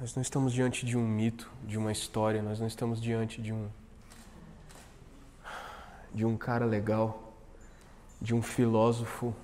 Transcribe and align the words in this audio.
Nós 0.00 0.14
não 0.14 0.22
estamos 0.22 0.52
diante 0.52 0.84
de 0.84 0.96
um 0.96 1.06
mito, 1.06 1.50
de 1.66 1.78
uma 1.78 1.92
história, 1.92 2.42
nós 2.42 2.58
não 2.58 2.66
estamos 2.66 3.00
diante 3.00 3.40
de 3.40 3.52
um 3.52 3.68
de 6.12 6.24
um 6.24 6.36
cara 6.36 6.64
legal, 6.64 7.34
de 8.20 8.34
um 8.34 8.40
filósofo 8.40 9.34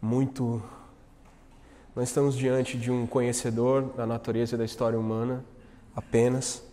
muito 0.00 0.62
nós 1.94 2.08
estamos 2.08 2.34
diante 2.34 2.78
de 2.78 2.90
um 2.90 3.06
conhecedor 3.06 3.82
da 3.94 4.06
natureza 4.06 4.54
e 4.54 4.58
da 4.58 4.64
história 4.64 4.98
humana 4.98 5.44
apenas. 5.94 6.64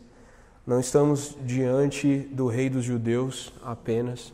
Não 0.66 0.80
estamos 0.80 1.36
diante 1.44 2.20
do 2.32 2.48
rei 2.48 2.70
dos 2.70 2.86
judeus 2.86 3.52
apenas. 3.62 4.34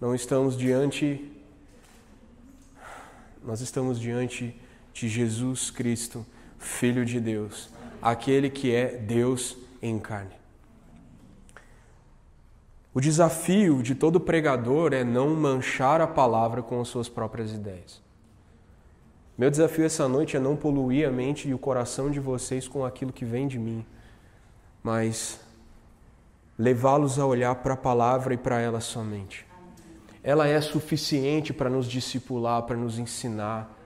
Não 0.00 0.14
estamos 0.14 0.56
diante 0.56 1.28
nós 3.44 3.60
estamos 3.60 3.98
diante 3.98 4.54
de 4.92 5.08
Jesus 5.08 5.70
Cristo, 5.70 6.24
Filho 6.62 7.04
de 7.04 7.18
Deus, 7.18 7.68
aquele 8.00 8.48
que 8.48 8.72
é 8.72 8.96
Deus 8.96 9.56
em 9.82 9.98
carne. 9.98 10.30
O 12.94 13.00
desafio 13.00 13.82
de 13.82 13.96
todo 13.96 14.20
pregador 14.20 14.92
é 14.92 15.02
não 15.02 15.30
manchar 15.34 16.00
a 16.00 16.06
palavra 16.06 16.62
com 16.62 16.80
as 16.80 16.86
suas 16.86 17.08
próprias 17.08 17.52
ideias. 17.52 18.00
Meu 19.36 19.50
desafio 19.50 19.84
essa 19.84 20.06
noite 20.06 20.36
é 20.36 20.40
não 20.40 20.54
poluir 20.54 21.08
a 21.08 21.10
mente 21.10 21.48
e 21.48 21.54
o 21.54 21.58
coração 21.58 22.10
de 22.10 22.20
vocês 22.20 22.68
com 22.68 22.84
aquilo 22.84 23.12
que 23.12 23.24
vem 23.24 23.48
de 23.48 23.58
mim, 23.58 23.84
mas 24.84 25.40
levá-los 26.56 27.18
a 27.18 27.26
olhar 27.26 27.56
para 27.56 27.74
a 27.74 27.76
palavra 27.76 28.34
e 28.34 28.36
para 28.36 28.60
ela 28.60 28.80
somente. 28.80 29.44
Ela 30.22 30.46
é 30.46 30.60
suficiente 30.60 31.52
para 31.52 31.68
nos 31.68 31.86
discipular, 31.86 32.62
para 32.62 32.76
nos 32.76 33.00
ensinar, 33.00 33.81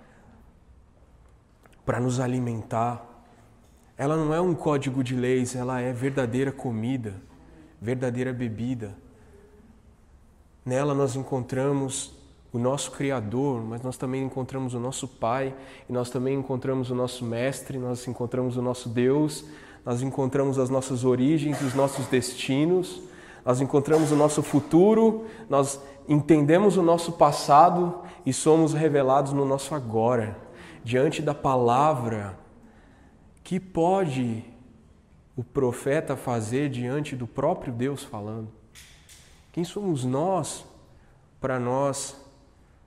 para 1.87 2.01
nos 2.01 2.19
alimentar. 2.19 3.07
Ela 3.97 4.17
não 4.17 4.35
é 4.35 4.41
um 4.41 4.55
código 4.55 5.03
de 5.03 5.15
leis, 5.15 5.55
ela 5.55 5.81
é 5.81 5.93
verdadeira 5.93 6.51
comida, 6.51 7.15
verdadeira 7.81 8.33
bebida. 8.33 8.95
Nela 10.65 10.93
nós 10.93 11.15
encontramos 11.15 12.13
o 12.53 12.59
nosso 12.59 12.91
Criador, 12.91 13.63
mas 13.63 13.83
nós 13.83 13.97
também 13.97 14.25
encontramos 14.25 14.75
o 14.75 14.81
nosso 14.81 15.07
Pai, 15.07 15.55
e 15.89 15.93
nós 15.93 16.11
também 16.11 16.37
encontramos 16.37 16.91
o 16.91 16.95
nosso 16.95 17.25
Mestre, 17.25 17.79
nós 17.79 18.07
encontramos 18.09 18.57
o 18.57 18.63
nosso 18.63 18.89
Deus, 18.89 19.45
nós 19.85 20.03
encontramos 20.03 20.59
as 20.59 20.69
nossas 20.69 21.05
origens, 21.05 21.61
os 21.63 21.73
nossos 21.75 22.07
destinos, 22.07 23.01
nós 23.45 23.61
encontramos 23.61 24.11
o 24.11 24.17
nosso 24.17 24.43
futuro, 24.43 25.25
nós 25.49 25.81
entendemos 26.09 26.77
o 26.77 26.83
nosso 26.83 27.13
passado 27.13 28.01
e 28.25 28.33
somos 28.33 28.75
revelados 28.75 29.33
no 29.33 29.45
nosso 29.45 29.73
agora 29.75 30.46
diante 30.87 31.21
da 31.21 31.35
palavra, 31.35 32.39
que 33.43 33.59
pode 33.59 34.45
o 35.35 35.43
profeta 35.43 36.17
fazer 36.17 36.71
diante 36.71 37.17
do 37.17 37.27
próprio 37.27 37.73
Deus 37.73 38.05
falando? 38.05 38.53
Quem 39.51 39.65
somos 39.65 40.05
nós 40.05 40.65
para 41.41 41.59
nós 41.59 42.17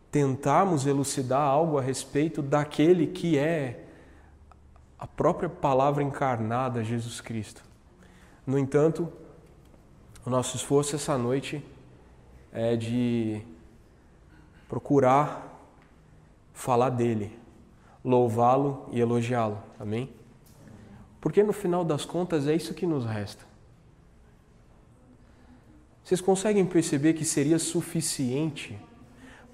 tentarmos 0.09 0.85
elucidar 0.85 1.41
algo 1.41 1.77
a 1.77 1.81
respeito 1.81 2.41
daquele 2.41 3.05
que 3.05 3.37
é 3.37 3.83
a 4.97 5.05
própria 5.05 5.49
palavra 5.49 6.01
encarnada, 6.01 6.85
Jesus 6.85 7.19
Cristo? 7.19 7.61
No 8.47 8.57
entanto, 8.57 9.11
o 10.25 10.29
nosso 10.29 10.55
esforço 10.55 10.95
essa 10.95 11.17
noite 11.17 11.61
é 12.53 12.77
de 12.77 13.41
procurar 14.69 15.49
falar 16.53 16.91
dele, 16.91 17.38
louvá-lo 18.03 18.87
e 18.91 18.99
elogiá-lo. 18.99 19.61
Amém? 19.79 20.09
Porque 21.19 21.43
no 21.43 21.53
final 21.53 21.83
das 21.83 22.05
contas 22.05 22.47
é 22.47 22.55
isso 22.55 22.73
que 22.73 22.85
nos 22.85 23.05
resta. 23.05 23.43
Vocês 26.03 26.21
conseguem 26.21 26.65
perceber 26.65 27.13
que 27.13 27.25
seria 27.25 27.59
suficiente 27.59 28.79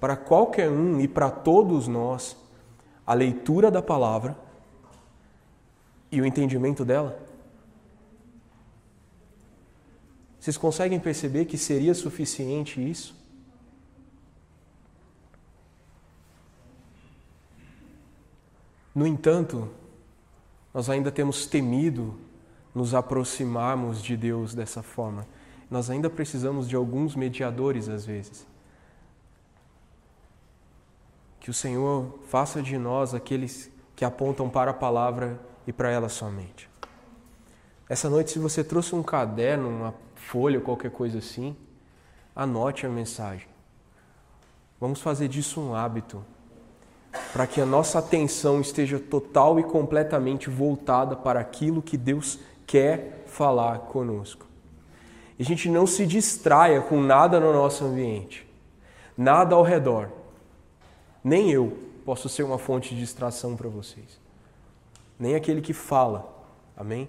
para 0.00 0.16
qualquer 0.16 0.70
um 0.70 1.00
e 1.00 1.08
para 1.08 1.30
todos 1.30 1.86
nós 1.88 2.36
a 3.06 3.12
leitura 3.12 3.70
da 3.70 3.82
palavra 3.82 4.36
e 6.10 6.20
o 6.20 6.26
entendimento 6.26 6.84
dela? 6.84 7.20
Vocês 10.38 10.56
conseguem 10.56 11.00
perceber 11.00 11.44
que 11.46 11.58
seria 11.58 11.92
suficiente 11.92 12.80
isso? 12.80 13.25
No 18.96 19.06
entanto, 19.06 19.68
nós 20.72 20.88
ainda 20.88 21.12
temos 21.12 21.44
temido 21.44 22.18
nos 22.74 22.94
aproximarmos 22.94 24.02
de 24.02 24.16
Deus 24.16 24.54
dessa 24.54 24.82
forma. 24.82 25.26
Nós 25.70 25.90
ainda 25.90 26.08
precisamos 26.08 26.66
de 26.66 26.74
alguns 26.76 27.14
mediadores 27.14 27.90
às 27.90 28.06
vezes. 28.06 28.46
Que 31.38 31.50
o 31.50 31.54
Senhor 31.54 32.18
faça 32.28 32.62
de 32.62 32.78
nós 32.78 33.12
aqueles 33.12 33.70
que 33.94 34.02
apontam 34.02 34.48
para 34.48 34.70
a 34.70 34.74
palavra 34.74 35.38
e 35.66 35.74
para 35.74 35.90
ela 35.90 36.08
somente. 36.08 36.66
Essa 37.90 38.08
noite, 38.08 38.30
se 38.30 38.38
você 38.38 38.64
trouxe 38.64 38.94
um 38.94 39.02
caderno, 39.02 39.68
uma 39.68 39.94
folha, 40.14 40.58
qualquer 40.58 40.90
coisa 40.90 41.18
assim, 41.18 41.54
anote 42.34 42.86
a 42.86 42.88
mensagem. 42.88 43.46
Vamos 44.80 45.02
fazer 45.02 45.28
disso 45.28 45.60
um 45.60 45.74
hábito 45.74 46.24
para 47.32 47.46
que 47.46 47.60
a 47.60 47.66
nossa 47.66 47.98
atenção 47.98 48.60
esteja 48.60 48.98
total 48.98 49.58
e 49.58 49.62
completamente 49.62 50.48
voltada 50.48 51.16
para 51.16 51.40
aquilo 51.40 51.82
que 51.82 51.96
Deus 51.96 52.38
quer 52.66 53.24
falar 53.26 53.78
conosco. 53.80 54.46
E 55.38 55.42
a 55.42 55.44
gente 55.44 55.68
não 55.68 55.86
se 55.86 56.06
distraia 56.06 56.80
com 56.80 57.00
nada 57.00 57.38
no 57.38 57.52
nosso 57.52 57.84
ambiente, 57.84 58.46
nada 59.16 59.54
ao 59.54 59.62
redor. 59.62 60.10
Nem 61.22 61.50
eu 61.50 61.76
posso 62.04 62.28
ser 62.28 62.42
uma 62.42 62.58
fonte 62.58 62.94
de 62.94 63.00
distração 63.00 63.56
para 63.56 63.68
vocês, 63.68 64.20
nem 65.18 65.34
aquele 65.34 65.60
que 65.60 65.72
fala. 65.72 66.32
Amém? 66.76 67.08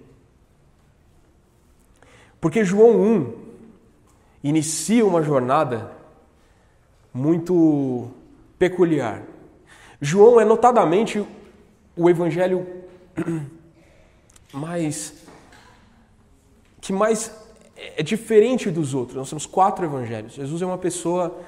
Porque 2.40 2.64
João 2.64 3.00
1 3.00 3.32
inicia 4.42 5.04
uma 5.04 5.22
jornada 5.22 5.90
muito 7.12 8.10
peculiar. 8.58 9.22
João 10.00 10.40
é 10.40 10.44
notadamente 10.44 11.24
o 11.96 12.08
evangelho 12.08 12.66
mais 14.52 15.14
que 16.80 16.92
mais 16.92 17.30
é 17.76 18.02
diferente 18.02 18.70
dos 18.70 18.94
outros. 18.94 19.16
Nós 19.16 19.28
temos 19.28 19.46
quatro 19.46 19.84
evangelhos. 19.84 20.32
Jesus 20.32 20.62
é 20.62 20.66
uma 20.66 20.78
pessoa 20.78 21.38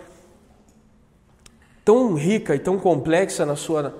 tão 1.85 2.15
rica 2.15 2.55
e 2.55 2.59
tão 2.59 2.79
complexa 2.79 3.47
na 3.47 3.57
sua 3.57 3.95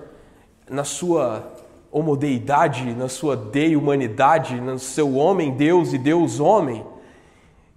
na 0.69 0.83
sua 0.83 1.51
homodeidade, 1.91 2.93
na 2.93 3.09
sua 3.09 3.35
deidade, 3.35 4.61
no 4.61 4.79
seu 4.79 5.15
homem 5.15 5.51
Deus 5.51 5.91
e 5.91 5.97
Deus 5.97 6.39
homem, 6.39 6.85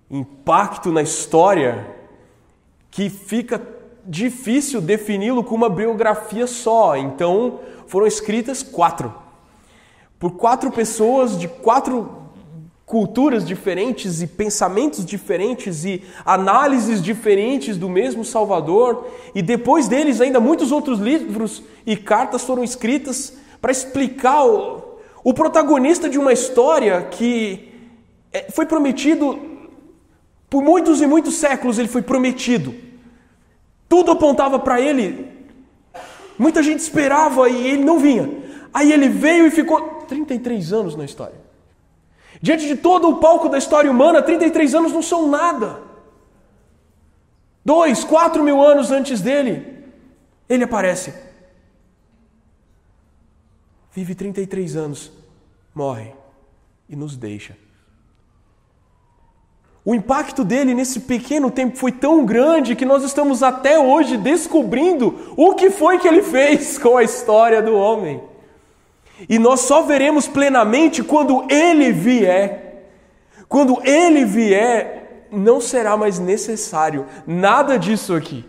impacto 0.08 0.92
na 0.92 1.02
história 1.02 1.84
que 2.90 3.10
fica 3.10 3.58
difícil 4.06 4.80
defini-lo 4.80 5.42
com 5.42 5.54
uma 5.54 5.68
biografia 5.68 6.46
só. 6.46 6.96
Então, 6.96 7.60
foram 7.86 8.06
escritas 8.06 8.62
quatro. 8.62 9.14
Por 10.18 10.32
quatro 10.32 10.70
pessoas 10.70 11.38
de 11.38 11.48
quatro 11.48 12.24
culturas 12.86 13.46
diferentes 13.46 14.20
e 14.20 14.26
pensamentos 14.26 15.04
diferentes 15.04 15.84
e 15.84 16.02
análises 16.24 17.02
diferentes 17.02 17.78
do 17.78 17.88
mesmo 17.88 18.24
Salvador, 18.24 19.06
e 19.34 19.40
depois 19.40 19.88
deles 19.88 20.20
ainda 20.20 20.38
muitos 20.38 20.70
outros 20.70 20.98
livros 20.98 21.62
e 21.86 21.96
cartas 21.96 22.44
foram 22.44 22.62
escritas 22.62 23.38
para 23.60 23.72
explicar 23.72 24.44
o, 24.44 24.98
o 25.22 25.32
protagonista 25.32 26.08
de 26.08 26.18
uma 26.18 26.32
história 26.32 27.00
que 27.10 27.72
é, 28.32 28.50
foi 28.50 28.66
prometido 28.66 29.38
por 30.50 30.62
muitos 30.62 31.00
e 31.00 31.06
muitos 31.06 31.34
séculos, 31.34 31.78
ele 31.78 31.88
foi 31.88 32.02
prometido. 32.02 32.83
Tudo 33.88 34.12
apontava 34.12 34.58
para 34.58 34.80
ele. 34.80 35.32
Muita 36.38 36.62
gente 36.62 36.80
esperava 36.80 37.48
e 37.48 37.68
ele 37.68 37.84
não 37.84 37.98
vinha. 37.98 38.28
Aí 38.72 38.92
ele 38.92 39.08
veio 39.08 39.46
e 39.46 39.50
ficou 39.50 40.04
33 40.08 40.72
anos 40.72 40.96
na 40.96 41.04
história. 41.04 41.44
Diante 42.40 42.66
de 42.66 42.76
todo 42.76 43.08
o 43.08 43.16
palco 43.18 43.48
da 43.48 43.58
história 43.58 43.90
humana, 43.90 44.20
33 44.20 44.74
anos 44.74 44.92
não 44.92 45.02
são 45.02 45.28
nada. 45.28 45.80
Dois, 47.64 48.04
quatro 48.04 48.42
mil 48.42 48.60
anos 48.60 48.90
antes 48.90 49.20
dele, 49.20 49.84
ele 50.48 50.64
aparece. 50.64 51.14
Vive 53.92 54.14
33 54.14 54.76
anos, 54.76 55.12
morre 55.74 56.12
e 56.88 56.96
nos 56.96 57.16
deixa. 57.16 57.56
O 59.84 59.94
impacto 59.94 60.42
dele 60.42 60.74
nesse 60.74 61.00
pequeno 61.00 61.50
tempo 61.50 61.76
foi 61.76 61.92
tão 61.92 62.24
grande 62.24 62.74
que 62.74 62.86
nós 62.86 63.04
estamos 63.04 63.42
até 63.42 63.78
hoje 63.78 64.16
descobrindo 64.16 65.34
o 65.36 65.54
que 65.54 65.70
foi 65.70 65.98
que 65.98 66.08
ele 66.08 66.22
fez 66.22 66.78
com 66.78 66.96
a 66.96 67.02
história 67.02 67.60
do 67.60 67.74
homem. 67.74 68.20
E 69.28 69.38
nós 69.38 69.60
só 69.60 69.82
veremos 69.82 70.26
plenamente 70.26 71.02
quando 71.02 71.46
Ele 71.48 71.92
vier. 71.92 72.86
Quando 73.48 73.80
Ele 73.84 74.24
vier, 74.24 75.26
não 75.30 75.60
será 75.60 75.96
mais 75.96 76.18
necessário 76.18 77.06
nada 77.26 77.78
disso 77.78 78.14
aqui. 78.14 78.44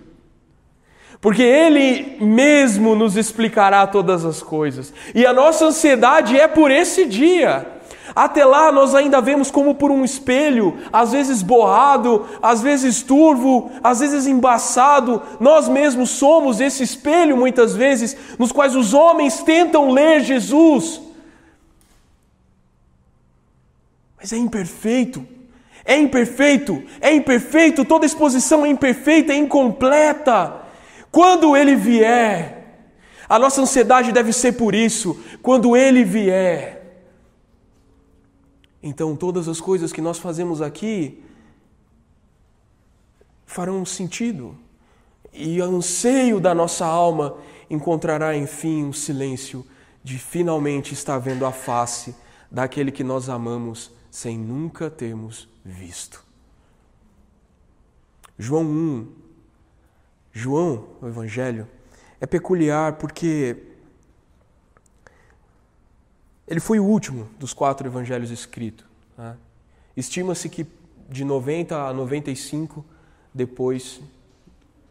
Porque 1.22 1.44
Ele 1.44 2.18
mesmo 2.24 2.96
nos 2.96 3.16
explicará 3.16 3.86
todas 3.86 4.26
as 4.26 4.42
coisas. 4.42 4.94
E 5.14 5.26
a 5.26 5.34
nossa 5.34 5.66
ansiedade 5.66 6.40
é 6.40 6.48
por 6.48 6.72
esse 6.72 7.06
dia. 7.06 7.75
Até 8.14 8.46
lá 8.46 8.72
nós 8.72 8.94
ainda 8.94 9.22
vemos 9.22 9.50
como 9.50 9.74
por 9.74 9.90
um 9.90 10.04
espelho, 10.04 10.78
às 10.92 11.12
vezes 11.12 11.42
borrado, 11.42 12.26
às 12.42 12.62
vezes 12.62 13.02
turvo, 13.02 13.72
às 13.84 14.00
vezes 14.00 14.28
embaçado. 14.28 15.22
Nós 15.40 15.68
mesmos 15.68 16.10
somos 16.12 16.60
esse 16.60 16.84
espelho 16.84 17.38
muitas 17.38 17.76
vezes, 17.76 18.16
nos 18.38 18.52
quais 18.52 18.76
os 18.76 18.94
homens 18.94 19.42
tentam 19.42 19.92
ler 19.92 20.22
Jesus. 20.22 21.02
Mas 24.18 24.34
é 24.34 24.38
imperfeito. 24.38 25.26
É 25.88 25.96
imperfeito, 25.96 26.82
é 27.00 27.14
imperfeito, 27.14 27.86
toda 27.86 28.08
exposição 28.08 28.66
é 28.66 28.70
imperfeita, 28.70 29.32
é 29.32 29.36
incompleta. 29.36 30.62
Quando 31.12 31.56
ele 31.56 31.76
vier, 31.76 32.56
a 33.30 33.38
nossa 33.38 33.62
ansiedade 33.62 34.12
deve 34.12 34.34
ser 34.34 34.54
por 34.54 34.74
isso. 34.74 35.20
Quando 35.44 35.78
ele 35.78 36.04
vier, 36.04 36.75
então 38.88 39.16
todas 39.16 39.48
as 39.48 39.60
coisas 39.60 39.92
que 39.92 40.00
nós 40.00 40.20
fazemos 40.20 40.62
aqui 40.62 41.24
farão 43.48 43.84
sentido. 43.84 44.56
E 45.34 45.60
o 45.60 45.66
anseio 45.66 46.40
da 46.40 46.54
nossa 46.54 46.86
alma 46.86 47.36
encontrará, 47.68 48.38
enfim, 48.38 48.84
um 48.84 48.94
silêncio 48.94 49.66
de 50.04 50.20
finalmente 50.20 50.94
estar 50.94 51.18
vendo 51.18 51.48
a 51.48 51.52
face 51.52 52.16
daquele 52.52 52.92
que 52.92 53.04
nós 53.04 53.28
amamos 53.28 53.90
sem 54.12 54.38
nunca 54.38 54.88
termos 54.88 55.50
visto. 55.66 56.24
João 58.38 58.66
1, 58.66 59.08
João, 60.32 60.90
o 61.02 61.08
Evangelho, 61.08 61.68
é 62.22 62.28
peculiar 62.28 62.94
porque 62.94 63.58
ele 66.48 66.60
foi 66.60 66.80
o 66.80 66.86
último 66.86 67.28
dos 67.40 67.54
quatro 67.54 67.88
evangelhos 67.88 68.32
escritos. 68.32 68.86
Né? 69.18 69.36
Estima-se 69.96 70.50
que 70.50 70.66
de 71.10 71.24
90 71.24 71.76
a 71.76 71.94
95 71.94 72.86
depois 73.34 74.00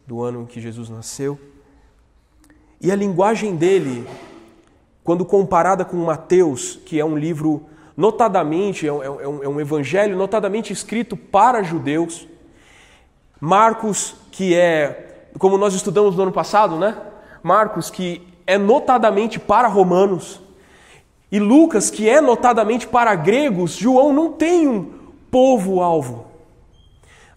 do 0.05 0.21
ano 0.21 0.43
em 0.43 0.45
que 0.45 0.61
Jesus 0.61 0.89
nasceu. 0.89 1.39
E 2.79 2.91
a 2.91 2.95
linguagem 2.95 3.55
dele, 3.55 4.07
quando 5.03 5.25
comparada 5.25 5.83
com 5.83 5.97
Mateus, 5.97 6.79
que 6.85 6.99
é 6.99 7.05
um 7.05 7.17
livro 7.17 7.65
notadamente, 7.95 8.87
é 8.87 8.93
um, 8.93 9.03
é 9.03 9.27
um, 9.27 9.43
é 9.43 9.47
um 9.47 9.59
evangelho 9.59 10.17
notadamente 10.17 10.71
escrito 10.71 11.15
para 11.15 11.63
judeus, 11.63 12.27
Marcos, 13.39 14.15
que 14.31 14.55
é, 14.55 15.29
como 15.39 15.57
nós 15.57 15.73
estudamos 15.73 16.15
no 16.15 16.23
ano 16.23 16.31
passado, 16.31 16.77
né? 16.77 16.97
Marcos, 17.41 17.89
que 17.89 18.27
é 18.47 18.57
notadamente 18.57 19.39
para 19.39 19.67
romanos, 19.67 20.41
e 21.31 21.39
Lucas, 21.39 21.89
que 21.89 22.07
é 22.07 22.21
notadamente 22.21 22.87
para 22.87 23.13
gregos, 23.15 23.75
João 23.75 24.13
não 24.13 24.31
tem 24.31 24.67
um 24.67 24.91
povo-alvo. 25.31 26.25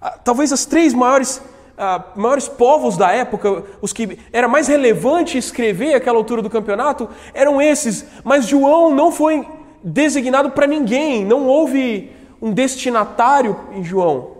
Ah, 0.01 0.19
talvez 0.23 0.53
as 0.53 0.65
três 0.65 0.95
maiores, 0.95 1.39
uh, 1.39 2.21
maiores 2.21 2.49
povos 2.49 2.97
da 2.97 3.11
época, 3.11 3.65
os 3.81 3.93
que 3.93 4.19
era 4.33 4.47
mais 4.47 4.69
relevante 4.69 5.39
escrever 5.39 5.95
àquela 5.95 6.19
altura 6.19 6.43
do 6.43 6.51
campeonato, 6.51 7.09
eram 7.35 7.61
esses. 7.61 8.05
Mas 8.23 8.47
João 8.47 8.95
não 8.95 9.11
foi 9.11 9.47
designado 9.83 10.51
para 10.51 10.67
ninguém, 10.67 11.25
não 11.25 11.47
houve 11.47 12.13
um 12.41 12.53
destinatário 12.53 13.59
em 13.73 13.83
João. 13.83 14.39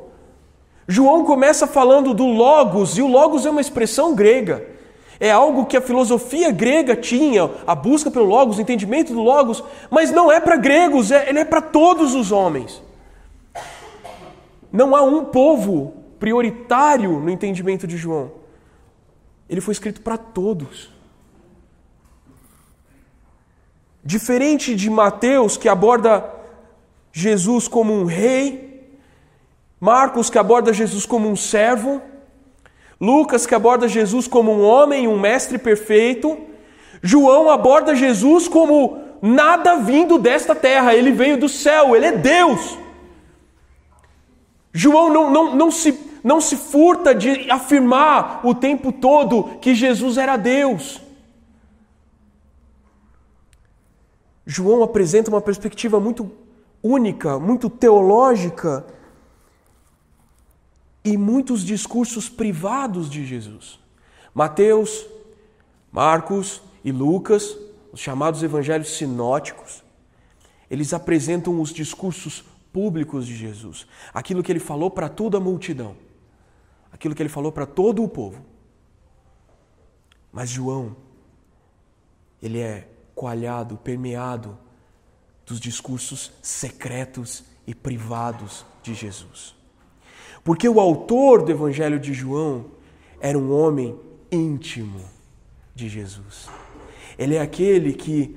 João 0.87 1.25
começa 1.25 1.67
falando 1.67 2.15
do 2.15 2.27
Logos, 2.27 2.97
e 2.97 3.03
o 3.03 3.09
Logos 3.09 3.45
é 3.45 3.51
uma 3.51 3.61
expressão 3.61 4.15
grega. 4.15 4.78
É 5.21 5.31
algo 5.31 5.67
que 5.67 5.77
a 5.77 5.81
filosofia 5.81 6.51
grega 6.51 6.95
tinha, 6.95 7.51
a 7.67 7.75
busca 7.75 8.11
pelo 8.11 8.27
Logos, 8.27 8.59
o 8.59 8.61
entendimento 8.61 9.13
do 9.13 9.23
Logos, 9.23 9.63
mas 9.91 10.13
não 10.13 10.31
é 10.31 10.41
para 10.41 10.57
gregos, 10.57 11.11
é, 11.11 11.29
ele 11.29 11.41
é 11.41 11.45
para 11.45 11.61
todos 11.61 12.15
os 12.15 12.31
homens. 12.31 12.83
Não 14.71 14.95
há 14.95 15.03
um 15.03 15.25
povo 15.25 15.95
prioritário 16.21 17.19
no 17.19 17.31
entendimento 17.31 17.87
de 17.87 17.97
João. 17.97 18.33
Ele 19.49 19.61
foi 19.61 19.73
escrito 19.73 20.03
para 20.03 20.19
todos. 20.19 20.91
Diferente 24.05 24.75
de 24.77 24.89
Mateus, 24.89 25.57
que 25.57 25.69
aborda 25.69 26.33
Jesus 27.13 27.67
como 27.67 27.93
um 27.93 28.05
rei, 28.05 28.99
Marcos, 29.81 30.29
que 30.29 30.39
aborda 30.39 30.73
Jesus 30.73 31.07
como 31.07 31.29
um 31.29 31.37
servo, 31.37 32.03
Lucas, 33.01 33.47
que 33.47 33.55
aborda 33.55 33.87
Jesus 33.87 34.27
como 34.27 34.53
um 34.53 34.63
homem, 34.63 35.07
um 35.07 35.19
mestre 35.19 35.57
perfeito. 35.57 36.37
João 37.03 37.51
aborda 37.51 37.95
Jesus 37.95 38.49
como 38.49 38.99
nada 39.23 39.77
vindo 39.77 40.19
desta 40.19 40.55
terra, 40.55 40.95
ele 40.95 41.13
veio 41.13 41.39
do 41.39 41.49
céu, 41.49 41.95
ele 41.95 42.07
é 42.07 42.13
Deus. 42.13 42.79
João 44.73 45.13
não, 45.13 45.31
não, 45.31 45.57
não, 45.57 45.71
se, 45.71 45.99
não 46.23 46.41
se 46.41 46.57
furta 46.57 47.15
de 47.15 47.51
afirmar 47.51 48.41
o 48.45 48.55
tempo 48.55 48.93
todo 48.93 49.45
que 49.61 49.75
Jesus 49.75 50.19
era 50.19 50.37
Deus. 50.37 51.01
João 54.47 54.83
apresenta 54.83 55.31
uma 55.31 55.41
perspectiva 55.41 56.01
muito 56.01 56.31
única, 56.83 57.39
muito 57.39 57.69
teológica 57.69 58.85
e 61.05 61.17
muitos 61.17 61.65
discursos 61.65 62.29
privados 62.29 63.09
de 63.09 63.25
Jesus. 63.25 63.79
Mateus, 64.35 65.07
Marcos 65.91 66.61
e 66.85 66.93
Lucas, 66.93 67.57
os 67.93 68.01
chamados 68.01 68.43
evangelhos 68.43 68.97
sinóticos, 68.97 69.83
eles 70.71 70.93
apresentam 70.93 71.61
os 71.61 71.73
discursos 71.73 72.45
públicos 72.73 73.27
de 73.27 73.35
Jesus, 73.35 73.87
aquilo 74.13 74.43
que 74.43 74.53
ele 74.53 74.61
falou 74.61 74.91
para 74.91 75.09
toda 75.09 75.39
a 75.39 75.41
multidão, 75.41 75.97
aquilo 76.93 77.15
que 77.15 77.23
ele 77.23 77.29
falou 77.29 77.51
para 77.51 77.67
todo 77.67 78.03
o 78.03 78.09
povo. 78.09 78.45
Mas 80.31 80.51
João, 80.51 80.95
ele 82.43 82.61
é 82.61 82.89
coalhado, 83.15 83.77
permeado 83.79 84.59
dos 85.45 85.59
discursos 85.59 86.31
secretos 86.43 87.43
e 87.67 87.75
privados 87.75 88.65
de 88.83 88.95
Jesus. 88.95 89.58
Porque 90.49 90.67
o 90.67 90.81
autor 90.81 91.43
do 91.43 91.53
Evangelho 91.53 92.01
de 92.01 92.15
João 92.15 92.65
era 93.21 93.39
um 93.39 93.53
homem 93.53 94.01
íntimo 94.33 95.03
de 95.75 95.91
Jesus. 95.91 96.49
Ele 97.19 97.35
é 97.35 97.41
aquele 97.43 97.93
que, 97.93 98.35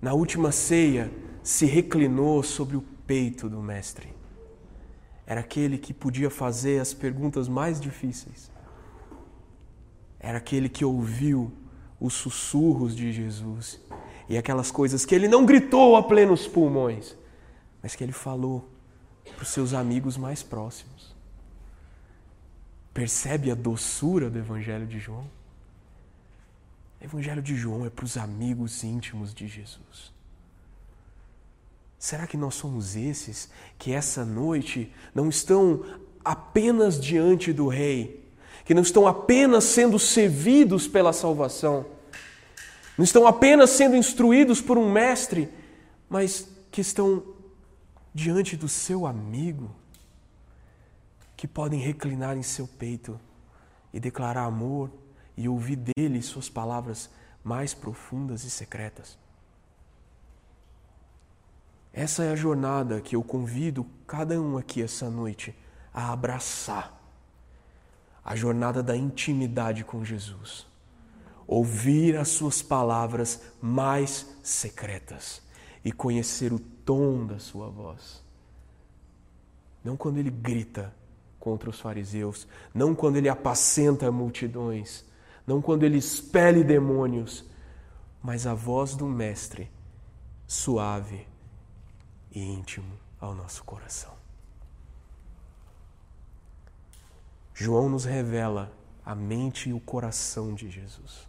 na 0.00 0.12
última 0.12 0.50
ceia, 0.50 1.08
se 1.40 1.64
reclinou 1.64 2.42
sobre 2.42 2.76
o 2.76 2.82
peito 3.06 3.48
do 3.48 3.62
Mestre. 3.62 4.08
Era 5.24 5.38
aquele 5.38 5.78
que 5.78 5.94
podia 5.94 6.28
fazer 6.30 6.80
as 6.80 6.92
perguntas 6.92 7.46
mais 7.46 7.80
difíceis. 7.80 8.50
Era 10.18 10.38
aquele 10.38 10.68
que 10.68 10.84
ouviu 10.84 11.52
os 12.00 12.12
sussurros 12.12 12.96
de 12.96 13.12
Jesus 13.12 13.80
e 14.28 14.36
aquelas 14.36 14.72
coisas 14.72 15.04
que 15.06 15.14
ele 15.14 15.28
não 15.28 15.46
gritou 15.46 15.94
a 15.94 16.02
plenos 16.02 16.48
pulmões, 16.48 17.16
mas 17.80 17.94
que 17.94 18.02
ele 18.02 18.10
falou 18.10 18.68
para 19.36 19.44
os 19.44 19.50
seus 19.50 19.72
amigos 19.72 20.16
mais 20.16 20.42
próximos. 20.42 21.21
Percebe 22.92 23.50
a 23.50 23.54
doçura 23.54 24.28
do 24.28 24.38
Evangelho 24.38 24.86
de 24.86 24.98
João? 24.98 25.30
O 27.00 27.04
Evangelho 27.04 27.42
de 27.42 27.56
João 27.56 27.86
é 27.86 27.90
para 27.90 28.04
os 28.04 28.16
amigos 28.16 28.84
íntimos 28.84 29.34
de 29.34 29.48
Jesus. 29.48 30.12
Será 31.98 32.26
que 32.26 32.36
nós 32.36 32.54
somos 32.54 32.96
esses 32.96 33.48
que 33.78 33.92
essa 33.92 34.24
noite 34.24 34.92
não 35.14 35.28
estão 35.28 35.84
apenas 36.24 37.00
diante 37.00 37.52
do 37.52 37.68
Rei, 37.68 38.28
que 38.64 38.74
não 38.74 38.82
estão 38.82 39.06
apenas 39.06 39.64
sendo 39.64 39.98
servidos 39.98 40.86
pela 40.86 41.12
salvação, 41.12 41.86
não 42.98 43.04
estão 43.04 43.26
apenas 43.26 43.70
sendo 43.70 43.96
instruídos 43.96 44.60
por 44.60 44.76
um 44.76 44.90
mestre, 44.90 45.48
mas 46.08 46.48
que 46.70 46.80
estão 46.80 47.22
diante 48.14 48.56
do 48.56 48.68
seu 48.68 49.06
amigo? 49.06 49.70
Que 51.42 51.48
podem 51.48 51.80
reclinar 51.80 52.36
em 52.36 52.42
seu 52.44 52.68
peito 52.68 53.20
e 53.92 53.98
declarar 53.98 54.44
amor 54.44 54.88
e 55.36 55.48
ouvir 55.48 55.74
dele 55.74 56.22
suas 56.22 56.48
palavras 56.48 57.10
mais 57.42 57.74
profundas 57.74 58.44
e 58.44 58.50
secretas. 58.50 59.18
Essa 61.92 62.22
é 62.22 62.30
a 62.30 62.36
jornada 62.36 63.00
que 63.00 63.16
eu 63.16 63.24
convido 63.24 63.84
cada 64.06 64.40
um 64.40 64.56
aqui 64.56 64.80
essa 64.80 65.10
noite 65.10 65.52
a 65.92 66.12
abraçar. 66.12 66.96
A 68.24 68.36
jornada 68.36 68.80
da 68.80 68.96
intimidade 68.96 69.82
com 69.82 70.04
Jesus. 70.04 70.64
ouvir 71.44 72.16
as 72.16 72.28
suas 72.28 72.62
palavras 72.62 73.42
mais 73.60 74.28
secretas 74.44 75.42
e 75.84 75.90
conhecer 75.90 76.52
o 76.52 76.60
tom 76.60 77.26
da 77.26 77.40
sua 77.40 77.68
voz. 77.68 78.22
Não 79.82 79.96
quando 79.96 80.18
ele 80.18 80.30
grita 80.30 81.01
contra 81.42 81.68
os 81.68 81.80
fariseus, 81.80 82.46
não 82.72 82.94
quando 82.94 83.16
ele 83.16 83.28
apacenta 83.28 84.12
multidões, 84.12 85.04
não 85.44 85.60
quando 85.60 85.82
ele 85.82 85.98
expele 85.98 86.62
demônios, 86.62 87.44
mas 88.22 88.46
a 88.46 88.54
voz 88.54 88.94
do 88.94 89.06
Mestre, 89.06 89.68
suave 90.46 91.26
e 92.30 92.40
íntimo 92.40 92.96
ao 93.20 93.34
nosso 93.34 93.64
coração. 93.64 94.12
João 97.52 97.88
nos 97.88 98.04
revela 98.04 98.72
a 99.04 99.12
mente 99.12 99.68
e 99.68 99.72
o 99.72 99.80
coração 99.80 100.54
de 100.54 100.70
Jesus, 100.70 101.28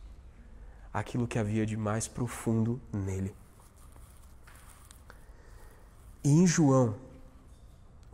aquilo 0.93 1.27
que 1.27 1.39
havia 1.39 1.65
de 1.65 1.75
mais 1.75 2.07
profundo 2.07 2.79
nele. 2.93 3.35
E 6.23 6.29
em 6.29 6.45
João, 6.45 6.95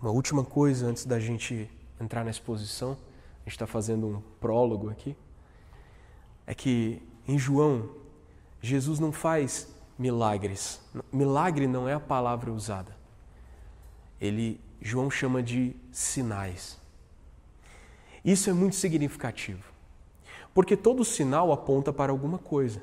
uma 0.02 0.12
última 0.12 0.46
coisa 0.46 0.88
antes 0.88 1.06
da 1.06 1.20
gente 1.20 1.70
entrar 2.00 2.24
na 2.24 2.32
exposição, 2.32 2.92
a 2.92 3.44
gente 3.44 3.54
está 3.54 3.68
fazendo 3.68 4.08
um 4.08 4.22
prólogo 4.40 4.90
aqui, 4.90 5.16
é 6.46 6.54
que 6.54 7.02
em 7.28 7.38
João, 7.38 7.90
Jesus 8.62 9.00
não 9.00 9.12
faz 9.12 9.68
milagres. 9.98 10.82
Milagre 11.12 11.68
não 11.68 11.88
é 11.88 11.94
a 11.94 12.00
palavra 12.00 12.52
usada. 12.52 12.98
Ele, 14.20 14.60
João 14.82 15.12
chama 15.12 15.44
de 15.44 15.76
sinais. 15.92 16.80
Isso 18.24 18.50
é 18.50 18.54
muito 18.54 18.76
significativo, 18.76 19.64
porque 20.54 20.76
todo 20.76 21.06
sinal 21.06 21.52
aponta 21.52 21.94
para 21.94 22.12
alguma 22.12 22.38
coisa. 22.38 22.82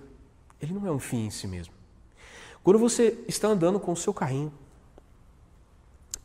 Ele 0.61 0.73
não 0.73 0.87
é 0.87 0.91
um 0.91 0.99
fim 0.99 1.27
em 1.27 1.31
si 1.31 1.47
mesmo. 1.47 1.75
Quando 2.63 2.79
você 2.79 3.23
está 3.29 3.49
andando 3.49 3.79
com 3.79 3.93
o 3.93 3.97
seu 3.97 4.15
carrinho 4.15 4.53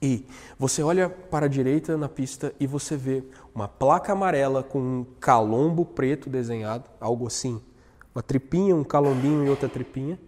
e 0.01 0.25
você 0.57 0.81
olha 0.81 1.09
para 1.09 1.45
a 1.45 1.49
direita 1.49 1.95
na 1.95 2.09
pista 2.09 2.53
e 2.59 2.65
você 2.65 2.97
vê 2.97 3.23
uma 3.53 3.67
placa 3.67 4.13
amarela 4.13 4.63
com 4.63 4.79
um 4.79 5.05
calombo 5.19 5.85
preto 5.85 6.27
desenhado, 6.27 6.85
algo 6.99 7.27
assim, 7.27 7.61
uma 8.15 8.23
tripinha, 8.23 8.75
um 8.75 8.83
calombinho 8.83 9.45
e 9.45 9.49
outra 9.49 9.69
tripinha, 9.69 10.19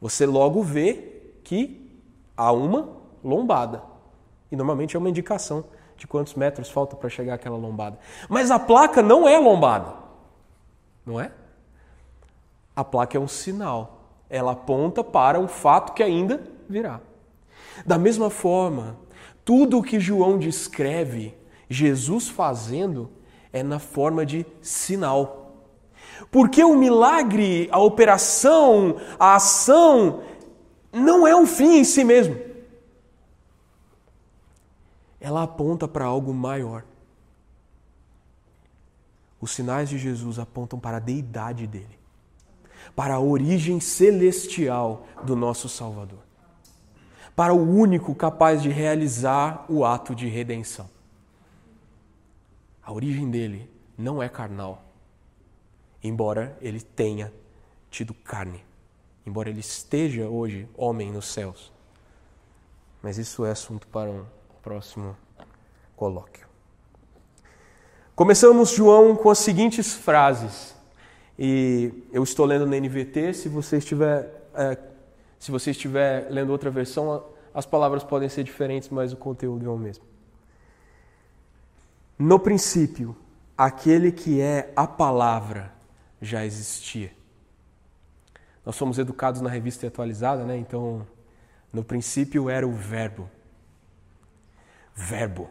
você 0.00 0.24
logo 0.24 0.62
vê 0.62 1.32
que 1.42 1.90
há 2.36 2.52
uma 2.52 2.96
lombada. 3.24 3.82
E 4.50 4.56
normalmente 4.56 4.94
é 4.94 4.98
uma 4.98 5.10
indicação 5.10 5.64
de 5.96 6.06
quantos 6.06 6.34
metros 6.34 6.70
falta 6.70 6.94
para 6.94 7.08
chegar 7.08 7.34
àquela 7.34 7.56
lombada. 7.56 7.98
Mas 8.28 8.50
a 8.50 8.58
placa 8.58 9.02
não 9.02 9.28
é 9.28 9.38
lombada, 9.38 9.94
não 11.04 11.20
é? 11.20 11.32
A 12.74 12.84
placa 12.84 13.16
é 13.16 13.20
um 13.20 13.28
sinal. 13.28 14.00
Ela 14.30 14.52
aponta 14.52 15.02
para 15.02 15.40
um 15.40 15.48
fato 15.48 15.92
que 15.92 16.02
ainda 16.02 16.42
virá. 16.68 17.00
Da 17.84 17.98
mesma 17.98 18.30
forma, 18.30 18.98
tudo 19.44 19.78
o 19.78 19.82
que 19.82 19.98
João 19.98 20.38
descreve 20.38 21.34
Jesus 21.68 22.28
fazendo 22.28 23.10
é 23.52 23.62
na 23.62 23.78
forma 23.78 24.24
de 24.24 24.46
sinal. 24.60 25.64
Porque 26.30 26.62
o 26.62 26.76
milagre, 26.76 27.68
a 27.72 27.78
operação, 27.78 28.96
a 29.18 29.36
ação, 29.36 30.22
não 30.92 31.26
é 31.26 31.34
um 31.34 31.46
fim 31.46 31.78
em 31.78 31.84
si 31.84 32.04
mesmo 32.04 32.52
ela 35.22 35.44
aponta 35.44 35.86
para 35.86 36.04
algo 36.04 36.34
maior. 36.34 36.84
Os 39.40 39.52
sinais 39.52 39.88
de 39.88 39.96
Jesus 39.96 40.38
apontam 40.38 40.80
para 40.80 40.96
a 40.96 41.00
deidade 41.00 41.66
dele, 41.66 41.98
para 42.96 43.14
a 43.14 43.20
origem 43.20 43.78
celestial 43.78 45.06
do 45.22 45.36
nosso 45.36 45.68
Salvador, 45.68 46.18
para 47.34 47.54
o 47.54 47.60
único 47.60 48.14
capaz 48.14 48.62
de 48.62 48.68
realizar 48.68 49.64
o 49.68 49.84
ato 49.84 50.14
de 50.14 50.28
redenção. 50.28 50.88
A 52.82 52.92
origem 52.92 53.30
dele 53.30 53.70
não 53.96 54.22
é 54.22 54.28
carnal, 54.28 54.82
embora 56.02 56.56
ele 56.60 56.80
tenha 56.80 57.32
tido 57.90 58.12
carne, 58.12 58.64
embora 59.24 59.48
ele 59.48 59.60
esteja 59.60 60.28
hoje 60.28 60.68
homem 60.76 61.10
nos 61.10 61.26
céus. 61.26 61.72
Mas 63.02 63.18
isso 63.18 63.44
é 63.44 63.50
assunto 63.50 63.86
para 63.86 64.10
um 64.10 64.24
próximo 64.62 65.16
colóquio. 65.96 66.46
Começamos 68.14 68.70
João 68.70 69.16
com 69.16 69.30
as 69.30 69.38
seguintes 69.38 69.94
frases. 69.94 70.74
E 71.38 71.92
eu 72.12 72.22
estou 72.22 72.44
lendo 72.44 72.66
na 72.66 72.78
NVT, 72.78 73.32
se 73.34 73.48
você 73.48 73.78
estiver, 73.78 74.48
é, 74.54 74.76
se 75.42 75.50
você 75.50 75.72
estiver 75.72 76.30
lendo 76.30 76.50
outra 76.50 76.70
versão, 76.70 77.24
as 77.52 77.66
palavras 77.66 78.04
podem 78.04 78.28
ser 78.28 78.44
diferentes, 78.44 78.88
mas 78.90 79.12
o 79.12 79.16
conteúdo 79.16 79.66
é 79.66 79.68
o 79.68 79.76
mesmo. 79.76 80.04
No 82.16 82.38
princípio, 82.38 83.16
aquele 83.58 84.12
que 84.12 84.40
é 84.40 84.72
a 84.76 84.86
palavra 84.86 85.72
já 86.20 86.46
existia. 86.46 87.12
Nós 88.64 88.76
somos 88.76 89.00
educados 89.00 89.40
na 89.40 89.50
revista 89.50 89.84
atualizada, 89.84 90.44
né? 90.44 90.56
Então, 90.56 91.04
no 91.72 91.82
princípio 91.82 92.48
era 92.48 92.64
o 92.64 92.72
verbo. 92.72 93.28
Verbo 94.94 95.50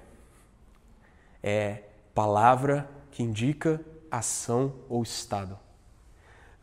é 1.43 1.83
palavra 2.15 2.89
que 3.11 3.23
indica 3.23 3.81
ação 4.09 4.73
ou 4.87 5.03
estado. 5.03 5.59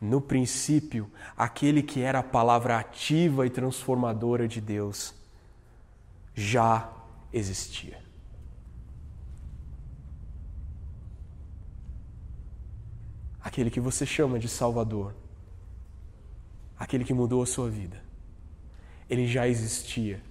No 0.01 0.21
princípio, 0.21 1.11
aquele 1.35 1.83
que 1.83 2.01
era 2.01 2.19
a 2.19 2.23
palavra 2.23 2.77
ativa 2.77 3.45
e 3.45 3.49
transformadora 3.49 4.47
de 4.47 4.61
Deus 4.61 5.13
já 6.33 6.89
existia. 7.33 7.99
Aquele 13.41 13.69
que 13.69 13.79
você 13.79 14.05
chama 14.05 14.39
de 14.39 14.47
Salvador, 14.47 15.13
aquele 16.77 17.03
que 17.03 17.13
mudou 17.13 17.43
a 17.43 17.45
sua 17.45 17.69
vida, 17.69 18.01
ele 19.09 19.27
já 19.27 19.47
existia 19.47 20.21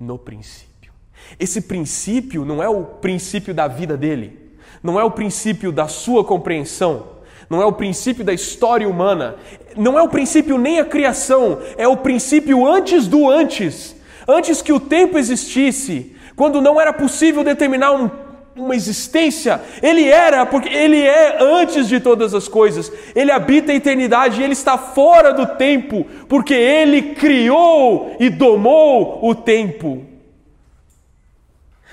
no 0.00 0.18
princípio. 0.18 0.92
Esse 1.38 1.60
princípio 1.60 2.44
não 2.44 2.62
é 2.62 2.68
o 2.68 2.84
princípio 2.84 3.52
da 3.52 3.68
vida 3.68 3.96
dele, 3.96 4.56
não 4.82 4.98
é 4.98 5.04
o 5.04 5.10
princípio 5.10 5.72
da 5.72 5.88
sua 5.88 6.24
compreensão, 6.24 7.17
não 7.48 7.62
é 7.62 7.64
o 7.64 7.72
princípio 7.72 8.24
da 8.24 8.32
história 8.32 8.88
humana, 8.88 9.36
não 9.76 9.98
é 9.98 10.02
o 10.02 10.08
princípio 10.08 10.58
nem 10.58 10.80
a 10.80 10.84
criação, 10.84 11.60
é 11.76 11.88
o 11.88 11.96
princípio 11.96 12.66
antes 12.66 13.06
do 13.06 13.28
antes, 13.28 13.96
antes 14.26 14.60
que 14.60 14.72
o 14.72 14.80
tempo 14.80 15.16
existisse, 15.16 16.14
quando 16.36 16.60
não 16.60 16.80
era 16.80 16.92
possível 16.92 17.42
determinar 17.42 17.92
um, 17.92 18.10
uma 18.54 18.74
existência, 18.74 19.60
ele 19.82 20.08
era, 20.08 20.44
porque 20.44 20.68
ele 20.68 21.00
é 21.00 21.42
antes 21.42 21.88
de 21.88 22.00
todas 22.00 22.34
as 22.34 22.48
coisas, 22.48 22.92
ele 23.14 23.32
habita 23.32 23.72
a 23.72 23.74
eternidade 23.74 24.40
e 24.40 24.44
ele 24.44 24.52
está 24.52 24.76
fora 24.76 25.32
do 25.32 25.46
tempo, 25.46 26.04
porque 26.28 26.54
ele 26.54 27.14
criou 27.14 28.14
e 28.20 28.28
domou 28.28 29.20
o 29.22 29.34
tempo. 29.34 30.04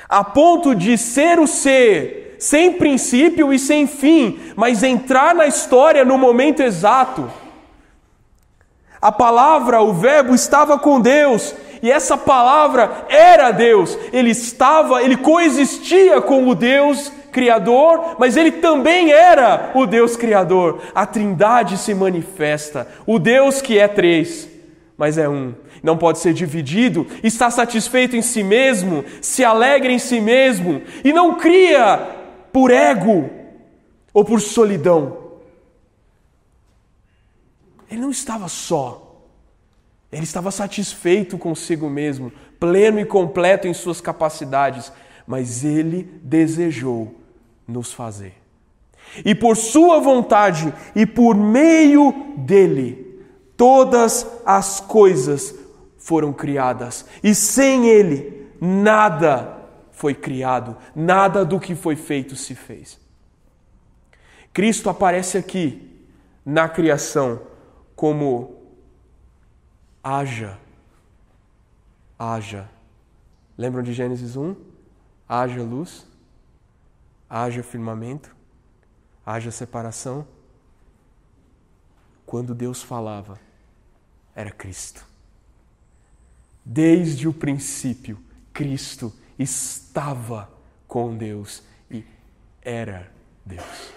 A 0.09 0.24
ponto 0.24 0.75
de 0.75 0.97
ser 0.97 1.39
o 1.39 1.47
ser, 1.47 2.25
sem 2.39 2.74
princípio 2.74 3.54
e 3.54 3.60
sem 3.60 3.88
fim, 3.88 4.39
mas 4.56 4.84
entrar 4.84 5.34
na 5.34 5.48
história 5.48 6.04
no 6.06 6.18
momento 6.18 6.62
exato. 6.62 7.30
A 9.01 9.12
palavra, 9.12 9.82
o 9.82 9.94
Verbo 9.94 10.34
estava 10.34 10.80
com 10.80 11.00
Deus, 11.00 11.54
e 11.82 11.92
essa 11.92 12.18
palavra 12.18 13.06
era 13.08 13.51
Deus. 13.51 13.98
Ele 14.12 14.32
estava, 14.32 15.04
ele 15.04 15.18
coexistia 15.18 16.20
com 16.22 16.48
o 16.48 16.56
Deus 16.56 17.12
Criador, 17.32 18.15
mas 18.18 18.38
ele 18.38 18.51
também 18.51 19.12
era 19.12 19.72
o 19.75 19.86
Deus 19.86 20.15
Criador. 20.15 20.82
A 20.96 21.06
Trindade 21.06 21.77
se 21.77 21.94
manifesta, 21.94 22.88
o 23.06 23.20
Deus 23.20 23.62
que 23.62 23.77
é 23.77 23.88
três, 23.88 24.50
mas 24.98 25.18
é 25.18 25.30
um 25.30 25.54
não 25.84 25.96
pode 25.96 26.18
ser 26.18 26.34
dividido, 26.34 27.06
está 27.24 27.51
satisfeito 27.51 28.15
em 28.15 28.22
si 28.24 28.42
mesmo, 28.42 29.06
se 29.22 29.44
alegra 29.46 29.92
em 29.92 30.00
si 30.00 30.20
mesmo 30.20 30.82
e 31.04 31.13
não 31.13 31.36
cria 31.36 32.25
por 32.55 32.71
ego 32.71 33.29
ou 34.13 34.24
por 34.24 34.39
solidão. 34.39 35.17
Ele 37.91 38.00
não 38.00 38.09
estava 38.09 38.47
só, 38.47 39.25
ele 40.09 40.24
estava 40.24 40.50
satisfeito 40.51 41.38
consigo 41.38 41.89
mesmo, 41.89 42.31
pleno 42.57 42.97
e 42.97 43.03
completo 43.03 43.67
em 43.67 43.74
suas 43.74 44.00
capacidades, 44.00 44.89
mas 45.27 45.65
ele 45.65 46.03
desejou 46.24 47.13
nos 47.67 47.91
fazer. 47.91 48.35
E 49.25 49.35
por 49.35 49.57
sua 49.57 50.00
vontade 50.00 50.74
e 50.95 51.05
por 51.05 51.35
meio 51.35 52.13
dele, 52.38 53.21
todas 53.57 54.25
as 54.45 54.79
coisas 54.79 55.53
foram 55.97 56.31
criadas, 56.31 57.05
e 57.21 57.35
sem 57.35 57.89
Ele 57.89 58.47
nada 58.62 59.54
foi 59.96 60.14
criado, 60.14 60.78
nada 60.94 61.46
do 61.46 61.60
que 61.60 61.74
foi 61.74 61.96
feito 61.96 62.36
se 62.36 62.54
fez. 62.54 63.00
Cristo 64.54 64.90
aparece 64.90 65.38
aqui 65.38 66.06
na 66.46 66.68
criação 66.68 67.42
como 67.96 68.62
haja, 70.04 70.60
haja. 72.20 72.70
Lembram 73.58 73.82
de 73.84 73.94
Gênesis 73.94 74.36
1? 74.36 74.56
Haja 75.28 75.64
luz, 75.64 76.06
haja 77.30 77.64
firmamento, 77.64 78.36
haja 79.25 79.50
separação. 79.50 80.28
Quando 82.25 82.54
Deus 82.54 82.84
falava, 82.84 83.40
era 84.36 84.52
Cristo. 84.52 85.06
Desde 86.66 87.28
o 87.28 87.34
princípio, 87.34 88.20
Cristo 88.52 89.14
estava 89.38 90.50
com 90.88 91.15
Deus 91.15 91.63
e 91.89 92.04
era 92.62 93.12
Deus. 93.46 93.94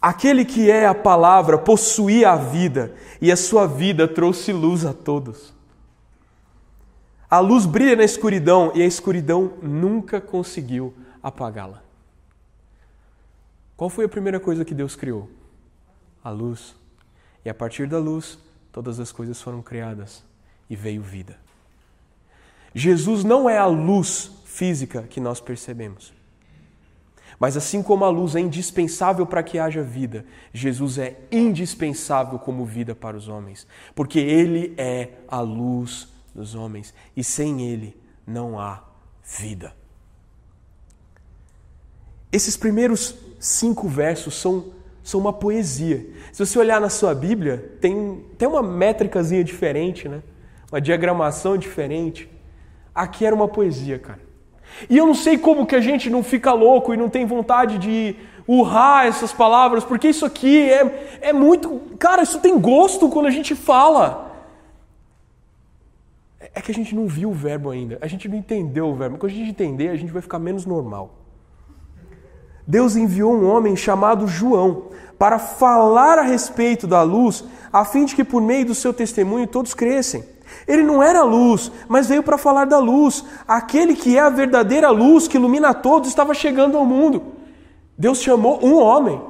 Aquele 0.00 0.44
que 0.44 0.70
é 0.70 0.86
a 0.86 0.94
palavra 0.94 1.58
possuía 1.58 2.30
a 2.30 2.36
vida 2.36 2.94
e 3.20 3.32
a 3.32 3.36
sua 3.36 3.66
vida 3.66 4.06
trouxe 4.06 4.52
luz 4.52 4.84
a 4.84 4.92
todos. 4.92 5.54
A 7.28 7.40
luz 7.40 7.66
brilha 7.66 7.96
na 7.96 8.04
escuridão 8.04 8.70
e 8.74 8.82
a 8.82 8.86
escuridão 8.86 9.54
nunca 9.60 10.20
conseguiu 10.20 10.94
apagá-la. 11.22 11.82
Qual 13.76 13.90
foi 13.90 14.04
a 14.04 14.08
primeira 14.08 14.38
coisa 14.38 14.64
que 14.64 14.74
Deus 14.74 14.94
criou? 14.94 15.28
A 16.22 16.30
luz. 16.30 16.76
E 17.44 17.50
a 17.50 17.54
partir 17.54 17.88
da 17.88 17.98
luz, 17.98 18.38
todas 18.70 19.00
as 19.00 19.10
coisas 19.10 19.42
foram 19.42 19.60
criadas 19.60 20.22
e 20.70 20.76
veio 20.76 21.02
vida. 21.02 21.45
Jesus 22.78 23.24
não 23.24 23.48
é 23.48 23.56
a 23.56 23.64
luz 23.64 24.30
física 24.44 25.04
que 25.08 25.18
nós 25.18 25.40
percebemos. 25.40 26.12
Mas 27.40 27.56
assim 27.56 27.82
como 27.82 28.04
a 28.04 28.10
luz 28.10 28.36
é 28.36 28.40
indispensável 28.40 29.24
para 29.24 29.42
que 29.42 29.58
haja 29.58 29.82
vida, 29.82 30.26
Jesus 30.52 30.98
é 30.98 31.16
indispensável 31.32 32.38
como 32.38 32.66
vida 32.66 32.94
para 32.94 33.16
os 33.16 33.28
homens, 33.28 33.66
porque 33.94 34.18
Ele 34.18 34.74
é 34.76 35.08
a 35.26 35.40
luz 35.40 36.08
dos 36.34 36.54
homens 36.54 36.92
e 37.16 37.24
sem 37.24 37.62
Ele 37.62 37.96
não 38.26 38.60
há 38.60 38.84
vida. 39.24 39.72
Esses 42.30 42.58
primeiros 42.58 43.14
cinco 43.40 43.88
versos 43.88 44.34
são, 44.34 44.66
são 45.02 45.18
uma 45.18 45.32
poesia. 45.32 46.06
Se 46.30 46.44
você 46.44 46.58
olhar 46.58 46.78
na 46.78 46.90
sua 46.90 47.14
Bíblia, 47.14 47.78
tem, 47.80 48.22
tem 48.36 48.46
uma 48.46 48.62
métricazinha 48.62 49.42
diferente, 49.42 50.06
né? 50.06 50.22
uma 50.70 50.80
diagramação 50.80 51.56
diferente. 51.56 52.35
Aqui 52.96 53.26
era 53.26 53.34
uma 53.34 53.46
poesia, 53.46 53.98
cara. 53.98 54.20
E 54.88 54.96
eu 54.96 55.06
não 55.06 55.14
sei 55.14 55.36
como 55.36 55.66
que 55.66 55.76
a 55.76 55.80
gente 55.80 56.08
não 56.08 56.22
fica 56.22 56.50
louco 56.54 56.94
e 56.94 56.96
não 56.96 57.10
tem 57.10 57.26
vontade 57.26 57.76
de 57.76 58.16
urrar 58.48 59.06
essas 59.06 59.34
palavras, 59.34 59.84
porque 59.84 60.08
isso 60.08 60.24
aqui 60.24 60.70
é, 60.70 61.18
é 61.20 61.32
muito. 61.32 61.82
Cara, 61.98 62.22
isso 62.22 62.40
tem 62.40 62.58
gosto 62.58 63.10
quando 63.10 63.26
a 63.26 63.30
gente 63.30 63.54
fala. 63.54 64.24
É 66.54 66.60
que 66.62 66.70
a 66.70 66.74
gente 66.74 66.94
não 66.94 67.06
viu 67.06 67.30
o 67.30 67.34
verbo 67.34 67.70
ainda, 67.70 67.98
a 68.00 68.06
gente 68.06 68.26
não 68.28 68.36
entendeu 68.36 68.86
o 68.86 68.94
verbo. 68.94 69.18
Quando 69.18 69.32
a 69.32 69.34
gente 69.34 69.50
entender, 69.50 69.90
a 69.90 69.96
gente 69.96 70.12
vai 70.12 70.22
ficar 70.22 70.38
menos 70.38 70.64
normal. 70.64 71.18
Deus 72.66 72.96
enviou 72.96 73.34
um 73.34 73.46
homem 73.46 73.76
chamado 73.76 74.26
João 74.26 74.86
para 75.18 75.38
falar 75.38 76.18
a 76.18 76.22
respeito 76.22 76.86
da 76.86 77.02
luz, 77.02 77.44
a 77.70 77.84
fim 77.84 78.06
de 78.06 78.16
que 78.16 78.24
por 78.24 78.40
meio 78.40 78.66
do 78.66 78.74
seu 78.74 78.94
testemunho 78.94 79.46
todos 79.46 79.74
crescem. 79.74 80.35
Ele 80.66 80.82
não 80.82 81.02
era 81.02 81.22
luz, 81.22 81.70
mas 81.88 82.08
veio 82.08 82.22
para 82.22 82.38
falar 82.38 82.64
da 82.64 82.78
luz. 82.78 83.24
Aquele 83.46 83.94
que 83.94 84.16
é 84.16 84.20
a 84.20 84.30
verdadeira 84.30 84.90
luz 84.90 85.26
que 85.26 85.36
ilumina 85.36 85.74
todos 85.74 86.08
estava 86.08 86.34
chegando 86.34 86.76
ao 86.76 86.86
mundo. 86.86 87.34
Deus 87.98 88.20
chamou 88.20 88.64
um 88.64 88.78
homem 88.78 89.20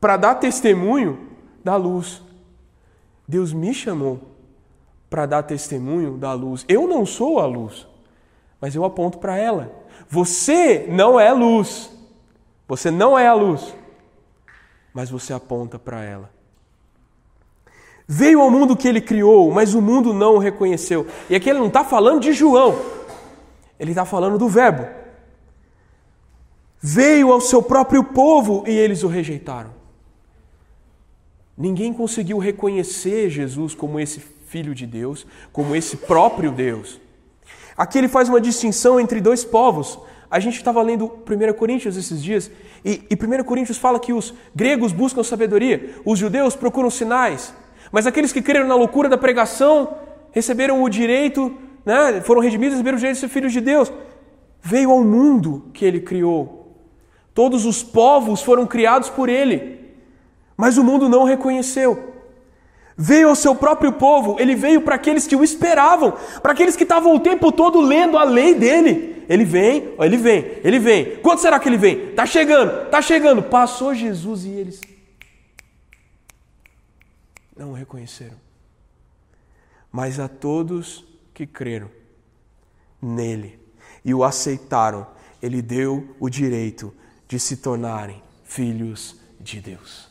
para 0.00 0.16
dar 0.16 0.34
testemunho 0.36 1.18
da 1.64 1.76
luz. 1.76 2.22
Deus 3.26 3.52
me 3.52 3.72
chamou 3.74 4.20
para 5.08 5.26
dar 5.26 5.42
testemunho 5.42 6.16
da 6.16 6.32
luz. 6.32 6.64
Eu 6.68 6.86
não 6.86 7.06
sou 7.06 7.38
a 7.38 7.46
luz, 7.46 7.86
mas 8.60 8.74
eu 8.74 8.84
aponto 8.84 9.18
para 9.18 9.36
ela. 9.36 9.70
Você 10.08 10.86
não 10.90 11.18
é 11.18 11.32
luz. 11.32 11.90
Você 12.68 12.90
não 12.90 13.18
é 13.18 13.26
a 13.26 13.32
luz, 13.32 13.74
mas 14.92 15.08
você 15.08 15.32
aponta 15.32 15.78
para 15.78 16.04
ela. 16.04 16.30
Veio 18.10 18.40
ao 18.40 18.50
mundo 18.50 18.74
que 18.74 18.88
ele 18.88 19.02
criou, 19.02 19.50
mas 19.50 19.74
o 19.74 19.82
mundo 19.82 20.14
não 20.14 20.36
o 20.36 20.38
reconheceu. 20.38 21.06
E 21.28 21.36
aqui 21.36 21.50
ele 21.50 21.58
não 21.58 21.66
está 21.66 21.84
falando 21.84 22.20
de 22.20 22.32
João, 22.32 22.74
ele 23.78 23.90
está 23.90 24.06
falando 24.06 24.38
do 24.38 24.48
Verbo. 24.48 24.86
Veio 26.80 27.30
ao 27.30 27.40
seu 27.40 27.62
próprio 27.62 28.02
povo 28.02 28.64
e 28.66 28.70
eles 28.70 29.02
o 29.02 29.08
rejeitaram. 29.08 29.76
Ninguém 31.56 31.92
conseguiu 31.92 32.38
reconhecer 32.38 33.28
Jesus 33.28 33.74
como 33.74 34.00
esse 34.00 34.20
Filho 34.20 34.74
de 34.74 34.86
Deus, 34.86 35.26
como 35.52 35.76
esse 35.76 35.98
próprio 35.98 36.50
Deus. 36.50 36.98
Aqui 37.76 37.98
ele 37.98 38.08
faz 38.08 38.30
uma 38.30 38.40
distinção 38.40 38.98
entre 38.98 39.20
dois 39.20 39.44
povos. 39.44 39.98
A 40.30 40.40
gente 40.40 40.56
estava 40.56 40.80
lendo 40.80 41.12
1 41.28 41.52
Coríntios 41.52 41.96
esses 41.98 42.22
dias, 42.22 42.50
e, 42.82 43.02
e 43.10 43.14
1 43.14 43.44
Coríntios 43.44 43.76
fala 43.76 44.00
que 44.00 44.14
os 44.14 44.32
gregos 44.54 44.92
buscam 44.92 45.22
sabedoria, 45.22 45.96
os 46.06 46.18
judeus 46.18 46.56
procuram 46.56 46.88
sinais. 46.88 47.52
Mas 47.90 48.06
aqueles 48.06 48.32
que 48.32 48.42
creram 48.42 48.66
na 48.66 48.74
loucura 48.74 49.08
da 49.08 49.18
pregação 49.18 49.96
receberam 50.32 50.82
o 50.82 50.88
direito, 50.88 51.54
né, 51.84 52.20
foram 52.20 52.40
redimidos, 52.40 52.74
receberam 52.74 52.96
o 52.96 52.98
direito 52.98 53.16
de 53.16 53.20
ser 53.20 53.28
filhos 53.28 53.52
de 53.52 53.60
Deus. 53.60 53.92
Veio 54.60 54.90
ao 54.90 55.02
mundo 55.02 55.70
que 55.72 55.84
ele 55.84 56.00
criou. 56.00 56.76
Todos 57.32 57.64
os 57.64 57.82
povos 57.82 58.42
foram 58.42 58.66
criados 58.66 59.08
por 59.08 59.28
ele, 59.28 59.78
mas 60.56 60.76
o 60.76 60.84
mundo 60.84 61.08
não 61.08 61.22
o 61.22 61.24
reconheceu. 61.24 62.14
Veio 62.96 63.28
ao 63.28 63.36
seu 63.36 63.54
próprio 63.54 63.92
povo, 63.92 64.36
ele 64.40 64.56
veio 64.56 64.80
para 64.80 64.96
aqueles 64.96 65.24
que 65.24 65.36
o 65.36 65.44
esperavam, 65.44 66.14
para 66.42 66.50
aqueles 66.50 66.74
que 66.74 66.82
estavam 66.82 67.14
o 67.14 67.20
tempo 67.20 67.52
todo 67.52 67.80
lendo 67.80 68.18
a 68.18 68.24
lei 68.24 68.54
dele. 68.54 69.24
Ele 69.28 69.44
vem, 69.44 69.94
ele 70.00 70.16
vem, 70.16 70.46
ele 70.64 70.78
vem. 70.80 71.16
Quando 71.22 71.38
será 71.38 71.60
que 71.60 71.68
ele 71.68 71.76
vem? 71.76 72.12
Tá 72.14 72.26
chegando, 72.26 72.90
tá 72.90 73.00
chegando. 73.00 73.42
Passou 73.42 73.94
Jesus 73.94 74.44
e 74.44 74.48
eles 74.48 74.80
não 77.58 77.72
o 77.72 77.74
reconheceram. 77.74 78.36
Mas 79.90 80.20
a 80.20 80.28
todos 80.28 81.04
que 81.34 81.46
creram 81.46 81.90
nele 83.02 83.58
e 84.04 84.14
o 84.14 84.22
aceitaram, 84.22 85.06
ele 85.42 85.60
deu 85.60 86.16
o 86.20 86.28
direito 86.28 86.94
de 87.26 87.38
se 87.38 87.58
tornarem 87.58 88.22
filhos 88.44 89.20
de 89.40 89.60
Deus. 89.60 90.08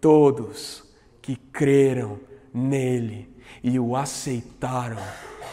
Todos 0.00 0.84
que 1.20 1.36
creram 1.36 2.18
nele 2.52 3.34
e 3.62 3.78
o 3.78 3.96
aceitaram, 3.96 5.02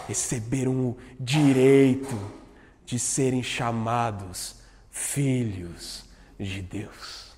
receberam 0.08 0.90
o 0.90 0.98
direito 1.20 2.18
de 2.86 3.00
serem 3.00 3.42
chamados 3.42 4.62
filhos 4.92 6.06
de 6.40 6.62
Deus. 6.62 7.34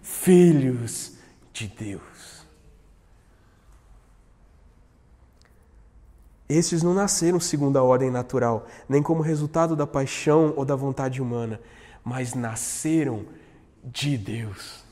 Filhos 0.00 1.18
de 1.52 1.68
Deus. 1.68 2.42
Esses 6.48 6.82
não 6.82 6.92
nasceram 6.92 7.40
segundo 7.40 7.78
a 7.78 7.82
ordem 7.82 8.10
natural, 8.10 8.66
nem 8.88 9.02
como 9.02 9.22
resultado 9.22 9.74
da 9.74 9.86
paixão 9.86 10.52
ou 10.56 10.64
da 10.64 10.76
vontade 10.76 11.22
humana, 11.22 11.60
mas 12.04 12.34
nasceram 12.34 13.24
de 13.82 14.18
Deus. 14.18 14.84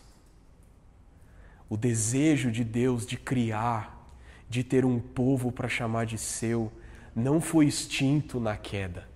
O 1.68 1.77
desejo 1.77 2.51
de 2.51 2.64
Deus 2.64 3.05
de 3.05 3.18
criar, 3.18 4.11
de 4.49 4.64
ter 4.64 4.85
um 4.85 4.99
povo 4.99 5.53
para 5.53 5.68
chamar 5.68 6.07
de 6.07 6.16
seu, 6.16 6.73
não 7.14 7.40
foi 7.40 7.66
extinto 7.66 8.40
na 8.40 8.57
queda. 8.57 9.10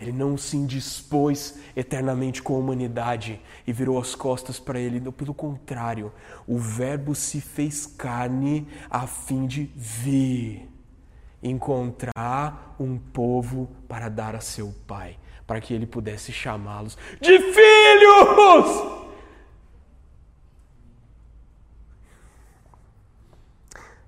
Ele 0.00 0.12
não 0.12 0.36
se 0.36 0.56
indispôs 0.56 1.58
eternamente 1.74 2.40
com 2.40 2.54
a 2.54 2.58
humanidade 2.58 3.40
e 3.66 3.72
virou 3.72 3.98
as 3.98 4.14
costas 4.14 4.58
para 4.60 4.78
ele. 4.78 5.00
Pelo 5.10 5.34
contrário, 5.34 6.12
o 6.46 6.56
Verbo 6.56 7.14
se 7.16 7.40
fez 7.40 7.84
carne 7.84 8.68
a 8.88 9.06
fim 9.08 9.46
de 9.46 9.64
vir 9.74 10.68
encontrar 11.42 12.76
um 12.78 12.96
povo 12.96 13.68
para 13.88 14.08
dar 14.08 14.36
a 14.36 14.40
seu 14.40 14.72
Pai, 14.86 15.18
para 15.46 15.60
que 15.60 15.74
ele 15.74 15.86
pudesse 15.86 16.32
chamá-los 16.32 16.96
de 17.20 17.36
filhos. 17.38 18.98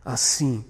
Assim, 0.04 0.64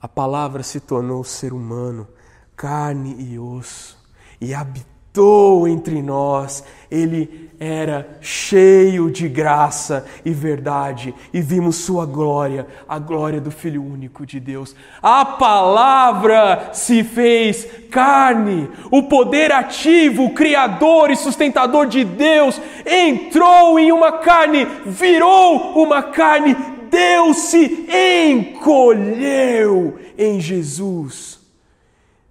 a 0.00 0.08
palavra 0.08 0.62
se 0.62 0.80
tornou 0.80 1.22
ser 1.22 1.52
humano, 1.52 2.08
carne 2.56 3.14
e 3.18 3.38
osso 3.38 4.03
e 4.44 4.54
habitou 4.54 5.66
entre 5.66 6.02
nós. 6.02 6.62
Ele 6.90 7.50
era 7.58 8.18
cheio 8.20 9.10
de 9.10 9.26
graça 9.28 10.04
e 10.24 10.32
verdade, 10.32 11.14
e 11.32 11.40
vimos 11.40 11.76
sua 11.76 12.04
glória, 12.04 12.66
a 12.86 12.98
glória 12.98 13.40
do 13.40 13.50
Filho 13.50 13.82
único 13.82 14.26
de 14.26 14.38
Deus. 14.38 14.76
A 15.00 15.24
palavra 15.24 16.70
se 16.72 17.02
fez 17.02 17.66
carne, 17.90 18.68
o 18.90 19.04
poder 19.04 19.50
ativo, 19.52 20.34
criador 20.34 21.10
e 21.10 21.16
sustentador 21.16 21.86
de 21.86 22.04
Deus 22.04 22.60
entrou 22.84 23.78
em 23.78 23.92
uma 23.92 24.12
carne, 24.12 24.66
virou 24.84 25.82
uma 25.82 26.02
carne, 26.02 26.54
Deus 26.90 27.38
se 27.38 27.88
encolheu 28.30 29.98
em 30.18 30.40
Jesus, 30.40 31.40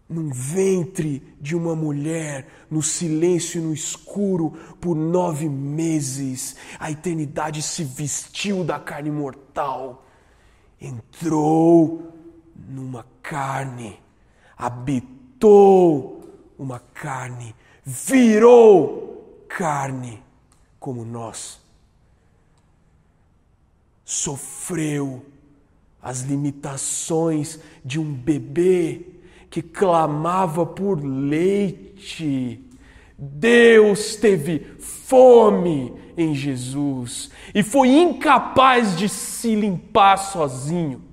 num 0.08 0.30
ventre 0.32 1.33
de 1.44 1.58
uma 1.58 1.76
mulher 1.76 2.48
no 2.72 2.82
silêncio 2.82 3.60
e 3.60 3.64
no 3.66 3.74
escuro 3.74 4.52
por 4.80 4.96
nove 4.96 5.50
meses. 5.50 6.56
A 6.80 6.90
eternidade 6.90 7.62
se 7.62 7.84
vestiu 7.84 8.64
da 8.64 8.80
carne 8.80 9.12
mortal, 9.12 10.06
entrou 10.80 12.14
numa 12.56 13.06
carne, 13.22 14.00
habitou 14.58 16.24
uma 16.58 16.80
carne, 16.80 17.54
virou 17.84 19.46
carne 19.50 20.24
como 20.80 21.04
nós. 21.04 21.60
Sofreu 24.06 25.26
as 26.02 26.22
limitações 26.22 27.60
de 27.84 28.00
um 28.00 28.14
bebê 28.14 29.13
que 29.54 29.62
clamava 29.62 30.66
por 30.66 30.96
leite. 31.06 32.60
Deus 33.16 34.16
teve 34.16 34.58
fome 34.80 35.94
em 36.18 36.34
Jesus 36.34 37.30
e 37.54 37.62
foi 37.62 37.90
incapaz 37.90 38.98
de 38.98 39.08
se 39.08 39.54
limpar 39.54 40.18
sozinho. 40.18 41.04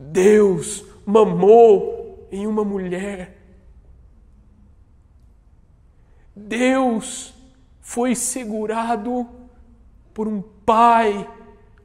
Deus 0.00 0.84
mamou 1.06 2.26
em 2.32 2.44
uma 2.48 2.64
mulher. 2.64 3.38
Deus 6.34 7.32
foi 7.80 8.16
segurado 8.16 9.28
por 10.12 10.26
um 10.26 10.42
pai 10.42 11.30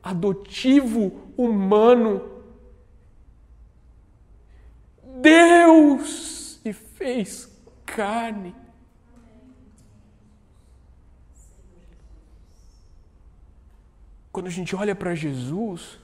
adotivo 0.02 1.12
humano 1.38 2.35
Deus 5.26 6.60
e 6.64 6.72
fez 6.72 7.50
carne. 7.84 8.56
Quando 14.32 14.46
a 14.46 14.52
gente 14.52 14.76
olha 14.76 14.94
para 14.94 15.16
Jesus, 15.16 15.98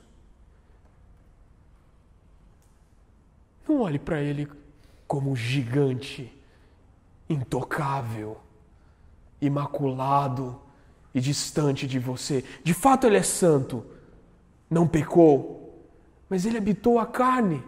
não 3.69 3.81
olhe 3.81 3.99
para 3.99 4.19
ele 4.19 4.49
como 5.07 5.35
gigante, 5.35 6.35
intocável, 7.29 8.39
imaculado 9.39 10.59
e 11.13 11.21
distante 11.21 11.85
de 11.85 11.99
você. 11.99 12.43
De 12.63 12.73
fato, 12.73 13.05
ele 13.05 13.17
é 13.17 13.23
santo, 13.23 13.85
não 14.67 14.87
pecou, 14.87 15.85
mas 16.27 16.43
ele 16.43 16.57
habitou 16.57 16.97
a 16.97 17.05
carne. 17.05 17.63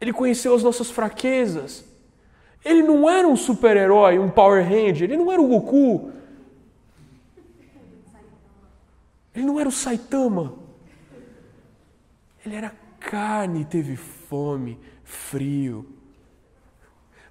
Ele 0.00 0.12
conheceu 0.12 0.54
as 0.54 0.62
nossas 0.62 0.90
fraquezas. 0.90 1.84
Ele 2.64 2.82
não 2.82 3.08
era 3.08 3.26
um 3.26 3.36
super-herói, 3.36 4.18
um 4.18 4.30
Power 4.30 4.62
Ranger, 4.64 5.04
ele 5.04 5.16
não 5.16 5.30
era 5.30 5.40
o 5.40 5.48
Goku. 5.48 6.12
Ele 9.34 9.46
não 9.46 9.58
era 9.58 9.68
o 9.68 9.72
Saitama. 9.72 10.54
Ele 12.44 12.54
era 12.54 12.72
carne, 12.98 13.64
teve 13.64 13.96
fome, 13.96 14.78
frio. 15.04 15.86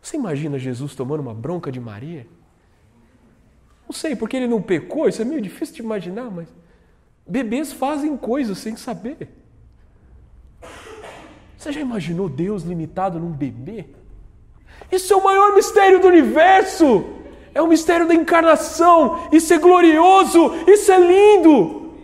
Você 0.02 0.18
imagina 0.18 0.58
Jesus 0.58 0.96
tomando 0.96 1.20
uma 1.20 1.34
bronca 1.34 1.72
de 1.72 1.80
Maria? 1.80 2.26
Não 3.88 3.94
sei, 3.94 4.16
porque 4.16 4.38
ele 4.38 4.48
não 4.48 4.62
pecou, 4.62 5.10
isso 5.10 5.22
é 5.22 5.26
meio 5.26 5.42
difícil 5.42 5.76
de 5.76 5.82
imaginar, 5.82 6.30
mas 6.30 6.48
bebês 7.28 7.74
fazem 7.74 8.16
coisas 8.16 8.58
sem 8.60 8.76
saber. 8.76 9.28
Você 11.60 11.74
já 11.74 11.82
imaginou 11.82 12.30
Deus 12.30 12.64
limitado 12.64 13.20
num 13.20 13.32
bebê? 13.32 13.88
Isso 14.90 15.12
é 15.12 15.16
o 15.18 15.22
maior 15.22 15.54
mistério 15.54 16.00
do 16.00 16.08
universo. 16.08 17.04
É 17.54 17.62
o 17.62 17.68
mistério 17.68 18.08
da 18.08 18.16
encarnação. 18.16 19.28
Isso 19.30 19.54
é 19.54 19.58
glorioso. 19.58 20.54
Isso 20.66 20.90
é 20.90 20.98
lindo. 20.98 21.96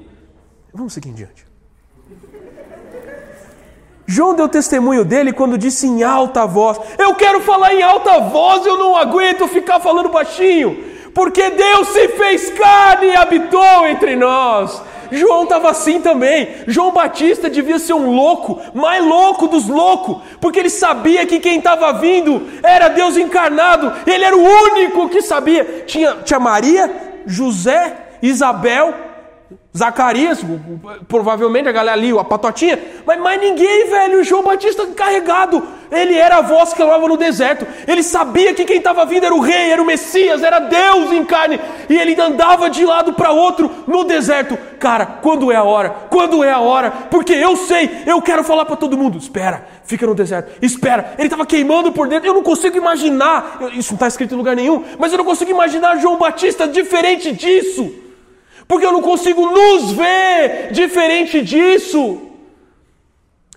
Vamos 0.73 0.91
seguir 0.91 1.07
em 1.07 1.13
diante. 1.13 1.45
João 4.05 4.35
deu 4.35 4.49
testemunho 4.49 5.05
dele 5.05 5.31
quando 5.31 5.57
disse 5.57 5.87
em 5.87 6.03
alta 6.03 6.45
voz: 6.45 6.77
Eu 6.99 7.15
quero 7.15 7.39
falar 7.39 7.73
em 7.73 7.81
alta 7.81 8.19
voz, 8.19 8.65
eu 8.65 8.77
não 8.77 8.95
aguento 8.97 9.47
ficar 9.47 9.79
falando 9.79 10.09
baixinho, 10.09 10.83
porque 11.13 11.49
Deus 11.49 11.87
se 11.87 12.09
fez 12.09 12.51
carne 12.51 13.07
e 13.07 13.15
habitou 13.15 13.87
entre 13.87 14.17
nós. 14.17 14.81
João 15.15 15.43
estava 15.43 15.69
assim 15.69 16.01
também. 16.01 16.49
João 16.67 16.91
Batista 16.91 17.49
devia 17.49 17.79
ser 17.79 17.93
um 17.93 18.11
louco, 18.13 18.61
mais 18.73 19.03
louco 19.03 19.47
dos 19.47 19.67
loucos, 19.67 20.17
porque 20.39 20.59
ele 20.59 20.69
sabia 20.69 21.25
que 21.25 21.39
quem 21.39 21.57
estava 21.57 21.93
vindo 21.93 22.47
era 22.63 22.87
Deus 22.89 23.17
encarnado. 23.17 23.93
Ele 24.05 24.23
era 24.23 24.35
o 24.35 24.43
único 24.43 25.09
que 25.09 25.21
sabia. 25.21 25.83
Tinha, 25.85 26.17
tinha 26.23 26.39
Maria, 26.39 26.91
José, 27.25 27.95
Isabel, 28.21 28.93
Zacarias, 29.77 30.39
provavelmente 31.05 31.67
a 31.67 31.71
galera 31.71 31.97
ali, 31.97 32.17
a 32.17 32.23
patotinha, 32.23 32.79
mas 33.05 33.19
mais 33.19 33.41
ninguém, 33.41 33.89
velho. 33.89 34.23
João 34.23 34.41
Batista 34.41 34.83
encarregado. 34.83 35.61
Ele 35.91 36.17
era 36.17 36.37
a 36.37 36.41
voz 36.41 36.71
que 36.71 36.79
falava 36.79 37.05
no 37.05 37.17
deserto. 37.17 37.67
Ele 37.85 38.01
sabia 38.01 38.53
que 38.53 38.63
quem 38.63 38.77
estava 38.77 39.05
vindo 39.05 39.25
era 39.25 39.35
o 39.35 39.41
rei, 39.41 39.71
era 39.71 39.81
o 39.81 39.85
Messias, 39.85 40.41
era 40.43 40.59
Deus 40.59 41.11
em 41.11 41.25
carne. 41.25 41.59
E 41.89 41.97
ele 41.97 42.19
andava 42.19 42.69
de 42.69 42.85
lado 42.85 43.13
para 43.13 43.31
outro 43.31 43.69
no 43.85 44.05
deserto. 44.05 44.57
Cara, 44.79 45.05
quando 45.05 45.51
é 45.51 45.57
a 45.57 45.63
hora? 45.63 45.89
Quando 46.09 46.41
é 46.41 46.51
a 46.51 46.59
hora? 46.59 46.89
Porque 47.11 47.33
eu 47.33 47.57
sei, 47.57 48.03
eu 48.05 48.21
quero 48.21 48.45
falar 48.45 48.63
para 48.63 48.77
todo 48.77 48.97
mundo. 48.97 49.17
Espera, 49.17 49.67
fica 49.83 50.07
no 50.07 50.15
deserto. 50.15 50.57
Espera. 50.61 51.15
Ele 51.17 51.27
estava 51.27 51.45
queimando 51.45 51.91
por 51.91 52.07
dentro. 52.07 52.29
Eu 52.29 52.33
não 52.33 52.43
consigo 52.43 52.77
imaginar. 52.77 53.59
Isso 53.73 53.91
não 53.91 53.97
está 53.97 54.07
escrito 54.07 54.33
em 54.33 54.37
lugar 54.37 54.55
nenhum. 54.55 54.85
Mas 54.97 55.11
eu 55.11 55.17
não 55.17 55.25
consigo 55.25 55.51
imaginar 55.51 55.97
João 55.97 56.17
Batista 56.17 56.65
diferente 56.65 57.33
disso 57.33 58.04
porque 58.67 58.85
eu 58.85 58.91
não 58.91 59.01
consigo 59.01 59.45
nos 59.49 59.91
ver 59.91 60.71
diferente 60.71 61.41
disso. 61.41 62.21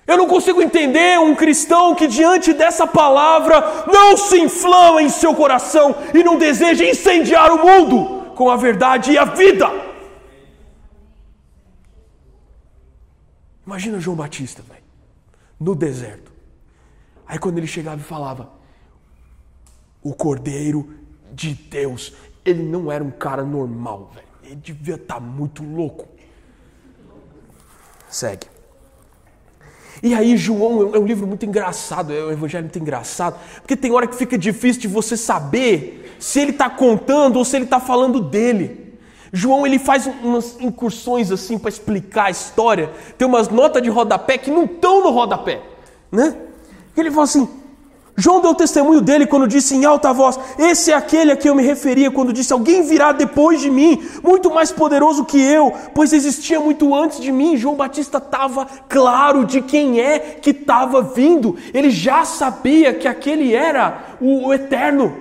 Eu 0.06 0.16
não 0.16 0.26
consigo 0.26 0.62
entender 0.62 1.18
um 1.20 1.34
cristão 1.34 1.94
que, 1.94 2.06
diante 2.06 2.54
dessa 2.54 2.86
palavra, 2.86 3.84
não 3.92 4.16
se 4.16 4.40
inflama 4.40 5.02
em 5.02 5.08
seu 5.10 5.34
coração 5.34 5.94
e 6.14 6.24
não 6.24 6.38
deseja 6.38 6.82
incendiar 6.82 7.52
o 7.52 7.66
mundo 7.66 8.32
com 8.34 8.50
a 8.50 8.56
verdade 8.56 9.12
e 9.12 9.18
a 9.18 9.26
vida. 9.26 9.70
Imagina 13.66 14.00
João 14.00 14.16
Batista, 14.16 14.62
véio, 14.66 14.82
no 15.60 15.74
deserto. 15.74 16.32
Aí, 17.26 17.38
quando 17.38 17.58
ele 17.58 17.66
chegava 17.66 18.00
e 18.00 18.04
falava, 18.04 18.50
o 20.02 20.14
Cordeiro 20.14 20.94
de 21.32 21.52
Deus, 21.52 22.14
ele 22.46 22.62
não 22.62 22.90
era 22.90 23.04
um 23.04 23.10
cara 23.10 23.42
normal, 23.42 24.10
velho. 24.14 24.27
Ele 24.48 24.56
devia 24.56 24.94
estar 24.94 25.14
tá 25.14 25.20
muito 25.20 25.62
louco. 25.62 26.08
Segue. 28.08 28.46
E 30.02 30.14
aí, 30.14 30.36
João 30.36 30.94
é 30.94 30.98
um 30.98 31.04
livro 31.04 31.26
muito 31.26 31.44
engraçado, 31.44 32.12
é 32.14 32.24
um 32.24 32.30
evangelho 32.30 32.64
muito 32.64 32.78
engraçado, 32.78 33.38
porque 33.60 33.76
tem 33.76 33.92
hora 33.92 34.06
que 34.06 34.14
fica 34.14 34.38
difícil 34.38 34.80
de 34.80 34.88
você 34.88 35.16
saber 35.16 36.16
se 36.18 36.40
ele 36.40 36.52
está 36.52 36.70
contando 36.70 37.36
ou 37.36 37.44
se 37.44 37.56
ele 37.56 37.64
está 37.64 37.78
falando 37.78 38.20
dele. 38.20 38.98
João 39.32 39.66
ele 39.66 39.78
faz 39.78 40.06
umas 40.06 40.58
incursões 40.60 41.30
assim 41.30 41.58
para 41.58 41.68
explicar 41.68 42.26
a 42.26 42.30
história, 42.30 42.90
tem 43.18 43.28
umas 43.28 43.48
notas 43.48 43.82
de 43.82 43.90
rodapé 43.90 44.38
que 44.38 44.50
não 44.50 44.64
estão 44.64 45.02
no 45.02 45.10
rodapé, 45.10 45.60
né? 46.10 46.34
Ele 46.96 47.10
fala 47.10 47.24
assim: 47.24 47.48
João 48.20 48.40
deu 48.40 48.52
testemunho 48.52 49.00
dele 49.00 49.26
quando 49.26 49.46
disse 49.46 49.76
em 49.76 49.84
alta 49.84 50.12
voz: 50.12 50.40
Esse 50.58 50.90
é 50.90 50.94
aquele 50.94 51.30
a 51.30 51.36
quem 51.36 51.50
eu 51.50 51.54
me 51.54 51.62
referia 51.62 52.10
quando 52.10 52.32
disse: 52.32 52.52
Alguém 52.52 52.82
virá 52.82 53.12
depois 53.12 53.60
de 53.60 53.70
mim, 53.70 54.02
muito 54.24 54.50
mais 54.50 54.72
poderoso 54.72 55.24
que 55.24 55.40
eu, 55.40 55.72
pois 55.94 56.12
existia 56.12 56.58
muito 56.58 56.92
antes 56.96 57.20
de 57.20 57.30
mim. 57.30 57.56
João 57.56 57.76
Batista 57.76 58.18
estava 58.18 58.66
claro 58.88 59.44
de 59.44 59.62
quem 59.62 60.00
é 60.00 60.18
que 60.18 60.50
estava 60.50 61.00
vindo, 61.00 61.56
ele 61.72 61.90
já 61.90 62.24
sabia 62.24 62.92
que 62.92 63.06
aquele 63.06 63.54
era 63.54 64.16
o, 64.20 64.48
o 64.48 64.52
eterno, 64.52 65.16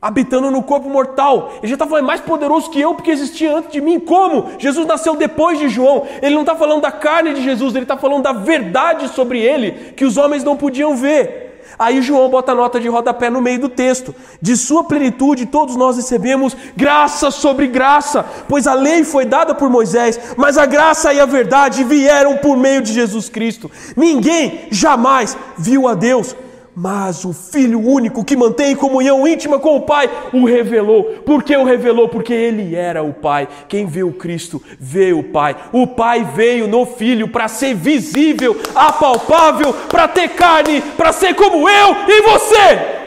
habitando 0.00 0.50
no 0.50 0.64
corpo 0.64 0.90
mortal. 0.90 1.52
Ele 1.58 1.68
já 1.68 1.76
estava 1.76 1.90
falando: 1.90 2.06
mais 2.06 2.20
poderoso 2.20 2.70
que 2.70 2.80
eu, 2.80 2.92
porque 2.92 3.12
existia 3.12 3.56
antes 3.56 3.70
de 3.70 3.80
mim. 3.80 4.00
Como? 4.00 4.58
Jesus 4.58 4.84
nasceu 4.84 5.14
depois 5.14 5.60
de 5.60 5.68
João. 5.68 6.08
Ele 6.20 6.34
não 6.34 6.42
está 6.42 6.56
falando 6.56 6.82
da 6.82 6.90
carne 6.90 7.34
de 7.34 7.40
Jesus, 7.40 7.72
ele 7.76 7.84
está 7.84 7.96
falando 7.96 8.24
da 8.24 8.32
verdade 8.32 9.06
sobre 9.06 9.38
ele, 9.38 9.92
que 9.96 10.04
os 10.04 10.16
homens 10.16 10.42
não 10.42 10.56
podiam 10.56 10.96
ver. 10.96 11.41
Aí 11.78 12.02
João 12.02 12.28
bota 12.28 12.52
a 12.52 12.54
nota 12.54 12.78
de 12.78 12.88
rodapé 12.88 13.30
no 13.30 13.40
meio 13.40 13.60
do 13.60 13.68
texto. 13.68 14.14
De 14.40 14.56
sua 14.56 14.84
plenitude 14.84 15.46
todos 15.46 15.76
nós 15.76 15.96
recebemos 15.96 16.56
graça 16.76 17.30
sobre 17.30 17.66
graça, 17.66 18.24
pois 18.48 18.66
a 18.66 18.74
lei 18.74 19.04
foi 19.04 19.24
dada 19.24 19.54
por 19.54 19.70
Moisés, 19.70 20.18
mas 20.36 20.58
a 20.58 20.66
graça 20.66 21.12
e 21.12 21.20
a 21.20 21.26
verdade 21.26 21.84
vieram 21.84 22.36
por 22.36 22.56
meio 22.56 22.82
de 22.82 22.92
Jesus 22.92 23.28
Cristo. 23.28 23.70
Ninguém 23.96 24.68
jamais 24.70 25.36
viu 25.56 25.88
a 25.88 25.94
Deus 25.94 26.34
mas 26.74 27.24
o 27.24 27.32
Filho 27.32 27.80
único 27.80 28.24
que 28.24 28.36
mantém 28.36 28.74
comunhão 28.74 29.26
íntima 29.26 29.58
com 29.58 29.76
o 29.76 29.82
Pai 29.82 30.10
o 30.32 30.44
revelou. 30.44 31.04
Por 31.24 31.42
que 31.42 31.56
o 31.56 31.64
revelou? 31.64 32.08
Porque 32.08 32.32
ele 32.32 32.74
era 32.74 33.02
o 33.02 33.12
Pai. 33.12 33.48
Quem 33.68 33.86
vê 33.86 34.02
o 34.02 34.12
Cristo 34.12 34.62
vê 34.78 35.12
o 35.12 35.22
Pai. 35.22 35.56
O 35.72 35.86
Pai 35.86 36.24
veio 36.34 36.66
no 36.66 36.86
Filho 36.86 37.28
para 37.28 37.48
ser 37.48 37.74
visível, 37.74 38.56
apalpável, 38.74 39.72
para 39.88 40.08
ter 40.08 40.28
carne, 40.30 40.80
para 40.96 41.12
ser 41.12 41.34
como 41.34 41.68
eu 41.68 41.96
e 42.08 42.22
você. 42.22 43.02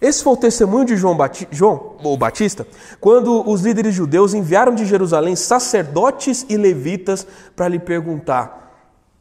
Esse 0.00 0.22
foi 0.22 0.32
o 0.32 0.36
testemunho 0.36 0.84
de 0.84 0.96
João, 0.96 1.16
Bati 1.16 1.48
João 1.50 1.96
o 2.04 2.16
Batista, 2.16 2.64
quando 3.00 3.48
os 3.48 3.62
líderes 3.62 3.94
judeus 3.94 4.32
enviaram 4.32 4.72
de 4.72 4.86
Jerusalém 4.86 5.34
sacerdotes 5.34 6.46
e 6.48 6.56
levitas 6.56 7.26
para 7.56 7.66
lhe 7.66 7.80
perguntar: 7.80 8.67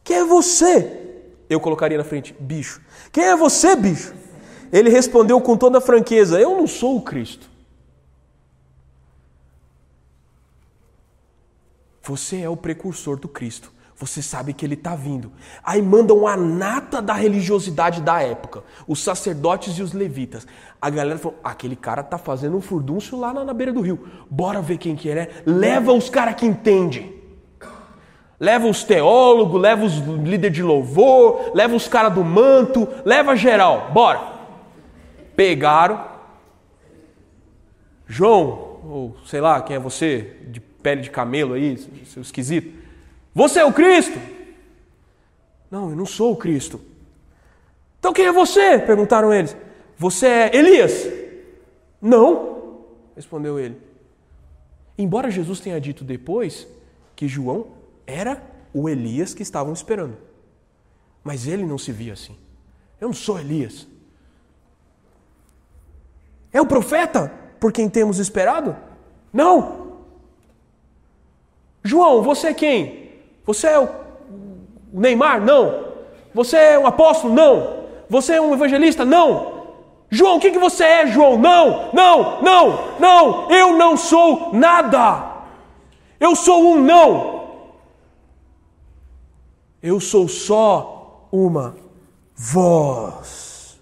quem 0.07 0.15
é 0.15 0.23
você? 0.23 1.19
Eu 1.49 1.59
colocaria 1.59 1.97
na 1.97 2.03
frente, 2.05 2.33
bicho. 2.39 2.81
Quem 3.11 3.25
é 3.25 3.35
você, 3.35 3.75
bicho? 3.75 4.13
Ele 4.71 4.89
respondeu 4.89 5.41
com 5.41 5.57
toda 5.57 5.81
franqueza: 5.81 6.39
Eu 6.39 6.55
não 6.55 6.65
sou 6.65 6.95
o 6.95 7.01
Cristo. 7.01 7.49
Você 12.03 12.39
é 12.39 12.47
o 12.47 12.55
precursor 12.55 13.19
do 13.19 13.27
Cristo. 13.27 13.69
Você 13.97 14.21
sabe 14.21 14.53
que 14.53 14.65
ele 14.65 14.75
está 14.75 14.95
vindo. 14.95 15.29
Aí 15.61 15.81
mandam 15.81 16.25
a 16.25 16.37
nata 16.37 17.01
da 17.01 17.13
religiosidade 17.13 17.99
da 18.01 18.21
época, 18.21 18.63
os 18.87 19.03
sacerdotes 19.03 19.77
e 19.77 19.81
os 19.81 19.91
levitas. 19.91 20.47
A 20.81 20.89
galera 20.89 21.19
falou: 21.19 21.37
aquele 21.43 21.75
cara 21.75 21.99
está 21.99 22.17
fazendo 22.17 22.55
um 22.55 22.61
furdúncio 22.61 23.19
lá 23.19 23.33
na, 23.33 23.53
beira 23.53 23.73
do 23.73 23.81
rio. 23.81 24.07
Bora 24.29 24.61
ver 24.61 24.77
quem 24.77 24.95
que 24.95 25.09
ele 25.09 25.19
é. 25.19 25.43
Leva 25.45 25.91
os 25.91 26.09
caras 26.09 26.35
que 26.35 26.45
entendem. 26.45 27.16
Leva 28.39 28.67
os 28.67 28.83
teólogos, 28.83 29.59
leva 29.59 29.85
os 29.85 29.97
líderes 29.97 30.55
de 30.55 30.61
louvor, 30.61 31.51
leva 31.55 31.75
os 31.75 31.87
caras 31.87 32.13
do 32.13 32.23
manto, 32.23 32.87
leva 33.03 33.35
geral, 33.35 33.89
bora. 33.91 34.21
Pegaram. 35.35 36.05
João, 38.07 38.79
ou 38.85 39.17
sei 39.25 39.41
lá 39.41 39.59
quem 39.61 39.75
é 39.75 39.79
você, 39.79 40.37
de 40.47 40.59
pele 40.59 41.01
de 41.01 41.09
camelo 41.09 41.53
aí, 41.53 41.77
seu 42.05 42.21
esquisito. 42.21 42.71
Você 43.33 43.59
é 43.59 43.65
o 43.65 43.73
Cristo? 43.73 44.19
Não, 45.69 45.89
eu 45.89 45.95
não 45.95 46.05
sou 46.05 46.31
o 46.31 46.37
Cristo. 46.37 46.79
Então 47.99 48.13
quem 48.13 48.25
é 48.25 48.31
você? 48.31 48.79
Perguntaram 48.79 49.33
eles. 49.33 49.55
Você 49.97 50.27
é 50.27 50.55
Elias? 50.55 51.07
Não, 52.01 52.85
respondeu 53.15 53.59
ele. 53.59 53.81
Embora 54.97 55.31
Jesus 55.31 55.59
tenha 55.59 55.81
dito 55.81 56.03
depois 56.03 56.67
que 57.15 57.27
João 57.27 57.76
era 58.07 58.41
o 58.73 58.87
Elias 58.87 59.33
que 59.33 59.43
estavam 59.43 59.73
esperando. 59.73 60.17
Mas 61.23 61.45
ele 61.45 61.65
não 61.65 61.77
se 61.77 61.91
via 61.91 62.13
assim. 62.13 62.37
Eu 62.99 63.09
não 63.09 63.13
sou 63.13 63.37
Elias. 63.37 63.85
É 66.53 66.61
o 66.61 66.65
profeta 66.65 67.31
por 67.59 67.71
quem 67.71 67.89
temos 67.89 68.17
esperado? 68.17 68.75
Não. 69.31 69.97
João, 71.83 72.23
você 72.23 72.47
é 72.47 72.53
quem? 72.53 73.11
Você 73.45 73.67
é 73.67 73.79
o 73.79 73.89
Neymar? 74.91 75.41
Não. 75.41 75.87
Você 76.33 76.57
é 76.57 76.79
um 76.79 76.87
apóstolo? 76.87 77.33
Não. 77.33 77.85
Você 78.09 78.33
é 78.33 78.41
um 78.41 78.53
evangelista? 78.53 79.03
Não. 79.03 79.57
João, 80.09 80.37
o 80.37 80.39
que, 80.39 80.51
que 80.51 80.59
você 80.59 80.83
é, 80.83 81.07
João? 81.07 81.37
Não, 81.37 81.91
não, 81.93 82.41
não, 82.41 82.99
não. 82.99 83.51
Eu 83.51 83.75
não 83.75 83.97
sou 83.97 84.53
nada. 84.53 85.43
Eu 86.19 86.35
sou 86.35 86.73
um 86.73 86.81
não. 86.81 87.36
Eu 89.81 89.99
sou 89.99 90.27
só 90.27 91.27
uma 91.31 91.75
voz. 92.35 93.79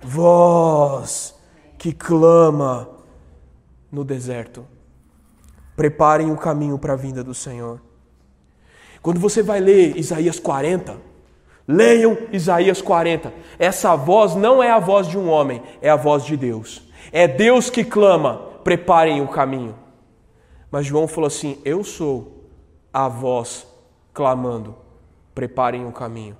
Voz 0.00 1.34
que 1.78 1.92
clama 1.92 2.88
no 3.90 4.04
deserto. 4.04 4.66
Preparem 5.76 6.30
o 6.30 6.36
caminho 6.36 6.78
para 6.78 6.94
a 6.94 6.96
vinda 6.96 7.22
do 7.22 7.34
Senhor. 7.34 7.80
Quando 9.00 9.20
você 9.20 9.42
vai 9.42 9.60
ler 9.60 9.96
Isaías 9.96 10.40
40, 10.40 10.96
leiam 11.68 12.18
Isaías 12.32 12.82
40. 12.82 13.32
Essa 13.58 13.94
voz 13.94 14.34
não 14.34 14.62
é 14.62 14.70
a 14.70 14.80
voz 14.80 15.06
de 15.06 15.16
um 15.16 15.28
homem, 15.28 15.62
é 15.80 15.88
a 15.88 15.96
voz 15.96 16.24
de 16.24 16.36
Deus. 16.36 16.82
É 17.12 17.28
Deus 17.28 17.70
que 17.70 17.84
clama: 17.84 18.38
preparem 18.64 19.20
o 19.20 19.28
caminho. 19.28 19.76
Mas 20.70 20.86
João 20.86 21.06
falou 21.06 21.28
assim: 21.28 21.60
Eu 21.64 21.84
sou 21.84 22.50
a 22.92 23.08
voz 23.08 23.66
clamando 24.12 24.85
preparem 25.36 25.84
o 25.86 25.92
caminho. 25.92 26.34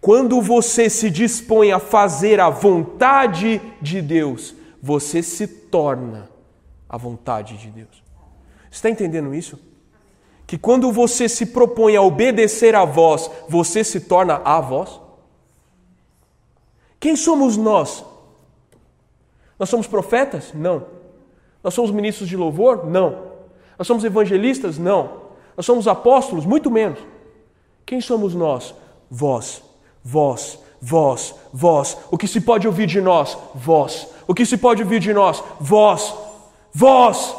Quando 0.00 0.40
você 0.40 0.88
se 0.88 1.10
dispõe 1.10 1.72
a 1.72 1.80
fazer 1.80 2.38
a 2.38 2.48
vontade 2.48 3.60
de 3.82 4.00
Deus, 4.00 4.54
você 4.80 5.20
se 5.20 5.48
torna 5.48 6.30
a 6.88 6.96
vontade 6.96 7.56
de 7.56 7.70
Deus. 7.70 8.04
Está 8.70 8.88
entendendo 8.88 9.34
isso? 9.34 9.58
Que 10.46 10.56
quando 10.56 10.92
você 10.92 11.28
se 11.28 11.46
propõe 11.46 11.96
a 11.96 12.02
obedecer 12.02 12.76
a 12.76 12.84
voz, 12.84 13.28
você 13.48 13.82
se 13.82 14.02
torna 14.02 14.40
a 14.44 14.60
voz? 14.60 15.00
Quem 17.00 17.16
somos 17.16 17.56
nós? 17.56 18.04
Nós 19.58 19.68
somos 19.68 19.88
profetas? 19.88 20.52
Não. 20.54 20.86
Nós 21.64 21.74
somos 21.74 21.90
ministros 21.90 22.28
de 22.28 22.36
louvor? 22.36 22.86
Não. 22.86 23.32
Nós 23.76 23.88
somos 23.88 24.04
evangelistas? 24.04 24.78
Não. 24.78 25.23
Nós 25.56 25.66
somos 25.66 25.86
apóstolos? 25.86 26.44
Muito 26.44 26.70
menos. 26.70 26.98
Quem 27.86 28.00
somos 28.00 28.34
nós? 28.34 28.74
Vós, 29.10 29.62
vós, 30.02 30.58
vós, 30.80 31.34
vós. 31.52 31.96
O 32.10 32.18
que 32.18 32.26
se 32.26 32.40
pode 32.40 32.66
ouvir 32.66 32.86
de 32.86 33.00
nós? 33.00 33.36
Vós. 33.54 34.08
O 34.26 34.34
que 34.34 34.46
se 34.46 34.56
pode 34.56 34.82
ouvir 34.82 35.00
de 35.00 35.12
nós? 35.12 35.42
Vós, 35.60 36.14
vós. 36.72 37.36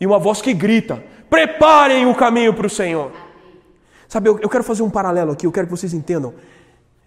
E 0.00 0.06
uma 0.06 0.18
voz 0.18 0.40
que 0.40 0.52
grita: 0.52 1.02
preparem 1.28 2.06
o 2.06 2.14
caminho 2.14 2.54
para 2.54 2.66
o 2.66 2.70
Senhor. 2.70 3.12
Sabe, 4.08 4.28
eu, 4.28 4.38
eu 4.40 4.48
quero 4.48 4.64
fazer 4.64 4.82
um 4.82 4.90
paralelo 4.90 5.32
aqui, 5.32 5.46
eu 5.46 5.52
quero 5.52 5.66
que 5.66 5.70
vocês 5.70 5.94
entendam. 5.94 6.34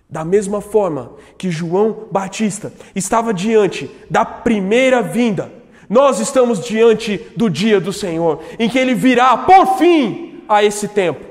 Da 0.08 0.24
mesma 0.24 0.62
forma 0.62 1.14
que 1.38 1.50
João 1.50 2.08
Batista 2.12 2.72
estava 2.96 3.34
diante 3.34 3.90
da 4.10 4.24
primeira 4.24 5.02
vinda, 5.02 5.52
nós 5.90 6.20
estamos 6.20 6.64
diante 6.64 7.18
do 7.36 7.50
dia 7.50 7.80
do 7.80 7.92
Senhor, 7.92 8.40
em 8.58 8.70
que 8.70 8.78
ele 8.78 8.94
virá 8.94 9.38
por 9.38 9.78
fim 9.78 10.35
a 10.48 10.64
esse 10.64 10.88
tempo. 10.88 11.26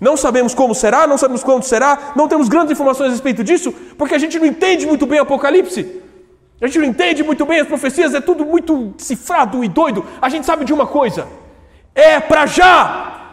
Não 0.00 0.16
sabemos 0.16 0.54
como 0.54 0.74
será, 0.74 1.06
não 1.06 1.18
sabemos 1.18 1.44
quando 1.44 1.62
será, 1.62 2.12
não 2.16 2.26
temos 2.26 2.48
grandes 2.48 2.72
informações 2.72 3.08
a 3.08 3.12
respeito 3.12 3.44
disso, 3.44 3.72
porque 3.98 4.14
a 4.14 4.18
gente 4.18 4.38
não 4.38 4.46
entende 4.46 4.86
muito 4.86 5.06
bem 5.06 5.18
o 5.18 5.22
Apocalipse. 5.22 6.00
A 6.60 6.66
gente 6.66 6.78
não 6.78 6.86
entende 6.86 7.22
muito 7.22 7.44
bem 7.44 7.60
as 7.60 7.66
profecias, 7.66 8.14
é 8.14 8.20
tudo 8.20 8.44
muito 8.44 8.94
cifrado 8.98 9.62
e 9.64 9.68
doido. 9.68 10.04
A 10.20 10.28
gente 10.28 10.46
sabe 10.46 10.64
de 10.64 10.72
uma 10.72 10.86
coisa: 10.86 11.26
é 11.94 12.18
para 12.20 12.46
já. 12.46 13.32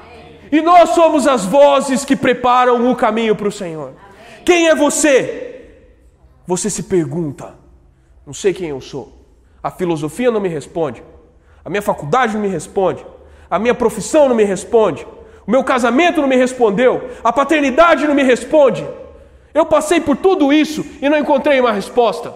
E 0.51 0.61
nós 0.61 0.91
somos 0.91 1.27
as 1.27 1.45
vozes 1.45 2.05
que 2.05 2.15
preparam 2.15 2.89
o 2.89 2.95
caminho 2.95 3.35
para 3.35 3.47
o 3.47 3.51
Senhor. 3.51 3.93
Quem 4.45 4.69
é 4.69 4.75
você? 4.75 5.71
Você 6.45 6.69
se 6.69 6.83
pergunta. 6.83 7.55
Não 8.25 8.33
sei 8.33 8.53
quem 8.53 8.69
eu 8.69 8.79
sou. 8.79 9.25
A 9.61 9.69
filosofia 9.69 10.31
não 10.31 10.39
me 10.39 10.47
responde. 10.47 11.03
A 11.65 11.69
minha 11.69 11.81
faculdade 11.81 12.33
não 12.33 12.41
me 12.41 12.47
responde. 12.47 13.05
A 13.49 13.59
minha 13.59 13.75
profissão 13.75 14.29
não 14.29 14.35
me 14.35 14.45
responde. 14.45 15.05
O 15.47 15.51
meu 15.51 15.63
casamento 15.63 16.19
não 16.19 16.27
me 16.27 16.35
respondeu. 16.35 17.09
A 17.23 17.31
paternidade 17.31 18.05
não 18.05 18.13
me 18.13 18.23
responde. 18.23 18.85
Eu 19.53 19.65
passei 19.65 20.01
por 20.01 20.17
tudo 20.17 20.51
isso 20.51 20.85
e 21.01 21.07
não 21.07 21.17
encontrei 21.17 21.59
uma 21.59 21.71
resposta. 21.71 22.33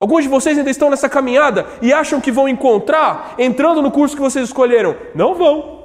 Alguns 0.00 0.22
de 0.22 0.28
vocês 0.28 0.56
ainda 0.56 0.70
estão 0.70 0.88
nessa 0.88 1.08
caminhada 1.08 1.66
e 1.82 1.92
acham 1.92 2.20
que 2.20 2.30
vão 2.30 2.48
encontrar 2.48 3.34
entrando 3.38 3.82
no 3.82 3.90
curso 3.90 4.14
que 4.14 4.22
vocês 4.22 4.46
escolheram. 4.46 4.94
Não 5.14 5.34
vão. 5.34 5.78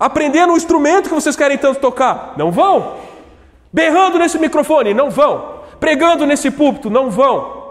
Aprendendo 0.00 0.54
o 0.54 0.56
instrumento 0.56 1.08
que 1.08 1.14
vocês 1.14 1.36
querem 1.36 1.58
tanto 1.58 1.80
tocar. 1.80 2.32
Não 2.38 2.50
vão. 2.50 2.96
Berrando 3.70 4.18
nesse 4.18 4.38
microfone. 4.38 4.94
Não 4.94 5.10
vão. 5.10 5.60
Pregando 5.78 6.24
nesse 6.24 6.50
púlpito. 6.50 6.88
Não 6.88 7.10
vão. 7.10 7.66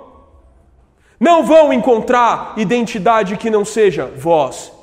Não 1.19 1.43
vão 1.43 1.73
encontrar 1.73 2.53
identidade 2.57 3.37
que 3.37 3.49
não 3.49 3.65
seja 3.65 4.05
vós. 4.15 4.74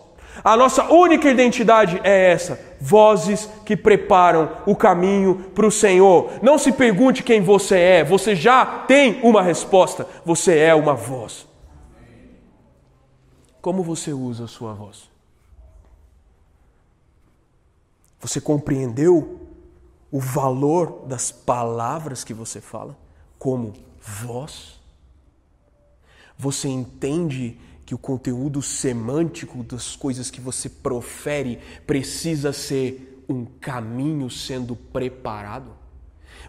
A 0.44 0.57
nossa 0.57 0.92
única 0.92 1.31
identidade 1.31 2.00
é 2.02 2.33
essa: 2.33 2.59
vozes 2.81 3.48
que 3.64 3.76
preparam 3.76 4.57
o 4.66 4.74
caminho 4.74 5.50
para 5.55 5.66
o 5.66 5.70
Senhor. 5.70 6.33
Não 6.42 6.59
se 6.59 6.72
pergunte 6.72 7.22
quem 7.22 7.40
você 7.40 7.78
é, 7.78 8.05
você 8.05 8.35
já 8.35 8.64
tem 8.64 9.20
uma 9.22 9.42
resposta: 9.42 10.07
você 10.24 10.59
é 10.59 10.74
uma 10.74 10.94
voz. 10.94 11.46
Como 13.61 13.83
você 13.83 14.12
usa 14.12 14.44
a 14.44 14.48
sua 14.48 14.74
voz? 14.74 15.09
Você 18.20 18.40
compreendeu 18.40 19.40
o 20.11 20.18
valor 20.18 21.05
das 21.07 21.31
palavras 21.31 22.24
que 22.24 22.35
você 22.35 22.61
fala 22.61 22.96
como 23.38 23.72
voz? 24.00 24.81
Você 26.37 26.68
entende 26.68 27.59
que 27.85 27.95
o 27.95 27.99
conteúdo 27.99 28.62
semântico 28.62 29.62
das 29.62 29.97
coisas 29.97 30.31
que 30.31 30.40
você 30.40 30.68
profere 30.68 31.59
precisa 31.87 32.53
ser 32.53 33.25
um 33.29 33.45
caminho 33.45 34.31
sendo 34.31 34.77
preparado? 34.77 35.73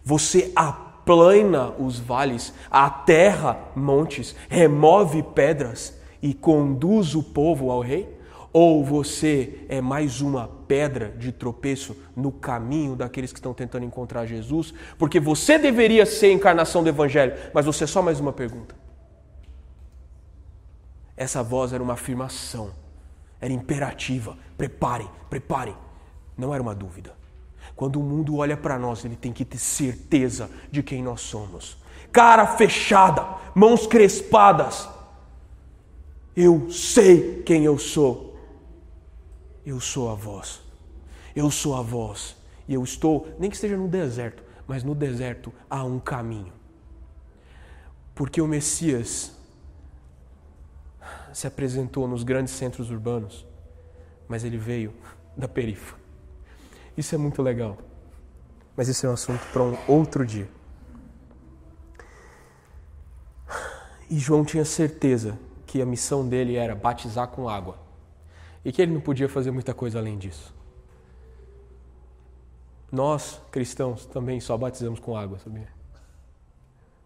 Você 0.04 0.52
aplana 0.56 1.72
os 1.72 2.00
vales, 2.00 2.54
aterra 2.70 3.58
montes, 3.76 4.36
remove 4.50 5.24
pedras 5.24 5.98
e 6.22 6.34
conduz 6.34 7.16
o 7.16 7.24
povo 7.24 7.72
ao 7.72 7.82
rei? 7.82 8.22
Ou 8.52 8.86
você 8.86 9.66
é 9.68 9.82
mais 9.82 10.22
uma 10.22 10.48
pedra 10.68 11.10
de 11.18 11.32
tropeço 11.32 11.98
no 12.16 12.32
caminho 12.32 12.96
daqueles 12.96 13.34
que 13.34 13.40
estão 13.40 13.54
tentando 13.54 13.84
encontrar 13.84 14.28
Jesus? 14.28 14.74
Porque 14.98 15.20
você 15.20 15.58
deveria 15.58 16.06
ser 16.06 16.28
a 16.28 16.34
encarnação 16.34 16.84
do 16.84 16.90
Evangelho, 16.90 17.34
mas 17.52 17.66
você 17.66 17.86
é 17.86 17.88
só 17.88 18.02
mais 18.02 18.20
uma 18.20 18.32
pergunta. 18.32 18.83
Essa 21.16 21.44
voz 21.44 21.74
era 21.74 21.84
uma 21.84 21.94
afirmação, 21.94 22.72
era 23.40 23.54
imperativa. 23.54 24.38
Preparem, 24.58 25.10
preparem. 25.30 25.76
Não 26.38 26.54
era 26.54 26.62
uma 26.62 26.74
dúvida. 26.74 27.16
Quando 27.76 28.00
o 28.00 28.04
mundo 28.04 28.38
olha 28.38 28.58
para 28.58 28.78
nós, 28.78 29.04
ele 29.06 29.16
tem 29.16 29.32
que 29.32 29.46
ter 29.46 29.58
certeza 29.58 30.50
de 30.72 30.84
quem 30.84 31.02
nós 31.02 31.22
somos. 31.22 31.78
Cara 32.12 32.46
fechada, 32.46 33.26
mãos 33.56 33.88
crespadas. 33.88 34.88
Eu 36.36 36.70
sei 36.70 37.44
quem 37.44 37.66
eu 37.66 37.78
sou. 37.78 38.38
Eu 39.66 39.80
sou 39.80 40.10
a 40.10 40.16
voz. 40.16 40.62
Eu 41.36 41.50
sou 41.50 41.76
a 41.76 41.82
voz. 41.82 42.36
E 42.68 42.74
eu 42.74 42.84
estou, 42.84 43.28
nem 43.40 43.50
que 43.50 43.56
esteja 43.56 43.78
no 43.78 43.88
deserto, 43.88 44.44
mas 44.68 44.84
no 44.84 44.96
deserto 44.96 45.54
há 45.70 45.84
um 45.84 46.00
caminho. 46.00 46.54
Porque 48.16 48.42
o 48.42 48.48
Messias 48.48 49.36
se 51.34 51.48
apresentou 51.48 52.08
nos 52.08 52.24
grandes 52.24 52.54
centros 52.54 52.90
urbanos, 52.90 53.46
mas 54.28 54.44
ele 54.44 54.58
veio 54.58 54.94
da 55.36 55.48
perifa. 55.48 55.98
Isso 56.96 57.14
é 57.16 57.18
muito 57.18 57.42
legal. 57.42 57.78
Mas 58.76 58.88
isso 58.88 59.06
é 59.06 59.10
um 59.10 59.14
assunto 59.14 59.46
para 59.52 59.64
um 59.64 59.78
outro 59.88 60.26
dia. 60.26 60.48
E 64.10 64.20
João 64.20 64.46
tinha 64.46 64.66
certeza 64.66 65.38
que 65.66 65.82
a 65.82 65.86
missão 65.86 66.28
dele 66.28 66.56
era 66.56 66.76
batizar 66.76 67.28
com 67.28 67.50
água 67.50 67.78
e 68.64 68.72
que 68.72 68.82
ele 68.82 68.94
não 68.94 69.02
podia 69.02 69.28
fazer 69.28 69.52
muita 69.52 69.74
coisa 69.74 70.00
além 70.00 70.18
disso. 70.18 70.54
Nós, 72.92 73.42
cristãos, 73.52 74.06
também 74.06 74.40
só 74.40 74.56
batizamos 74.56 75.00
com 75.00 75.18
água, 75.18 75.40
sabia? 75.40 75.68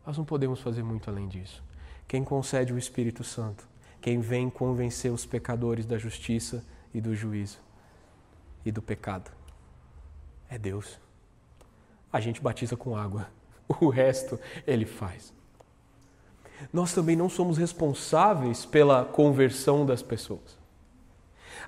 Nós 0.05 0.17
não 0.17 0.25
podemos 0.25 0.59
fazer 0.59 0.83
muito 0.83 1.09
além 1.09 1.27
disso. 1.27 1.63
Quem 2.07 2.23
concede 2.23 2.73
o 2.73 2.77
Espírito 2.77 3.23
Santo, 3.23 3.67
quem 4.07 4.21
vem 4.21 4.49
convencer 4.49 5.11
os 5.11 5.25
pecadores 5.25 5.85
da 5.85 5.97
justiça 5.97 6.63
e 6.93 7.01
do 7.01 7.13
juízo 7.13 7.59
e 8.63 8.71
do 8.71 8.81
pecado, 8.81 9.29
é 10.49 10.57
Deus. 10.57 10.97
A 12.09 12.21
gente 12.21 12.39
batiza 12.39 12.77
com 12.77 12.95
água, 12.95 13.27
o 13.67 13.89
resto 13.89 14.39
ele 14.65 14.85
faz. 14.85 15.33
Nós 16.71 16.93
também 16.93 17.17
não 17.17 17.27
somos 17.27 17.57
responsáveis 17.57 18.65
pela 18.65 19.03
conversão 19.03 19.85
das 19.85 20.01
pessoas. 20.01 20.57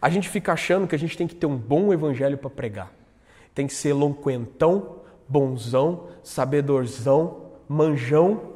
A 0.02 0.10
gente 0.10 0.30
fica 0.30 0.54
achando 0.54 0.88
que 0.88 0.96
a 0.96 1.00
gente 1.00 1.18
tem 1.18 1.28
que 1.28 1.36
ter 1.36 1.46
um 1.46 1.58
bom 1.58 1.92
evangelho 1.92 2.38
para 2.38 2.50
pregar. 2.50 2.94
Tem 3.54 3.68
que 3.68 3.74
ser 3.74 3.92
lonquentão, 3.92 5.02
bonzão, 5.28 6.08
sabedorzão, 6.24 7.52
manjão 7.68 8.54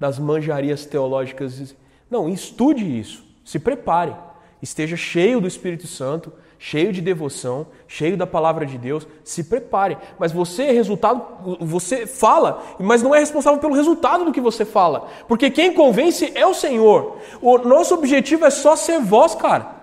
das 0.00 0.18
manjarias 0.18 0.84
teológicas. 0.84 1.76
Não, 2.10 2.28
estude 2.28 2.98
isso, 2.98 3.24
se 3.44 3.58
prepare, 3.58 4.16
esteja 4.60 4.96
cheio 4.96 5.40
do 5.40 5.46
Espírito 5.46 5.86
Santo, 5.86 6.32
cheio 6.58 6.92
de 6.92 7.00
devoção, 7.00 7.66
cheio 7.88 8.16
da 8.18 8.26
palavra 8.26 8.66
de 8.66 8.76
Deus, 8.76 9.06
se 9.24 9.44
prepare. 9.44 9.96
Mas 10.18 10.30
você 10.30 10.64
é 10.64 10.72
resultado, 10.72 11.22
você 11.60 12.06
fala, 12.06 12.62
mas 12.78 13.02
não 13.02 13.14
é 13.14 13.18
responsável 13.18 13.58
pelo 13.58 13.74
resultado 13.74 14.26
do 14.26 14.32
que 14.32 14.40
você 14.40 14.64
fala, 14.64 15.08
porque 15.26 15.50
quem 15.50 15.72
convence 15.72 16.30
é 16.34 16.46
o 16.46 16.52
Senhor. 16.52 17.16
O 17.40 17.56
nosso 17.58 17.94
objetivo 17.94 18.44
é 18.44 18.50
só 18.50 18.76
ser 18.76 19.00
voz, 19.00 19.34
cara. 19.34 19.80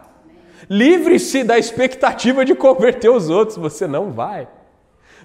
Livre-se 0.69 1.43
da 1.43 1.57
expectativa 1.57 2.45
de 2.45 2.53
converter 2.53 3.09
os 3.09 3.29
outros, 3.29 3.57
você 3.57 3.87
não 3.87 4.11
vai. 4.11 4.47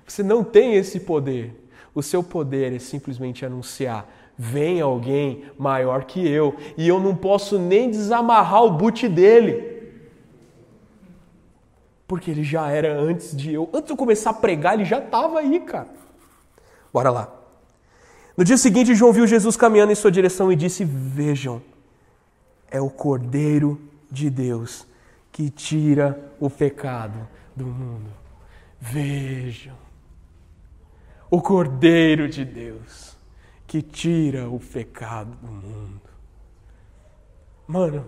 Você 0.07 0.23
não 0.23 0.43
tem 0.43 0.75
esse 0.75 1.01
poder. 1.01 1.59
O 1.95 2.03
seu 2.03 2.23
poder 2.23 2.73
é 2.73 2.79
simplesmente 2.79 3.45
anunciar: 3.45 4.07
vem 4.37 4.81
alguém 4.81 5.45
maior 5.59 6.05
que 6.05 6.27
eu, 6.27 6.57
e 6.77 6.89
eu 6.89 6.99
não 6.99 7.15
posso 7.15 7.59
nem 7.59 7.91
desamarrar 7.91 8.65
o 8.65 8.73
boot 8.73 9.09
dele. 9.09 9.73
Porque 12.07 12.31
ele 12.31 12.43
já 12.43 12.69
era 12.69 12.99
antes 12.99 13.37
de 13.37 13.53
eu. 13.53 13.69
Antes 13.73 13.87
de 13.87 13.93
eu 13.93 13.97
começar 13.97 14.31
a 14.31 14.35
pregar, 14.35 14.75
ele 14.75 14.85
já 14.85 14.99
estava 14.99 15.39
aí, 15.39 15.61
cara. 15.61 15.89
Bora 16.93 17.11
lá. 17.11 17.33
No 18.37 18.45
dia 18.45 18.57
seguinte, 18.57 18.95
João 18.95 19.13
viu 19.13 19.27
Jesus 19.27 19.57
caminhando 19.57 19.93
em 19.93 19.95
sua 19.95 20.11
direção 20.11 20.53
e 20.53 20.57
disse: 20.57 20.85
Vejam, 20.85 21.63
é 22.71 22.81
o 22.81 22.91
Cordeiro 22.91 23.81
de 24.11 24.29
Deus 24.29 24.87
que 25.31 25.49
tira 25.49 26.33
o 26.39 26.51
pecado 26.51 27.27
do 27.57 27.65
mundo. 27.65 28.11
Vejam, 28.79 29.75
o 31.31 31.41
Cordeiro 31.41 32.29
de 32.29 32.45
Deus 32.45 33.12
que 33.73 33.81
tira 33.81 34.51
o 34.51 34.61
pecado 34.61 35.35
do 35.37 35.51
mundo. 35.51 36.03
Mano, 37.67 38.07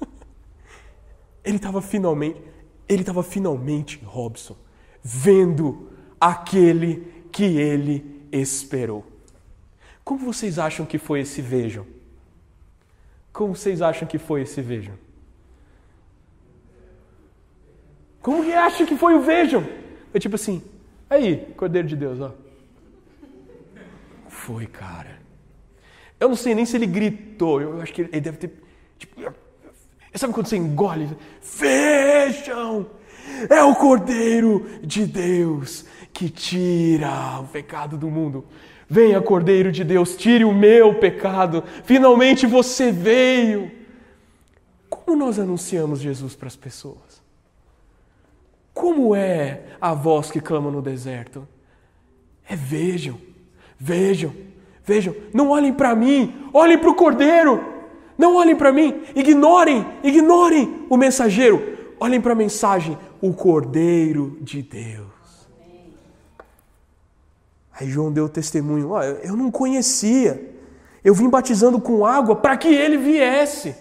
ele 1.42 1.56
estava 1.56 1.82
finalmente, 1.82 2.40
ele 2.88 3.02
estava 3.02 3.24
finalmente, 3.24 4.00
Robson, 4.04 4.56
vendo 5.02 5.90
aquele 6.20 7.24
que 7.32 7.42
ele 7.42 8.24
esperou. 8.30 9.04
Como 10.04 10.32
vocês 10.32 10.60
acham 10.60 10.86
que 10.86 10.96
foi 10.96 11.22
esse 11.22 11.42
vejam? 11.42 11.84
Como 13.32 13.56
vocês 13.56 13.82
acham 13.82 14.06
que 14.06 14.16
foi 14.16 14.42
esse 14.42 14.62
vejam? 14.62 14.94
Como 18.22 18.44
que 18.44 18.52
acha 18.52 18.86
que 18.86 18.96
foi 18.96 19.16
o 19.16 19.22
vejam? 19.22 19.66
É 20.14 20.20
tipo 20.20 20.36
assim, 20.36 20.62
aí, 21.08 21.52
Cordeiro 21.56 21.88
de 21.88 21.96
Deus, 21.96 22.20
ó. 22.20 22.32
Foi, 24.40 24.66
cara. 24.66 25.20
Eu 26.18 26.28
não 26.30 26.36
sei 26.36 26.54
nem 26.54 26.64
se 26.64 26.74
ele 26.76 26.86
gritou, 26.86 27.60
eu 27.60 27.80
acho 27.80 27.92
que 27.92 28.02
ele 28.02 28.20
deve 28.20 28.38
ter. 28.38 28.50
Tipo, 28.98 29.32
sabe 30.14 30.32
quando 30.32 30.46
você 30.46 30.56
engole? 30.56 31.08
Vejam! 31.42 32.86
É 33.50 33.62
o 33.62 33.74
Cordeiro 33.74 34.80
de 34.82 35.04
Deus 35.04 35.84
que 36.12 36.30
tira 36.30 37.38
o 37.38 37.46
pecado 37.48 37.98
do 37.98 38.10
mundo. 38.10 38.46
Venha, 38.88 39.20
Cordeiro 39.20 39.70
de 39.70 39.84
Deus, 39.84 40.16
tire 40.16 40.44
o 40.44 40.54
meu 40.54 40.94
pecado. 40.94 41.62
Finalmente 41.84 42.46
você 42.46 42.90
veio. 42.90 43.70
Como 44.88 45.16
nós 45.16 45.38
anunciamos 45.38 46.00
Jesus 46.00 46.34
para 46.34 46.48
as 46.48 46.56
pessoas? 46.56 47.22
Como 48.72 49.14
é 49.14 49.64
a 49.78 49.92
voz 49.92 50.30
que 50.30 50.40
clama 50.40 50.70
no 50.70 50.80
deserto? 50.80 51.46
É 52.48 52.56
vejam, 52.56 53.20
vejam, 53.80 54.32
vejam. 54.84 55.14
Não 55.32 55.48
olhem 55.48 55.72
para 55.72 55.94
mim, 55.96 56.48
olhem 56.52 56.76
para 56.76 56.90
o 56.90 56.94
cordeiro. 56.94 57.64
Não 58.18 58.36
olhem 58.36 58.54
para 58.54 58.70
mim, 58.70 59.02
ignorem, 59.16 59.86
ignorem 60.04 60.84
o 60.90 60.96
mensageiro. 60.98 61.78
Olhem 61.98 62.20
para 62.20 62.32
a 62.32 62.36
mensagem, 62.36 62.98
o 63.20 63.32
cordeiro 63.32 64.36
de 64.42 64.60
Deus. 64.62 65.08
Aí 67.72 67.88
João 67.88 68.12
deu 68.12 68.28
testemunho: 68.28 68.90
oh, 68.90 69.02
eu 69.02 69.34
não 69.34 69.50
conhecia. 69.50 70.50
Eu 71.02 71.14
vim 71.14 71.30
batizando 71.30 71.80
com 71.80 72.04
água 72.04 72.36
para 72.36 72.58
que 72.58 72.68
ele 72.68 72.98
viesse. 72.98 73.74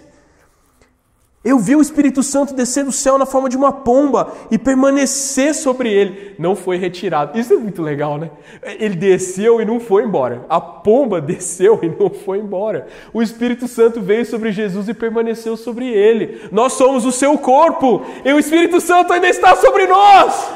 Eu 1.42 1.58
vi 1.58 1.74
o 1.74 1.82
Espírito 1.82 2.22
Santo 2.22 2.54
descer 2.54 2.84
do 2.84 2.92
céu 2.92 3.18
na 3.18 3.26
forma 3.26 3.48
de 3.48 3.56
uma 3.56 3.72
pomba 3.72 4.34
e 4.52 4.58
permanecer 4.58 5.56
sobre 5.56 5.90
ele. 5.90 6.36
Não 6.38 6.54
foi 6.54 6.76
retirado. 6.76 7.40
Isso 7.40 7.54
é 7.54 7.58
muito 7.58 7.82
legal, 7.82 8.18
né? 8.18 8.30
Ele 8.62 8.96
desceu 8.96 9.62
e 9.62 9.66
não 9.66 9.80
foi 9.80 10.04
embora. 10.04 10.46
A 10.50 10.60
pomba 10.60 11.20
desceu 11.22 11.80
e 11.82 11.88
não 11.88 12.10
foi 12.10 12.40
embora. 12.40 12.88
O 13.14 13.22
Espírito 13.22 13.70
Santo 13.70 14.02
veio 14.02 14.26
sobre 14.26 14.52
Jesus 14.52 14.90
e 14.90 14.94
permaneceu 14.94 15.56
sobre 15.56 15.88
ele. 15.88 16.42
Nós 16.52 16.74
somos 16.74 17.06
o 17.06 17.12
seu 17.12 17.38
corpo 17.38 18.06
e 18.26 18.34
o 18.34 18.40
Espírito 18.40 18.82
Santo 18.82 19.14
ainda 19.14 19.30
está 19.30 19.56
sobre 19.56 19.88
nós. 19.88 20.52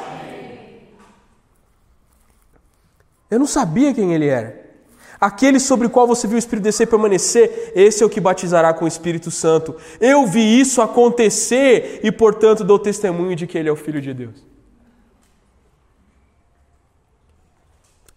Eu 3.31 3.39
não 3.39 3.47
sabia 3.47 3.93
quem 3.93 4.13
ele 4.13 4.27
era. 4.27 4.62
Aquele 5.23 5.57
sobre 5.57 5.87
o 5.87 5.89
qual 5.89 6.05
você 6.05 6.27
viu 6.27 6.35
o 6.35 6.37
Espírito 6.37 6.65
descer 6.65 6.83
e 6.83 6.89
permanecer, 6.89 7.71
esse 7.73 8.03
é 8.03 8.05
o 8.05 8.09
que 8.09 8.19
batizará 8.19 8.73
com 8.73 8.83
o 8.83 8.87
Espírito 8.89 9.31
Santo. 9.31 9.73
Eu 9.97 10.27
vi 10.27 10.59
isso 10.59 10.81
acontecer 10.81 12.01
e, 12.03 12.11
portanto, 12.11 12.61
dou 12.61 12.77
testemunho 12.77 13.33
de 13.33 13.47
que 13.47 13.57
ele 13.57 13.69
é 13.69 13.71
o 13.71 13.75
Filho 13.77 14.01
de 14.01 14.13
Deus. 14.13 14.45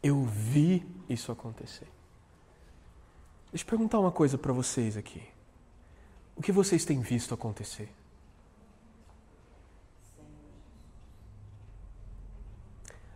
Eu 0.02 0.24
vi 0.24 0.84
isso 1.09 1.30
acontecer. 1.30 1.86
Deixa 3.52 3.64
eu 3.64 3.68
perguntar 3.68 4.00
uma 4.00 4.11
coisa 4.11 4.36
para 4.36 4.52
vocês 4.52 4.96
aqui. 4.96 5.22
O 6.34 6.42
que 6.42 6.50
vocês 6.50 6.84
têm 6.84 7.00
visto 7.00 7.32
acontecer? 7.32 7.88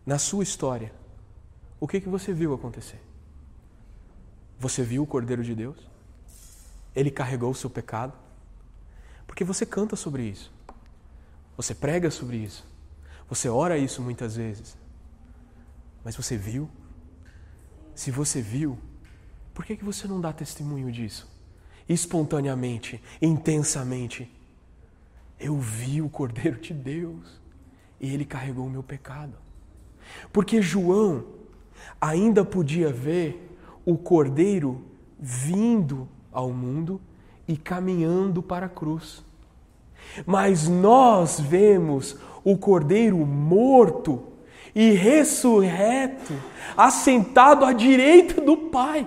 Na 0.06 0.16
sua 0.16 0.44
história, 0.44 0.92
o 1.80 1.88
que, 1.88 2.00
que 2.00 2.08
você 2.08 2.32
viu 2.32 2.54
acontecer? 2.54 3.09
Você 4.60 4.82
viu 4.82 5.02
o 5.02 5.06
Cordeiro 5.06 5.42
de 5.42 5.54
Deus? 5.54 5.78
Ele 6.94 7.10
carregou 7.10 7.50
o 7.50 7.54
seu 7.54 7.70
pecado? 7.70 8.12
Porque 9.26 9.42
você 9.42 9.64
canta 9.64 9.96
sobre 9.96 10.22
isso. 10.22 10.52
Você 11.56 11.74
prega 11.74 12.10
sobre 12.10 12.36
isso. 12.36 12.66
Você 13.26 13.48
ora 13.48 13.78
isso 13.78 14.02
muitas 14.02 14.36
vezes. 14.36 14.76
Mas 16.04 16.14
você 16.14 16.36
viu? 16.36 16.68
Se 17.94 18.10
você 18.10 18.42
viu, 18.42 18.78
por 19.54 19.64
que, 19.64 19.76
que 19.76 19.84
você 19.84 20.06
não 20.06 20.20
dá 20.20 20.30
testemunho 20.30 20.92
disso? 20.92 21.26
Espontaneamente, 21.88 23.02
intensamente. 23.22 24.30
Eu 25.38 25.58
vi 25.58 26.02
o 26.02 26.10
Cordeiro 26.10 26.60
de 26.60 26.74
Deus 26.74 27.40
e 27.98 28.12
ele 28.12 28.26
carregou 28.26 28.66
o 28.66 28.70
meu 28.70 28.82
pecado. 28.82 29.38
Porque 30.30 30.60
João 30.60 31.24
ainda 31.98 32.44
podia 32.44 32.92
ver 32.92 33.49
o 33.90 33.98
Cordeiro 33.98 34.82
vindo 35.18 36.08
ao 36.32 36.50
mundo 36.50 37.00
e 37.46 37.56
caminhando 37.56 38.42
para 38.42 38.66
a 38.66 38.68
cruz. 38.68 39.24
Mas 40.24 40.68
nós 40.68 41.40
vemos 41.40 42.16
o 42.44 42.56
Cordeiro 42.56 43.18
morto 43.18 44.22
e 44.74 44.92
ressurreto, 44.92 46.32
assentado 46.76 47.64
à 47.64 47.72
direita 47.72 48.40
do 48.40 48.56
Pai 48.56 49.06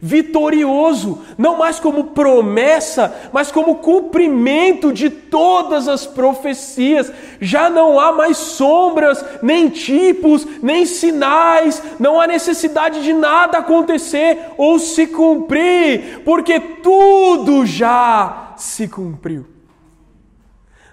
vitorioso, 0.00 1.20
não 1.36 1.58
mais 1.58 1.78
como 1.78 2.04
promessa, 2.04 3.30
mas 3.32 3.52
como 3.52 3.76
cumprimento 3.76 4.92
de 4.92 5.10
todas 5.10 5.88
as 5.88 6.06
profecias. 6.06 7.12
Já 7.40 7.68
não 7.68 7.98
há 7.98 8.12
mais 8.12 8.36
sombras, 8.36 9.24
nem 9.42 9.68
tipos, 9.68 10.46
nem 10.62 10.86
sinais, 10.86 11.82
não 11.98 12.20
há 12.20 12.26
necessidade 12.26 13.02
de 13.02 13.12
nada 13.12 13.58
acontecer 13.58 14.38
ou 14.56 14.78
se 14.78 15.06
cumprir, 15.06 16.22
porque 16.24 16.58
tudo 16.58 17.66
já 17.66 18.54
se 18.56 18.88
cumpriu. 18.88 19.46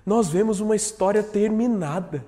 Nós 0.05 0.27
vemos 0.29 0.59
uma 0.59 0.75
história 0.75 1.21
terminada. 1.21 2.25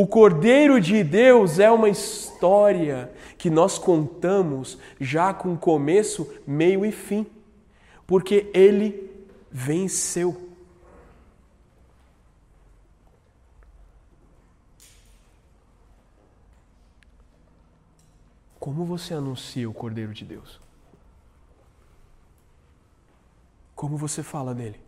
O 0.00 0.06
Cordeiro 0.06 0.80
de 0.80 1.02
Deus 1.02 1.58
é 1.58 1.68
uma 1.68 1.88
história 1.88 3.12
que 3.36 3.50
nós 3.50 3.80
contamos 3.80 4.78
já 5.00 5.34
com 5.34 5.56
começo, 5.56 6.32
meio 6.46 6.86
e 6.86 6.92
fim, 6.92 7.26
porque 8.06 8.48
ele 8.54 9.10
venceu. 9.50 10.54
Como 18.60 18.84
você 18.84 19.14
anuncia 19.14 19.68
o 19.68 19.74
Cordeiro 19.74 20.14
de 20.14 20.24
Deus? 20.24 20.60
Como 23.74 23.96
você 23.96 24.22
fala 24.22 24.54
dele? 24.54 24.87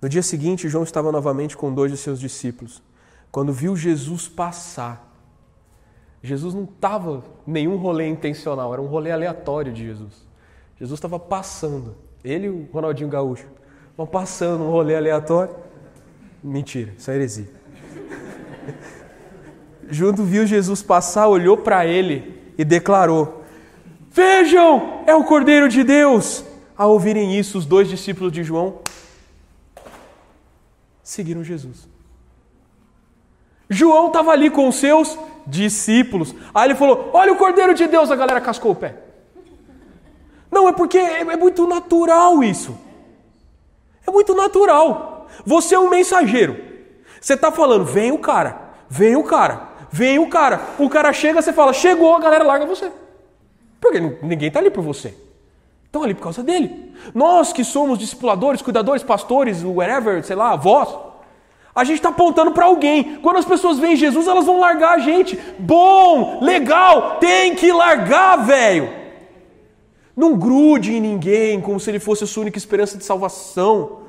No 0.00 0.08
dia 0.08 0.22
seguinte, 0.22 0.68
João 0.68 0.84
estava 0.84 1.12
novamente 1.12 1.56
com 1.56 1.72
dois 1.72 1.92
de 1.92 1.98
seus 1.98 2.18
discípulos. 2.18 2.82
Quando 3.30 3.52
viu 3.52 3.76
Jesus 3.76 4.26
passar, 4.26 5.06
Jesus 6.22 6.54
não 6.54 6.64
estava 6.64 7.22
nenhum 7.46 7.76
rolê 7.76 8.08
intencional, 8.08 8.72
era 8.72 8.82
um 8.82 8.86
rolê 8.86 9.10
aleatório 9.10 9.72
de 9.72 9.84
Jesus. 9.84 10.26
Jesus 10.78 10.96
estava 10.96 11.18
passando, 11.18 11.94
ele 12.24 12.46
e 12.46 12.50
o 12.50 12.68
Ronaldinho 12.72 13.08
Gaúcho, 13.08 13.46
vão 13.96 14.06
passando 14.06 14.64
um 14.64 14.70
rolê 14.70 14.96
aleatório. 14.96 15.54
Mentira, 16.42 16.92
isso 16.96 17.10
é 17.10 17.14
heresia. 17.14 17.50
Junto 19.90 20.24
viu 20.24 20.46
Jesus 20.46 20.82
passar, 20.82 21.28
olhou 21.28 21.58
para 21.58 21.86
ele 21.86 22.40
e 22.56 22.64
declarou: 22.64 23.44
Vejam, 24.10 25.02
é 25.06 25.14
o 25.14 25.24
Cordeiro 25.24 25.68
de 25.68 25.84
Deus. 25.84 26.44
Ao 26.76 26.90
ouvirem 26.92 27.38
isso, 27.38 27.58
os 27.58 27.66
dois 27.66 27.88
discípulos 27.88 28.32
de 28.32 28.42
João 28.42 28.78
seguiram 31.10 31.42
Jesus. 31.42 31.88
João 33.68 34.06
estava 34.06 34.30
ali 34.30 34.48
com 34.48 34.68
os 34.68 34.76
seus 34.76 35.18
discípulos. 35.46 36.34
Aí 36.54 36.68
ele 36.68 36.76
falou: 36.76 37.10
Olha 37.12 37.32
o 37.32 37.36
Cordeiro 37.36 37.74
de 37.74 37.86
Deus, 37.86 38.10
a 38.10 38.16
galera 38.16 38.40
cascou 38.40 38.72
o 38.72 38.76
pé. 38.76 38.94
Não, 40.50 40.68
é 40.68 40.72
porque 40.72 40.98
é, 40.98 41.20
é 41.20 41.36
muito 41.36 41.66
natural 41.66 42.42
isso. 42.42 42.76
É 44.06 44.10
muito 44.10 44.34
natural. 44.34 45.28
Você 45.44 45.74
é 45.74 45.78
um 45.78 45.90
mensageiro. 45.90 46.56
Você 47.20 47.34
está 47.34 47.52
falando, 47.52 47.84
vem 47.84 48.10
o 48.12 48.18
cara, 48.18 48.70
vem 48.88 49.14
o 49.14 49.22
cara, 49.22 49.68
vem 49.90 50.18
o 50.18 50.28
cara. 50.28 50.60
O 50.78 50.88
cara 50.88 51.12
chega, 51.12 51.42
você 51.42 51.52
fala, 51.52 51.72
chegou, 51.72 52.14
a 52.16 52.20
galera 52.20 52.44
larga 52.44 52.66
você. 52.66 52.90
Porque 53.80 54.00
ninguém 54.00 54.48
está 54.48 54.58
ali 54.58 54.70
por 54.70 54.82
você. 54.82 55.14
Estão 55.90 56.04
ali 56.04 56.14
por 56.14 56.22
causa 56.22 56.40
dele. 56.40 56.94
Nós 57.12 57.52
que 57.52 57.64
somos 57.64 57.98
discipuladores, 57.98 58.62
cuidadores, 58.62 59.02
pastores, 59.02 59.64
whatever, 59.64 60.22
sei 60.24 60.36
lá, 60.36 60.52
avós, 60.52 60.88
a 61.74 61.82
gente 61.82 61.96
está 61.96 62.10
apontando 62.10 62.52
para 62.52 62.66
alguém. 62.66 63.16
Quando 63.16 63.38
as 63.38 63.44
pessoas 63.44 63.76
veem 63.76 63.96
Jesus, 63.96 64.28
elas 64.28 64.46
vão 64.46 64.60
largar 64.60 64.92
a 64.94 64.98
gente. 65.00 65.36
Bom, 65.58 66.38
legal, 66.40 67.16
tem 67.18 67.56
que 67.56 67.72
largar, 67.72 68.36
velho. 68.36 68.88
Não 70.16 70.38
grude 70.38 70.94
em 70.94 71.00
ninguém 71.00 71.60
como 71.60 71.80
se 71.80 71.90
ele 71.90 71.98
fosse 71.98 72.22
a 72.22 72.26
sua 72.28 72.42
única 72.42 72.58
esperança 72.58 72.96
de 72.96 73.04
salvação. 73.04 74.02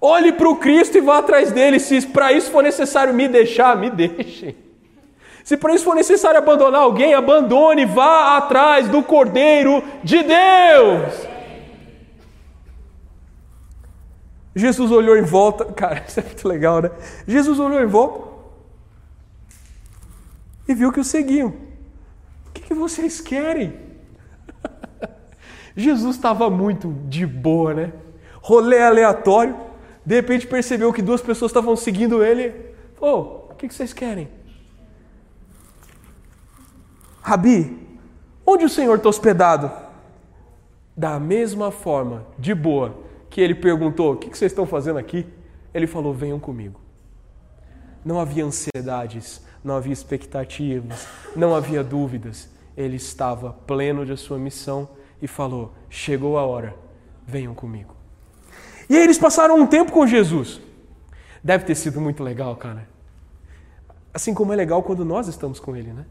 Olhe 0.00 0.32
para 0.32 0.48
o 0.48 0.56
Cristo 0.56 0.98
e 0.98 1.00
vá 1.00 1.18
atrás 1.18 1.52
dele. 1.52 1.78
Se 1.78 2.04
para 2.04 2.32
isso 2.32 2.50
for 2.50 2.64
necessário 2.64 3.14
me 3.14 3.28
deixar, 3.28 3.76
me 3.76 3.90
deixe. 3.90 4.56
Se 5.48 5.56
para 5.56 5.74
isso 5.74 5.84
for 5.84 5.94
necessário 5.94 6.36
abandonar 6.36 6.82
alguém, 6.82 7.14
abandone, 7.14 7.86
vá 7.86 8.36
atrás 8.36 8.86
do 8.86 9.02
Cordeiro 9.02 9.82
de 10.04 10.22
Deus. 10.22 11.26
Jesus 14.54 14.90
olhou 14.90 15.16
em 15.16 15.22
volta, 15.22 15.64
cara, 15.64 16.04
isso 16.06 16.20
é 16.20 16.22
muito 16.22 16.46
legal, 16.46 16.82
né? 16.82 16.90
Jesus 17.26 17.58
olhou 17.58 17.82
em 17.82 17.86
volta 17.86 18.28
e 20.68 20.74
viu 20.74 20.92
que 20.92 21.00
o 21.00 21.04
seguiam. 21.04 21.48
O 21.48 22.50
que, 22.52 22.60
que 22.60 22.74
vocês 22.74 23.18
querem? 23.18 23.72
Jesus 25.74 26.16
estava 26.16 26.50
muito 26.50 26.94
de 27.08 27.24
boa, 27.24 27.72
né? 27.72 27.92
Rolê 28.42 28.82
aleatório. 28.82 29.56
De 30.04 30.14
repente 30.14 30.46
percebeu 30.46 30.92
que 30.92 31.00
duas 31.00 31.22
pessoas 31.22 31.50
estavam 31.50 31.74
seguindo 31.74 32.22
ele. 32.22 32.54
Oh, 33.00 33.48
o 33.50 33.54
que, 33.56 33.66
que 33.66 33.74
vocês 33.74 33.94
querem? 33.94 34.36
Rabi, 37.28 37.86
onde 38.46 38.64
o 38.64 38.70
Senhor 38.70 38.96
está 38.96 39.10
hospedado? 39.10 39.70
Da 40.96 41.20
mesma 41.20 41.70
forma, 41.70 42.26
de 42.38 42.54
boa, 42.54 42.96
que 43.28 43.38
ele 43.38 43.54
perguntou: 43.54 44.14
O 44.14 44.16
que 44.16 44.28
vocês 44.28 44.50
estão 44.50 44.64
fazendo 44.64 44.98
aqui? 44.98 45.26
Ele 45.74 45.86
falou: 45.86 46.14
Venham 46.14 46.40
comigo. 46.40 46.80
Não 48.02 48.18
havia 48.18 48.46
ansiedades, 48.46 49.44
não 49.62 49.76
havia 49.76 49.92
expectativas, 49.92 51.06
não 51.36 51.54
havia 51.54 51.84
dúvidas. 51.84 52.48
Ele 52.74 52.96
estava 52.96 53.52
pleno 53.52 54.06
de 54.06 54.16
sua 54.16 54.38
missão 54.38 54.88
e 55.20 55.28
falou: 55.28 55.74
Chegou 55.90 56.38
a 56.38 56.46
hora, 56.46 56.74
venham 57.26 57.54
comigo. 57.54 57.94
E 58.88 58.96
aí 58.96 59.02
eles 59.04 59.18
passaram 59.18 59.60
um 59.60 59.66
tempo 59.66 59.92
com 59.92 60.06
Jesus. 60.06 60.62
Deve 61.44 61.66
ter 61.66 61.74
sido 61.74 62.00
muito 62.00 62.22
legal, 62.22 62.56
cara. 62.56 62.88
Assim 64.14 64.32
como 64.32 64.50
é 64.54 64.56
legal 64.56 64.82
quando 64.82 65.04
nós 65.04 65.28
estamos 65.28 65.60
com 65.60 65.76
Ele, 65.76 65.92
né? 65.92 66.06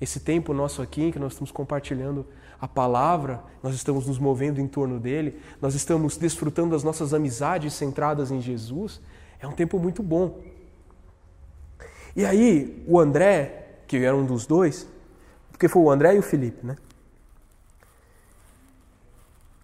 Esse 0.00 0.20
tempo 0.20 0.52
nosso 0.52 0.82
aqui, 0.82 1.10
que 1.10 1.18
nós 1.18 1.32
estamos 1.32 1.50
compartilhando 1.50 2.26
a 2.60 2.68
palavra, 2.68 3.42
nós 3.62 3.74
estamos 3.74 4.06
nos 4.06 4.18
movendo 4.18 4.60
em 4.60 4.66
torno 4.66 4.98
dele, 4.98 5.40
nós 5.60 5.74
estamos 5.74 6.16
desfrutando 6.16 6.70
das 6.70 6.82
nossas 6.82 7.14
amizades 7.14 7.74
centradas 7.74 8.30
em 8.30 8.40
Jesus, 8.40 9.00
é 9.40 9.46
um 9.46 9.52
tempo 9.52 9.78
muito 9.78 10.02
bom. 10.02 10.40
E 12.14 12.24
aí, 12.24 12.82
o 12.86 12.98
André, 12.98 13.80
que 13.86 13.98
era 13.98 14.16
um 14.16 14.24
dos 14.24 14.46
dois, 14.46 14.86
porque 15.50 15.68
foi 15.68 15.82
o 15.82 15.90
André 15.90 16.14
e 16.16 16.18
o 16.18 16.22
Felipe, 16.22 16.64
né? 16.64 16.76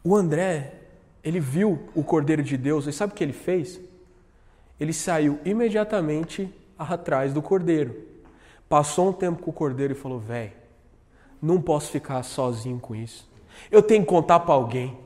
O 0.05 0.17
André, 0.17 0.75
ele 1.23 1.41
viu 1.41 1.89
o 1.95 2.03
Cordeiro 2.03 2.43
de 2.43 2.57
Deus, 2.57 2.87
e 2.87 2.93
sabe 2.93 3.13
o 3.13 3.17
que 3.17 3.25
ele 3.25 3.33
fez? 3.33 3.81
Ele 4.79 4.93
saiu 4.93 5.39
imediatamente 5.45 6.53
atrás 6.79 7.33
do 7.33 7.41
Cordeiro. 7.41 8.12
Passou 8.73 9.11
um 9.11 9.13
tempo 9.13 9.43
com 9.43 9.51
o 9.51 9.53
Cordeiro 9.53 9.93
e 9.93 9.95
falou: 9.95 10.19
Véi, 10.19 10.55
não 11.43 11.61
posso 11.61 11.91
ficar 11.91 12.23
sozinho 12.23 12.81
com 12.81 12.95
isso. 12.95 13.31
Eu 13.71 13.83
tenho 13.83 14.01
que 14.01 14.09
contar 14.09 14.41
para 14.41 14.55
alguém. 14.55 14.97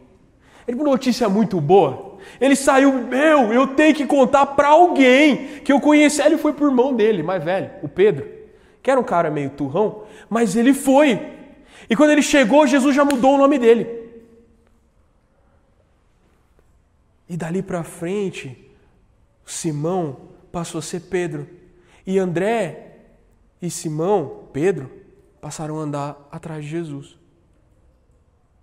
Ele 0.68 0.76
uma 0.76 0.84
notícia 0.84 1.28
muito 1.28 1.60
boa. 1.60 2.16
Ele 2.40 2.54
saiu, 2.54 2.92
meu, 2.92 3.52
eu 3.52 3.66
tenho 3.66 3.92
que 3.92 4.06
contar 4.06 4.46
para 4.46 4.68
alguém 4.68 5.58
que 5.64 5.72
eu 5.72 5.80
conheci. 5.80 6.22
Ele 6.22 6.38
foi 6.38 6.52
pro 6.52 6.68
irmão 6.68 6.94
dele, 6.94 7.24
mais 7.24 7.42
velho, 7.42 7.72
o 7.82 7.88
Pedro, 7.88 8.30
que 8.80 8.88
era 8.88 9.00
um 9.00 9.02
cara 9.02 9.32
meio 9.32 9.50
turrão, 9.50 10.04
mas 10.30 10.54
ele 10.54 10.72
foi. 10.72 11.20
E 11.90 11.96
quando 11.96 12.10
ele 12.10 12.22
chegou, 12.22 12.68
Jesus 12.68 12.94
já 12.94 13.04
mudou 13.04 13.34
o 13.34 13.38
nome 13.38 13.58
dele. 13.58 13.88
E 17.28 17.36
dali 17.36 17.62
para 17.62 17.82
frente, 17.82 18.70
Simão 19.44 20.18
passou 20.52 20.78
a 20.78 20.82
ser 20.82 21.00
Pedro. 21.00 21.48
E 22.06 22.16
André 22.16 22.85
e 23.60 23.70
Simão, 23.70 24.48
Pedro, 24.52 24.90
passaram 25.40 25.78
a 25.78 25.82
andar 25.82 26.28
atrás 26.30 26.64
de 26.64 26.70
Jesus. 26.70 27.18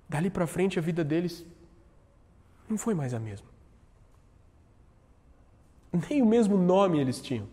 Dali 0.07 0.29
para 0.29 0.45
frente, 0.45 0.77
a 0.77 0.81
vida 0.81 1.03
deles 1.03 1.45
não 2.69 2.77
foi 2.77 2.93
mais 2.93 3.13
a 3.13 3.19
mesma. 3.19 3.47
Nem 6.09 6.21
o 6.21 6.25
mesmo 6.25 6.57
nome 6.57 6.99
eles 6.99 7.21
tinham. 7.21 7.47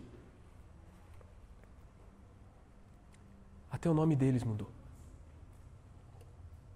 Até 3.71 3.89
o 3.89 3.93
nome 3.93 4.15
deles 4.15 4.43
mudou. 4.43 4.69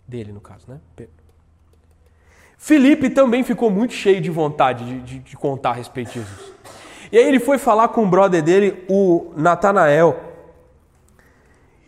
Dele, 0.08 0.32
no 0.32 0.42
caso, 0.42 0.66
né? 0.70 0.80
Pedro. 0.96 1.26
Felipe 2.58 3.10
também 3.10 3.44
ficou 3.44 3.70
muito 3.70 3.94
cheio 3.94 4.22
de 4.22 4.30
vontade 4.30 4.86
de, 4.86 5.02
de, 5.02 5.20
de 5.20 5.38
contar 5.38 5.72
a 5.72 5.74
respeito 5.74 6.14
de 6.14 6.20
Jesus. 6.22 6.54
E 7.12 7.18
aí 7.18 7.28
ele 7.28 7.40
foi 7.40 7.58
falar 7.58 7.90
com 7.90 8.04
o 8.04 8.10
brother 8.10 8.42
dele, 8.42 8.86
o 8.90 9.34
Natanael. 9.36 10.25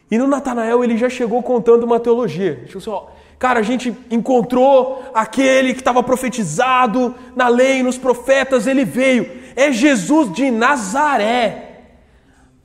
E 0.10 0.18
no 0.18 0.28
Natanael 0.28 0.84
ele 0.84 0.98
já 0.98 1.10
chegou 1.10 1.44
contando 1.44 1.84
uma 1.84 2.00
teologia. 2.00 2.64
Tipo 2.66 2.78
assim, 2.78 2.90
ó, 2.90 3.08
cara, 3.38 3.60
a 3.60 3.64
gente 3.64 3.96
encontrou 4.10 5.04
aquele 5.14 5.74
que 5.74 5.82
estava 5.82 6.02
profetizado 6.02 7.14
na 7.36 7.48
lei, 7.48 7.84
nos 7.84 7.98
profetas, 7.98 8.68
ele 8.68 8.86
veio. 8.86 9.30
É 9.56 9.72
Jesus 9.72 10.32
de 10.32 10.50
Nazaré. 10.50 11.64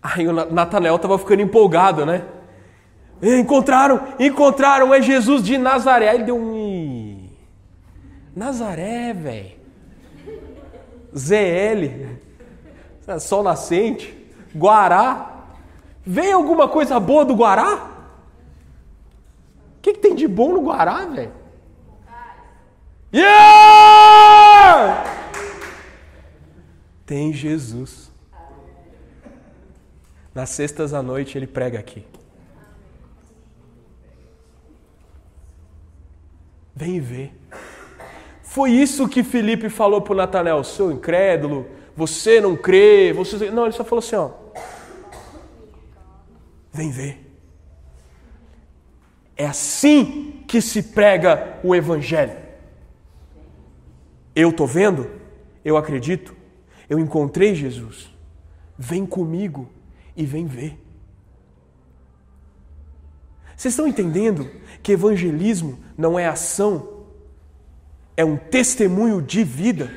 Aí 0.03 0.27
o 0.27 0.33
Natanael 0.33 0.97
estava 0.97 1.19
ficando 1.19 1.43
empolgado, 1.43 2.07
né? 2.07 2.25
Encontraram, 3.23 4.01
encontraram, 4.19 4.93
é 4.93 5.01
Jesus 5.01 5.43
de 5.43 5.57
Nazaré. 5.57 6.09
Aí 6.09 6.17
ele 6.17 6.25
deu 6.25 6.37
um 6.37 7.29
Nazaré, 8.35 9.13
velho. 9.13 9.53
ZL. 11.17 12.07
Sol 13.21 13.43
nascente. 13.43 14.17
Guará. 14.55 15.32
Vem 16.05 16.33
alguma 16.33 16.69
coisa 16.69 16.99
boa 16.99 17.25
do 17.25 17.35
Guará? 17.35 17.91
O 19.79 19.83
que, 19.83 19.93
que 19.93 20.01
tem 20.01 20.15
de 20.15 20.27
bom 20.27 20.53
no 20.53 20.63
Guará, 20.63 21.05
velho? 21.07 21.33
Yeah! 23.15 25.05
Tem 27.05 27.33
Jesus. 27.33 28.11
Nas 30.35 30.51
sextas 30.51 30.95
à 30.95 31.03
noite 31.03 31.37
ele 31.37 31.47
prega 31.47 31.79
aqui. 31.79 32.07
Vem 36.75 37.01
ver. 37.01 37.39
Foi 38.43 38.71
isso 38.71 39.09
que 39.09 39.23
Felipe 39.23 39.69
falou 39.69 40.01
para 40.01 40.15
Natanael, 40.15 40.65
seu 40.65 40.91
incrédulo, 40.91 41.67
você 41.97 42.41
não 42.41 42.57
crê, 42.57 43.13
você... 43.13 43.51
Não, 43.51 43.65
ele 43.65 43.73
só 43.73 43.85
falou 43.85 43.99
assim, 43.99 44.17
ó. 44.17 44.42
Vem 46.73 46.91
ver. 46.91 47.31
É 49.37 49.47
assim 49.47 50.45
que 50.47 50.61
se 50.61 50.83
prega 50.83 51.59
o 51.63 51.75
Evangelho. 51.75 52.37
Eu 54.35 54.51
estou 54.51 54.67
vendo, 54.67 55.11
eu 55.65 55.77
acredito, 55.77 56.35
eu 56.89 56.99
encontrei 56.99 57.55
Jesus. 57.55 58.11
Vem 58.79 59.05
comigo 59.05 59.69
e 60.17 60.25
vem 60.25 60.47
ver. 60.47 60.79
Vocês 63.57 63.75
estão 63.75 63.87
entendendo 63.87 64.51
que 64.83 64.93
evangelismo 64.93 65.79
não 65.97 66.19
é 66.19 66.27
ação 66.27 67.03
é 68.17 68.25
um 68.25 68.37
testemunho 68.37 69.23
de 69.23 69.45
vida. 69.45 69.91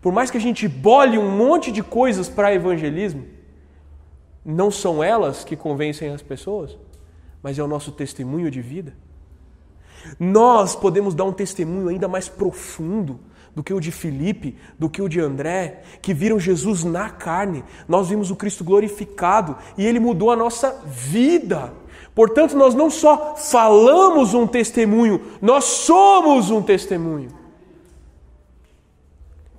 Por 0.00 0.12
mais 0.12 0.30
que 0.30 0.36
a 0.36 0.40
gente 0.40 0.68
bole 0.68 1.18
um 1.18 1.30
monte 1.30 1.72
de 1.72 1.82
coisas 1.82 2.28
para 2.28 2.54
evangelismo, 2.54 3.26
não 4.44 4.70
são 4.70 5.02
elas 5.02 5.44
que 5.44 5.56
convencem 5.56 6.10
as 6.10 6.22
pessoas, 6.22 6.76
mas 7.42 7.58
é 7.58 7.62
o 7.62 7.68
nosso 7.68 7.92
testemunho 7.92 8.50
de 8.50 8.60
vida. 8.60 8.94
Nós 10.18 10.76
podemos 10.76 11.14
dar 11.14 11.24
um 11.24 11.32
testemunho 11.32 11.88
ainda 11.88 12.06
mais 12.06 12.28
profundo 12.28 13.18
do 13.54 13.62
que 13.62 13.72
o 13.72 13.80
de 13.80 13.92
Filipe, 13.92 14.56
do 14.78 14.90
que 14.90 15.00
o 15.00 15.08
de 15.08 15.20
André, 15.20 15.82
que 16.02 16.12
viram 16.12 16.38
Jesus 16.38 16.84
na 16.84 17.08
carne. 17.08 17.64
Nós 17.88 18.08
vimos 18.08 18.30
o 18.30 18.36
Cristo 18.36 18.64
glorificado 18.64 19.56
e 19.78 19.86
ele 19.86 20.00
mudou 20.00 20.30
a 20.30 20.36
nossa 20.36 20.82
vida. 20.84 21.72
Portanto, 22.14 22.56
nós 22.56 22.74
não 22.74 22.90
só 22.90 23.36
falamos 23.36 24.34
um 24.34 24.46
testemunho, 24.46 25.20
nós 25.40 25.64
somos 25.64 26.50
um 26.50 26.60
testemunho. 26.60 27.30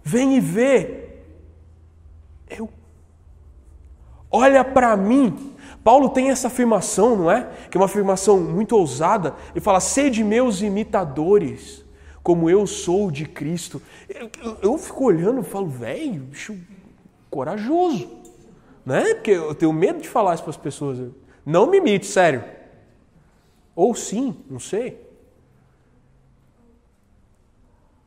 Vem 0.04 0.38
e 0.38 0.40
vê. 0.40 1.06
Eu. 2.50 2.70
Olha 4.32 4.64
para 4.64 4.96
mim. 4.98 5.54
Paulo 5.84 6.10
tem 6.10 6.32
essa 6.32 6.48
afirmação, 6.48 7.16
não 7.16 7.32
é? 7.32 7.48
Que 7.70 7.78
é 7.78 7.80
uma 7.80 7.86
afirmação 7.86 8.40
muito 8.40 8.76
ousada. 8.76 9.36
Ele 9.52 9.62
fala: 9.62 9.80
sede 9.80 10.24
meus 10.24 10.62
imitadores, 10.62 11.86
como 12.24 12.50
eu 12.50 12.66
sou 12.66 13.12
de 13.12 13.26
Cristo. 13.26 13.82
Eu, 14.62 14.78
fico 14.78 15.06
olhando 15.06 15.42
e 15.42 15.44
falo, 15.44 15.68
velho, 15.68 16.22
bicho 16.22 16.58
corajoso. 17.30 18.10
Né? 18.86 19.14
Porque 19.14 19.32
eu 19.32 19.54
tenho 19.54 19.72
medo 19.74 20.02
de 20.02 20.10
falar 20.10 20.34
isso 20.34 20.44
para 20.44 20.52
as 20.52 20.58
pessoas. 20.58 21.00
Não 21.46 21.68
me 21.68 21.78
imite, 21.78 22.08
sério. 22.08 22.44
Ou 23.76 23.94
sim, 23.94 24.36
não 24.50 24.60
sei. 24.60 25.06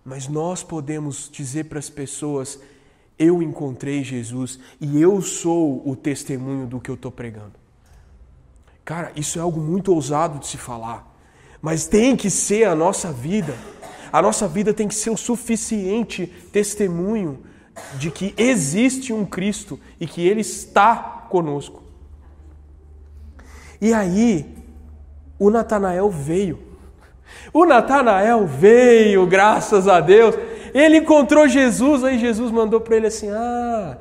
Mas 0.05 0.27
nós 0.27 0.63
podemos 0.63 1.29
dizer 1.31 1.65
para 1.65 1.79
as 1.79 1.91
pessoas: 1.91 2.59
eu 3.19 3.43
encontrei 3.43 4.05
Jesus 4.05 4.59
e 4.81 5.01
eu 5.01 5.21
sou 5.21 5.83
o 5.89 5.97
testemunho 5.97 6.67
do 6.67 6.81
que 6.81 6.91
eu 6.91 6.95
estou 6.95 7.11
pregando. 7.11 7.53
Cara, 8.85 9.13
isso 9.17 9.39
é 9.39 9.43
algo 9.43 9.61
muito 9.61 9.93
ousado 9.93 10.39
de 10.39 10.47
se 10.47 10.57
falar, 10.57 11.15
mas 11.61 11.87
tem 11.87 12.17
que 12.17 12.31
ser 12.31 12.65
a 12.65 12.75
nossa 12.75 13.13
vida. 13.13 13.55
A 14.13 14.23
nossa 14.23 14.49
vida 14.49 14.73
tem 14.73 14.89
que 14.89 14.95
ser 14.95 15.11
o 15.11 15.17
suficiente 15.17 16.27
testemunho 16.53 17.41
de 17.99 18.11
que 18.11 18.35
existe 18.37 19.13
um 19.13 19.25
Cristo 19.25 19.79
e 20.01 20.07
que 20.07 20.27
Ele 20.27 20.41
está 20.41 21.27
conosco. 21.29 21.83
E 23.81 23.93
aí, 23.93 24.57
o 25.39 25.51
Natanael 25.51 26.11
veio. 26.11 26.59
O 27.53 27.65
Natanael 27.65 28.47
veio, 28.47 29.27
graças 29.27 29.87
a 29.87 30.01
Deus. 30.01 30.35
Ele 30.75 30.99
encontrou 30.99 31.49
Jesus, 31.49 32.05
aí 32.05 32.19
Jesus 32.19 32.51
mandou 32.51 32.81
para 32.81 32.97
ele 32.97 33.07
assim: 33.07 33.31
Ah, 33.31 33.97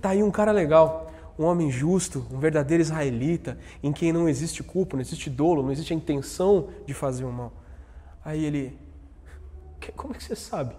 tá 0.00 0.10
aí 0.10 0.22
um 0.22 0.30
cara 0.30 0.52
legal, 0.52 1.12
um 1.38 1.44
homem 1.44 1.70
justo, 1.70 2.26
um 2.30 2.38
verdadeiro 2.38 2.80
israelita, 2.80 3.58
em 3.82 3.92
quem 3.92 4.12
não 4.12 4.28
existe 4.28 4.62
culpa, 4.62 4.96
não 4.96 5.00
existe 5.02 5.28
dolo, 5.28 5.62
não 5.62 5.72
existe 5.72 5.92
a 5.92 5.96
intenção 5.96 6.68
de 6.86 6.94
fazer 6.94 7.24
o 7.24 7.32
mal. 7.32 7.52
Aí 8.24 8.44
ele, 8.44 8.78
como 9.96 10.14
é 10.14 10.16
que 10.16 10.24
você 10.24 10.36
sabe? 10.36 10.74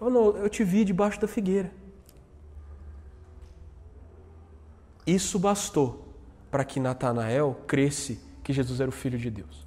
Oh, 0.00 0.08
não, 0.08 0.36
eu 0.36 0.48
te 0.48 0.62
vi 0.62 0.84
debaixo 0.84 1.20
da 1.20 1.26
figueira. 1.26 1.70
Isso 5.06 5.38
bastou 5.38 6.06
para 6.50 6.64
que 6.64 6.78
Natanael 6.78 7.56
cresce 7.66 8.20
que 8.42 8.52
Jesus 8.52 8.80
era 8.80 8.88
o 8.88 8.92
Filho 8.92 9.18
de 9.18 9.30
Deus. 9.30 9.66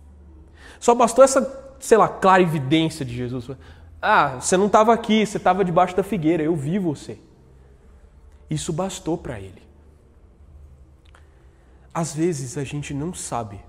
Só 0.80 0.96
bastou 0.96 1.24
essa, 1.24 1.76
sei 1.80 1.98
lá, 1.98 2.08
clara 2.08 2.42
evidência 2.42 3.06
de 3.06 3.16
Jesus. 3.16 3.50
Ah, 4.02 4.40
você 4.40 4.58
não 4.58 4.68
estava 4.68 4.94
aqui, 4.94 5.26
você 5.26 5.38
estava 5.38 5.64
debaixo 5.64 5.96
da 5.96 6.04
figueira, 6.04 6.42
eu 6.42 6.56
vi 6.56 6.80
você. 6.80 7.20
Isso 8.50 8.74
bastou 8.74 9.18
para 9.18 9.40
ele. 9.40 9.62
Às 11.94 12.14
vezes 12.16 12.58
a 12.58 12.64
gente 12.64 12.94
não 12.94 13.14
sabe 13.14 13.60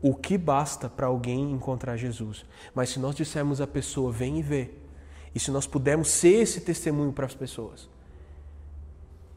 o 0.00 0.14
que 0.14 0.38
basta 0.38 0.88
para 0.88 1.06
alguém 1.06 1.50
encontrar 1.50 1.96
Jesus, 1.96 2.44
mas 2.74 2.90
se 2.90 2.98
nós 2.98 3.14
dissermos 3.14 3.60
à 3.60 3.66
pessoa, 3.66 4.10
vem 4.12 4.38
e 4.38 4.42
vê, 4.42 4.70
e 5.34 5.40
se 5.40 5.50
nós 5.50 5.66
pudermos 5.66 6.08
ser 6.08 6.42
esse 6.42 6.60
testemunho 6.60 7.12
para 7.12 7.26
as 7.26 7.34
pessoas, 7.34 7.88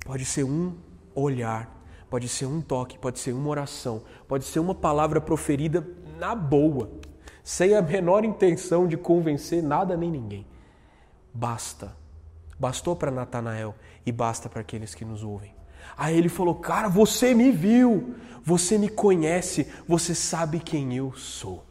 pode 0.05 0.25
ser 0.25 0.43
um 0.43 0.75
olhar 1.15 1.79
Pode 2.09 2.27
ser 2.27 2.47
um 2.47 2.59
toque, 2.59 2.97
pode 2.97 3.19
ser 3.19 3.33
uma 3.33 3.49
oração, 3.49 4.01
pode 4.27 4.43
ser 4.43 4.59
uma 4.59 4.73
palavra 4.73 5.21
proferida 5.21 5.87
na 6.17 6.33
boa, 6.33 6.89
sem 7.49 7.73
a 7.75 7.81
menor 7.81 8.23
intenção 8.23 8.87
de 8.87 8.95
convencer 8.95 9.63
nada 9.63 9.97
nem 9.97 10.11
ninguém. 10.11 10.45
Basta. 11.33 11.97
Bastou 12.59 12.95
para 12.95 13.09
Natanael 13.09 13.73
e 14.05 14.11
basta 14.11 14.47
para 14.47 14.61
aqueles 14.61 14.93
que 14.93 15.03
nos 15.03 15.23
ouvem. 15.23 15.51
Aí 15.97 16.15
ele 16.15 16.29
falou: 16.29 16.53
Cara, 16.53 16.87
você 16.87 17.33
me 17.33 17.51
viu, 17.51 18.13
você 18.43 18.77
me 18.77 18.87
conhece, 18.87 19.67
você 19.87 20.13
sabe 20.13 20.59
quem 20.59 20.95
eu 20.95 21.11
sou. 21.13 21.65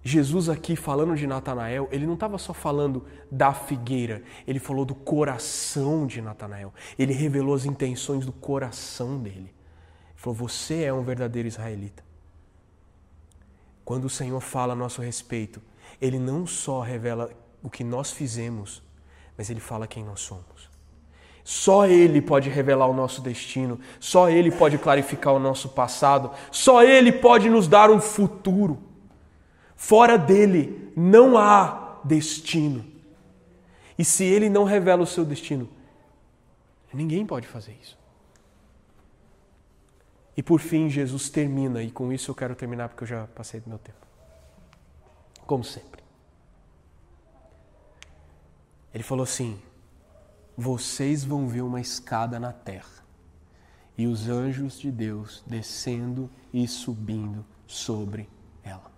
Jesus 0.00 0.48
aqui 0.48 0.76
falando 0.76 1.16
de 1.16 1.26
Natanael, 1.26 1.88
ele 1.90 2.06
não 2.06 2.14
estava 2.14 2.38
só 2.38 2.54
falando 2.54 3.04
da 3.28 3.52
figueira, 3.52 4.22
ele 4.46 4.60
falou 4.60 4.84
do 4.84 4.94
coração 4.94 6.06
de 6.06 6.22
Natanael. 6.22 6.72
Ele 6.96 7.12
revelou 7.12 7.52
as 7.52 7.64
intenções 7.64 8.24
do 8.24 8.32
coração 8.32 9.18
dele. 9.18 9.50
Ele 9.50 10.14
falou: 10.14 10.36
Você 10.36 10.84
é 10.84 10.92
um 10.92 11.02
verdadeiro 11.02 11.48
israelita. 11.48 12.07
Quando 13.88 14.04
o 14.04 14.10
Senhor 14.10 14.38
fala 14.42 14.74
a 14.74 14.76
nosso 14.76 15.00
respeito, 15.00 15.62
ele 15.98 16.18
não 16.18 16.46
só 16.46 16.82
revela 16.82 17.30
o 17.62 17.70
que 17.70 17.82
nós 17.82 18.10
fizemos, 18.10 18.82
mas 19.34 19.48
ele 19.48 19.60
fala 19.60 19.86
quem 19.86 20.04
nós 20.04 20.20
somos. 20.20 20.68
Só 21.42 21.86
Ele 21.86 22.20
pode 22.20 22.50
revelar 22.50 22.86
o 22.86 22.92
nosso 22.92 23.22
destino, 23.22 23.80
só 23.98 24.28
Ele 24.28 24.50
pode 24.50 24.76
clarificar 24.76 25.32
o 25.32 25.38
nosso 25.38 25.70
passado, 25.70 26.30
só 26.52 26.84
Ele 26.84 27.10
pode 27.10 27.48
nos 27.48 27.66
dar 27.66 27.90
um 27.90 27.98
futuro. 27.98 28.78
Fora 29.74 30.18
dele 30.18 30.92
não 30.94 31.38
há 31.38 31.98
destino. 32.04 32.84
E 33.98 34.04
se 34.04 34.22
Ele 34.22 34.50
não 34.50 34.64
revela 34.64 35.02
o 35.02 35.06
seu 35.06 35.24
destino, 35.24 35.66
ninguém 36.92 37.24
pode 37.24 37.46
fazer 37.46 37.74
isso. 37.82 37.97
E 40.38 40.42
por 40.42 40.60
fim, 40.60 40.88
Jesus 40.88 41.28
termina, 41.28 41.82
e 41.82 41.90
com 41.90 42.12
isso 42.12 42.30
eu 42.30 42.34
quero 42.34 42.54
terminar 42.54 42.88
porque 42.88 43.02
eu 43.02 43.08
já 43.08 43.26
passei 43.26 43.58
do 43.58 43.68
meu 43.68 43.76
tempo. 43.76 44.06
Como 45.44 45.64
sempre. 45.64 46.00
Ele 48.94 49.02
falou 49.02 49.24
assim: 49.24 49.60
vocês 50.56 51.24
vão 51.24 51.48
ver 51.48 51.62
uma 51.62 51.80
escada 51.80 52.38
na 52.38 52.52
terra 52.52 53.04
e 53.96 54.06
os 54.06 54.28
anjos 54.28 54.78
de 54.78 54.92
Deus 54.92 55.42
descendo 55.44 56.30
e 56.52 56.68
subindo 56.68 57.44
sobre 57.66 58.30
ela. 58.62 58.92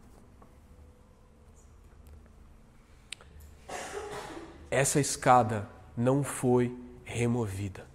Essa 4.71 5.01
escada 5.01 5.67
não 5.97 6.23
foi 6.23 6.79
removida. 7.03 7.90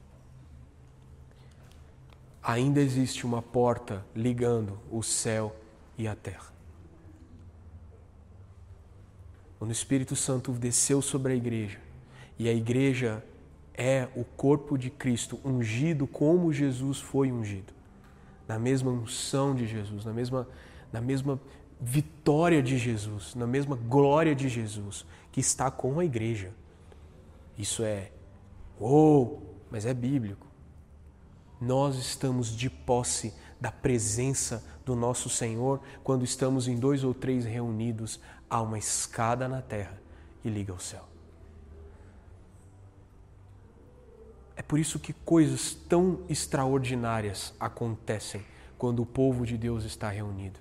Ainda 2.48 2.80
existe 2.80 3.26
uma 3.26 3.42
porta 3.42 4.06
ligando 4.16 4.78
o 4.92 5.02
céu 5.02 5.56
e 5.98 6.08
a 6.08 6.16
terra. 6.16 6.54
Quando 9.58 9.72
o 9.72 9.74
Espírito 9.74 10.16
Santo 10.16 10.52
desceu 10.52 11.02
sobre 11.02 11.34
a 11.34 11.36
igreja 11.36 11.80
e 12.38 12.48
a 12.48 12.54
igreja 12.54 13.26
é 13.74 14.08
o 14.16 14.24
corpo 14.24 14.78
de 14.78 14.92
Cristo 14.92 15.40
ungido 15.44 16.06
como 16.06 16.54
Jesus 16.54 17.00
foi 17.00 17.32
ungido. 17.32 17.74
Na 18.48 18.60
mesma 18.60 18.92
unção 18.92 19.56
de 19.56 19.66
Jesus, 19.66 20.06
na 20.06 20.14
mesma, 20.14 20.48
na 20.94 21.02
mesma 21.02 21.42
vitória 21.82 22.62
de 22.62 22.78
Jesus, 22.78 23.34
na 23.34 23.48
mesma 23.48 23.76
glória 23.76 24.36
de 24.36 24.48
Jesus, 24.50 25.04
que 25.32 25.40
está 25.40 25.72
com 25.72 26.00
a 26.00 26.06
igreja. 26.06 26.52
Isso 27.58 27.82
é, 27.84 28.12
oh, 28.80 29.40
mas 29.72 29.88
é 29.88 29.96
bíblico. 29.96 30.46
Nós 31.60 31.96
estamos 31.96 32.56
de 32.56 32.70
posse 32.70 33.34
da 33.60 33.72
presença 33.72 34.64
do 34.86 34.96
nosso 34.96 35.30
Senhor 35.30 35.82
quando 36.04 36.24
estamos 36.24 36.68
em 36.68 36.78
dois 36.78 37.04
ou 37.04 37.14
três 37.14 37.46
reunidos 37.46 38.20
a 38.50 38.62
uma 38.62 38.78
escada 38.78 39.48
na 39.48 39.62
terra 39.62 40.00
que 40.42 40.50
liga 40.50 40.72
ao 40.72 40.80
céu. 40.80 41.04
É 44.56 44.62
por 44.62 44.80
isso 44.80 45.00
que 45.00 45.12
coisas 45.12 45.74
tão 45.74 46.22
extraordinárias 46.30 47.54
acontecem 47.60 48.46
quando 48.78 49.02
o 49.02 49.06
povo 49.06 49.46
de 49.46 49.58
Deus 49.58 49.84
está 49.84 50.10
reunido. 50.10 50.60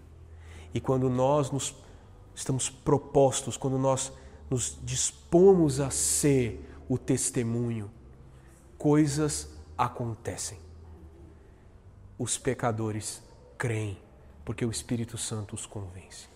E 0.72 0.80
quando 0.80 1.08
nós 1.08 1.50
nos 1.50 1.76
estamos 2.34 2.68
propostos, 2.68 3.56
quando 3.56 3.78
nós 3.78 4.12
nos 4.50 4.78
dispomos 4.82 5.78
a 5.80 5.90
ser 5.90 6.68
o 6.88 6.98
testemunho, 6.98 7.90
coisas 8.76 9.48
acontecem. 9.78 10.63
Os 12.18 12.38
pecadores 12.38 13.22
creem, 13.58 13.98
porque 14.44 14.64
o 14.64 14.70
Espírito 14.70 15.18
Santo 15.18 15.54
os 15.54 15.66
convence. 15.66 16.28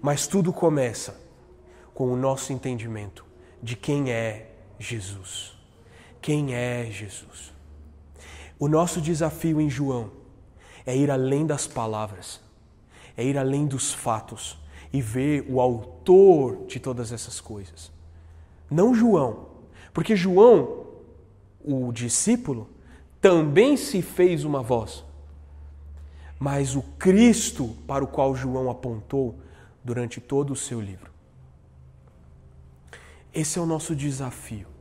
Mas 0.00 0.26
tudo 0.26 0.52
começa 0.52 1.20
com 1.94 2.12
o 2.12 2.16
nosso 2.16 2.52
entendimento 2.52 3.24
de 3.62 3.76
quem 3.76 4.10
é 4.10 4.50
Jesus 4.78 5.62
quem 6.22 6.54
é 6.54 6.88
Jesus. 6.88 7.52
O 8.58 8.68
nosso 8.68 9.00
desafio 9.00 9.60
em 9.60 9.68
João 9.68 10.12
é 10.86 10.96
ir 10.96 11.10
além 11.10 11.44
das 11.44 11.66
palavras, 11.66 12.40
é 13.16 13.24
ir 13.24 13.36
além 13.36 13.66
dos 13.66 13.92
fatos 13.92 14.56
e 14.92 15.02
ver 15.02 15.44
o 15.48 15.60
autor 15.60 16.64
de 16.66 16.78
todas 16.78 17.10
essas 17.10 17.40
coisas. 17.40 17.90
Não 18.70 18.94
João, 18.94 19.48
porque 19.92 20.14
João, 20.14 20.86
o 21.62 21.92
discípulo, 21.92 22.68
também 23.22 23.76
se 23.78 24.02
fez 24.02 24.44
uma 24.44 24.62
voz, 24.62 25.02
mas 26.38 26.76
o 26.76 26.82
Cristo 26.82 27.74
para 27.86 28.04
o 28.04 28.08
qual 28.08 28.36
João 28.36 28.68
apontou 28.68 29.38
durante 29.82 30.20
todo 30.20 30.52
o 30.52 30.56
seu 30.56 30.78
livro. 30.78 31.10
Esse 33.32 33.58
é 33.58 33.62
o 33.62 33.66
nosso 33.66 33.96
desafio 33.96 34.72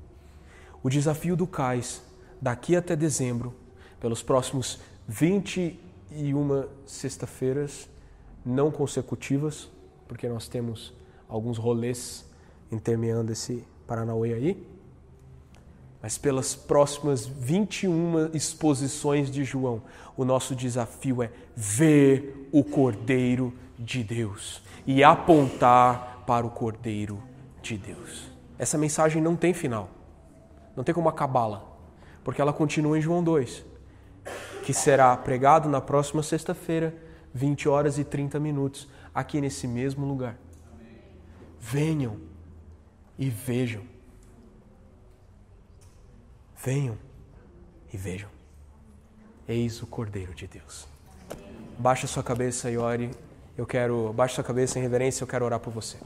o 0.84 0.90
desafio 0.90 1.36
do 1.36 1.46
CAIS 1.46 2.02
daqui 2.42 2.76
até 2.76 2.96
dezembro, 2.96 3.54
pelos 4.00 4.24
próximos 4.24 4.80
21 5.08 6.66
sexta-feiras 6.86 7.88
não 8.44 8.72
consecutivas, 8.72 9.70
porque 10.08 10.28
nós 10.28 10.48
temos 10.48 10.94
alguns 11.30 11.58
rolês 11.58 12.26
intermeando 12.72 13.32
esse 13.32 13.64
Paranauê 13.86 14.34
aí. 14.34 14.68
Mas 16.02 16.18
pelas 16.18 16.56
próximas 16.56 17.26
21 17.26 18.32
exposições 18.34 19.30
de 19.30 19.44
João, 19.44 19.84
o 20.18 20.26
nosso 20.26 20.56
desafio 20.56 21.22
é 21.22 21.32
ver 21.56 22.50
o 22.52 22.64
Cordeiro 22.64 23.54
de 23.78 24.04
Deus 24.04 24.62
e 24.86 25.04
apontar 25.04 26.24
para 26.26 26.46
o 26.46 26.50
Cordeiro 26.50 27.22
de 27.62 27.78
Deus. 27.78 28.32
Essa 28.58 28.78
mensagem 28.78 29.22
não 29.22 29.36
tem 29.36 29.54
final. 29.54 29.90
Não 30.76 30.84
tem 30.84 30.96
como 30.96 31.10
acabá-la, 31.10 31.64
porque 32.24 32.42
ela 32.42 32.54
continua 32.54 32.98
em 32.98 33.02
João 33.02 33.24
2, 33.24 33.66
que 34.64 34.74
será 34.74 35.16
pregado 35.18 35.68
na 35.68 35.82
próxima 35.82 36.24
sexta-feira, 36.24 36.96
20 37.34 37.68
horas 37.68 37.98
e 37.98 38.04
30 38.04 38.40
minutos, 38.40 38.88
aqui 39.14 39.42
nesse 39.42 39.68
mesmo 39.68 40.06
lugar. 40.06 40.38
Venham 41.60 42.18
e 43.20 43.30
vejam. 43.30 43.91
Venham 46.64 46.96
e 47.92 47.98
vejam. 47.98 48.30
Eis 49.48 49.82
o 49.82 49.88
Cordeiro 49.88 50.36
de 50.36 50.46
Deus. 50.46 50.88
Baixa 51.80 52.06
sua 52.06 52.22
cabeça 52.22 52.70
e 52.70 52.78
ore. 52.78 53.10
Eu 53.58 53.66
quero, 53.66 54.14
baixa 54.14 54.36
sua 54.36 54.44
cabeça 54.44 54.78
em 54.78 54.82
reverência, 54.84 55.24
eu 55.24 55.28
quero 55.28 55.44
orar 55.44 55.60
por 55.60 55.74
você. 55.74 55.98